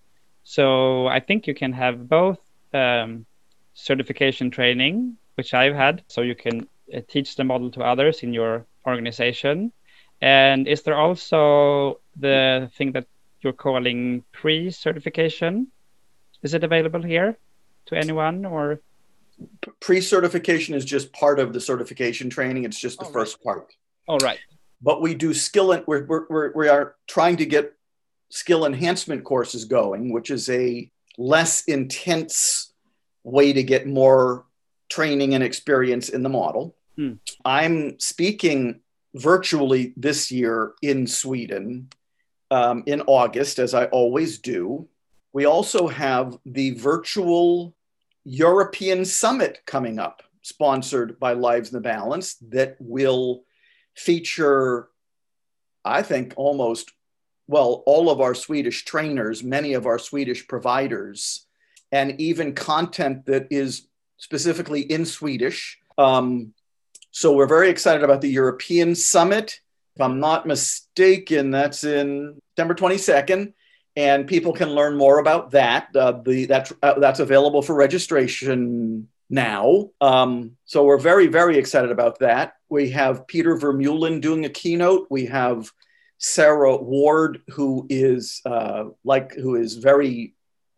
So 0.43 1.07
I 1.07 1.19
think 1.19 1.47
you 1.47 1.53
can 1.53 1.73
have 1.73 2.07
both 2.07 2.39
um, 2.73 3.25
certification 3.73 4.51
training, 4.51 5.17
which 5.35 5.53
I've 5.53 5.75
had, 5.75 6.03
so 6.07 6.21
you 6.21 6.35
can 6.35 6.67
uh, 6.95 7.01
teach 7.07 7.35
the 7.35 7.43
model 7.43 7.71
to 7.71 7.81
others 7.81 8.23
in 8.23 8.33
your 8.33 8.65
organization. 8.85 9.71
And 10.21 10.67
is 10.67 10.83
there 10.83 10.95
also 10.95 11.99
the 12.15 12.71
thing 12.77 12.93
that 12.93 13.07
you're 13.45 13.53
calling 13.53 14.23
pre-certification? 14.33 15.67
Is 16.43 16.53
it 16.53 16.63
available 16.63 17.01
here 17.01 17.37
to 17.85 17.95
anyone 17.95 18.45
or? 18.45 18.81
Pre-certification 19.79 20.75
is 20.75 20.83
just 20.83 21.13
part 21.13 21.39
of 21.39 21.53
the 21.53 21.61
certification 21.61 22.29
training. 22.29 22.65
It's 22.65 22.79
just 22.79 22.99
the 22.99 23.05
first 23.05 23.41
part. 23.43 23.73
All 24.07 24.17
right. 24.19 24.39
But 24.81 25.01
we 25.01 25.13
do 25.13 25.33
skill 25.33 25.71
and 25.71 25.83
we're, 25.87 26.05
we're, 26.05 26.51
we 26.53 26.67
are 26.67 26.95
trying 27.07 27.37
to 27.37 27.45
get 27.45 27.73
skill 28.29 28.65
enhancement 28.65 29.23
courses 29.23 29.65
going, 29.65 30.11
which 30.11 30.31
is 30.31 30.49
a 30.49 30.89
less 31.17 31.63
intense 31.65 32.73
way 33.23 33.53
to 33.53 33.63
get 33.63 33.87
more 33.87 34.45
training 34.89 35.33
and 35.33 35.43
experience 35.43 36.09
in 36.09 36.23
the 36.23 36.29
model. 36.29 36.75
Hmm. 36.95 37.13
I'm 37.43 37.99
speaking 37.99 38.81
virtually 39.15 39.93
this 39.97 40.31
year 40.31 40.73
in 40.81 41.07
Sweden 41.07 41.89
um, 42.51 42.83
in 42.85 43.01
August, 43.01 43.59
as 43.59 43.73
I 43.73 43.85
always 43.85 44.39
do. 44.39 44.87
We 45.33 45.45
also 45.45 45.87
have 45.87 46.37
the 46.45 46.71
virtual 46.71 47.75
European 48.23 49.05
Summit 49.05 49.61
coming 49.65 49.99
up, 49.99 50.23
sponsored 50.41 51.19
by 51.19 51.33
Lives 51.33 51.69
in 51.69 51.75
the 51.75 51.81
Balance, 51.81 52.35
that 52.49 52.77
will 52.79 53.43
feature, 53.95 54.89
I 55.83 56.01
think, 56.01 56.33
almost 56.37 56.91
well, 57.47 57.83
all 57.85 58.09
of 58.09 58.21
our 58.21 58.33
Swedish 58.33 58.85
trainers, 58.85 59.43
many 59.43 59.73
of 59.73 59.85
our 59.85 59.99
Swedish 59.99 60.47
providers, 60.47 61.45
and 61.91 62.19
even 62.19 62.55
content 62.55 63.25
that 63.27 63.47
is 63.51 63.87
specifically 64.17 64.81
in 64.81 65.05
Swedish. 65.05 65.79
Um, 65.97 66.53
so 67.11 67.33
we're 67.33 67.47
very 67.47 67.69
excited 67.69 68.03
about 68.03 68.21
the 68.21 68.29
European 68.29 68.95
Summit. 68.95 69.61
If 69.95 70.01
I'm 70.01 70.19
not 70.19 70.45
mistaken, 70.45 71.51
that's 71.51 71.85
in 71.85 72.37
September 72.49 72.75
22nd, 72.75 73.53
and 73.95 74.27
people 74.27 74.51
can 74.51 74.69
learn 74.69 74.97
more 74.97 75.19
about 75.19 75.51
that. 75.51 75.87
Uh, 75.95 76.19
the 76.25 76.45
that's 76.45 76.73
uh, 76.83 76.99
that's 76.99 77.21
available 77.21 77.61
for 77.61 77.75
registration 77.75 79.07
now. 79.29 79.89
Um, 80.01 80.57
so 80.65 80.83
we're 80.83 80.97
very 80.97 81.27
very 81.27 81.57
excited 81.57 81.91
about 81.91 82.19
that. 82.19 82.55
We 82.67 82.89
have 82.91 83.25
Peter 83.25 83.55
Vermeulen 83.55 84.19
doing 84.19 84.43
a 84.43 84.49
keynote. 84.49 85.07
We 85.09 85.27
have 85.27 85.71
Sarah 86.17 86.75
Ward, 86.75 87.41
who 87.51 87.87
is 87.89 88.41
uh, 88.45 88.85
like 89.05 89.33
who 89.33 89.55
is 89.55 89.75
very 89.75 90.33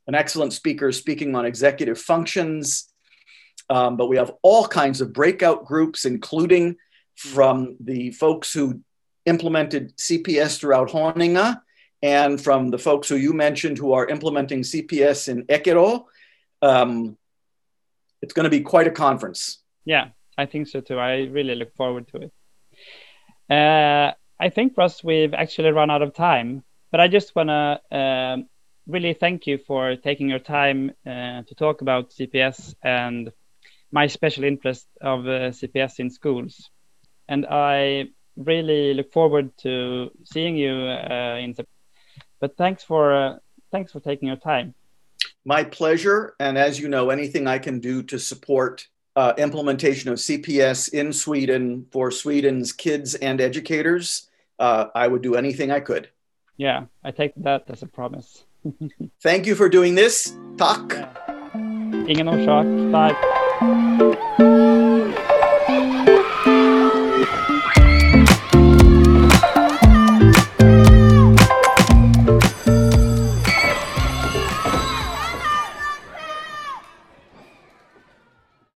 an 0.06 0.14
excellent 0.14 0.54
speaker, 0.54 0.92
speaking 0.92 1.36
on 1.36 1.46
executive 1.46 2.00
functions. 2.00 2.94
Um, 3.70 3.98
but 3.98 4.08
we 4.08 4.18
have 4.18 4.32
all 4.44 4.68
kinds 4.68 5.02
of 5.02 5.12
breakout 5.12 5.66
groups, 5.66 6.06
including 6.06 6.78
from 7.16 7.76
the 7.80 8.12
folks 8.12 8.54
who 8.54 8.82
implemented 9.28 9.96
CPS 9.98 10.60
throughout 10.60 10.90
Haninge 10.90 11.62
and 12.02 12.42
from 12.42 12.72
the 12.72 12.78
folks 12.78 13.10
who 13.10 13.16
you 13.16 13.34
mentioned 13.34 13.78
who 13.78 13.94
are 13.94 14.08
implementing 14.08 14.62
CPS 14.62 15.28
in 15.28 15.46
Ekerö. 15.46 16.04
Um, 16.62 17.18
it's 18.22 18.34
going 18.34 18.46
to 18.46 18.50
be 18.50 18.62
quite 18.62 18.88
a 18.88 18.92
conference. 18.92 19.60
Yeah, 19.86 20.10
I 20.38 20.46
think 20.46 20.68
so 20.68 20.82
too. 20.82 20.98
I 20.98 21.26
really 21.26 21.56
look 21.56 21.76
forward 21.76 22.08
to 22.10 22.18
it. 22.18 22.32
Uh, 23.50 24.14
I 24.40 24.50
think, 24.50 24.74
Ross, 24.78 25.04
we've 25.04 25.34
actually 25.34 25.72
run 25.72 25.90
out 25.90 26.02
of 26.02 26.14
time, 26.14 26.64
but 26.92 27.00
I 27.00 27.08
just 27.08 27.36
want 27.36 27.50
to 27.50 27.98
um, 27.98 28.50
really 28.88 29.14
thank 29.14 29.48
you 29.48 29.58
for 29.58 29.96
taking 29.96 30.30
your 30.30 30.40
time 30.40 30.92
uh, 31.06 31.44
to 31.44 31.56
talk 31.56 31.82
about 31.82 32.12
CPS 32.12 32.76
and 32.84 33.32
my 33.92 34.08
special 34.08 34.44
interest 34.44 34.88
of 35.02 35.22
uh, 35.22 35.52
CPS 35.52 36.00
in 36.00 36.10
schools. 36.10 36.70
And 37.28 37.46
I 37.50 38.10
really 38.38 38.94
look 38.94 39.12
forward 39.12 39.52
to 39.60 40.12
seeing 40.24 40.56
you 40.56 40.72
uh, 40.72 41.38
in 41.42 41.54
September. 41.54 41.72
But 42.40 42.56
thanks 42.58 42.84
for 42.84 43.14
uh, 43.14 43.38
thanks 43.72 43.92
for 43.92 44.00
taking 44.00 44.28
your 44.28 44.38
time. 44.38 44.76
My 45.46 45.64
pleasure. 45.64 46.36
And 46.40 46.58
as 46.58 46.80
you 46.80 46.88
know, 46.88 47.10
anything 47.10 47.48
I 47.48 47.58
can 47.58 47.80
do 47.80 48.04
to 48.04 48.20
support 48.20 48.88
uh, 49.16 49.34
implementation 49.38 50.12
of 50.12 50.20
CPS 50.20 50.94
in 50.94 51.12
Sweden 51.12 51.88
for 51.92 52.12
Sweden's 52.12 52.72
kids 52.72 53.16
and 53.16 53.42
educators, 53.42 54.30
uh, 54.60 54.86
I 54.94 55.08
would 55.08 55.22
do 55.22 55.36
anything 55.36 55.72
I 55.72 55.80
could. 55.80 56.10
Yeah, 56.58 56.86
I 57.04 57.12
take 57.12 57.34
that 57.38 57.64
as 57.70 57.82
a 57.82 57.88
promise. 57.88 58.44
Thank 59.22 59.46
you 59.46 59.56
for 59.56 59.70
doing 59.70 59.96
this. 59.96 60.36
Tack! 60.58 60.94
Ingen 62.08 62.28
orsak. 62.28 62.92
Tack! 62.92 64.57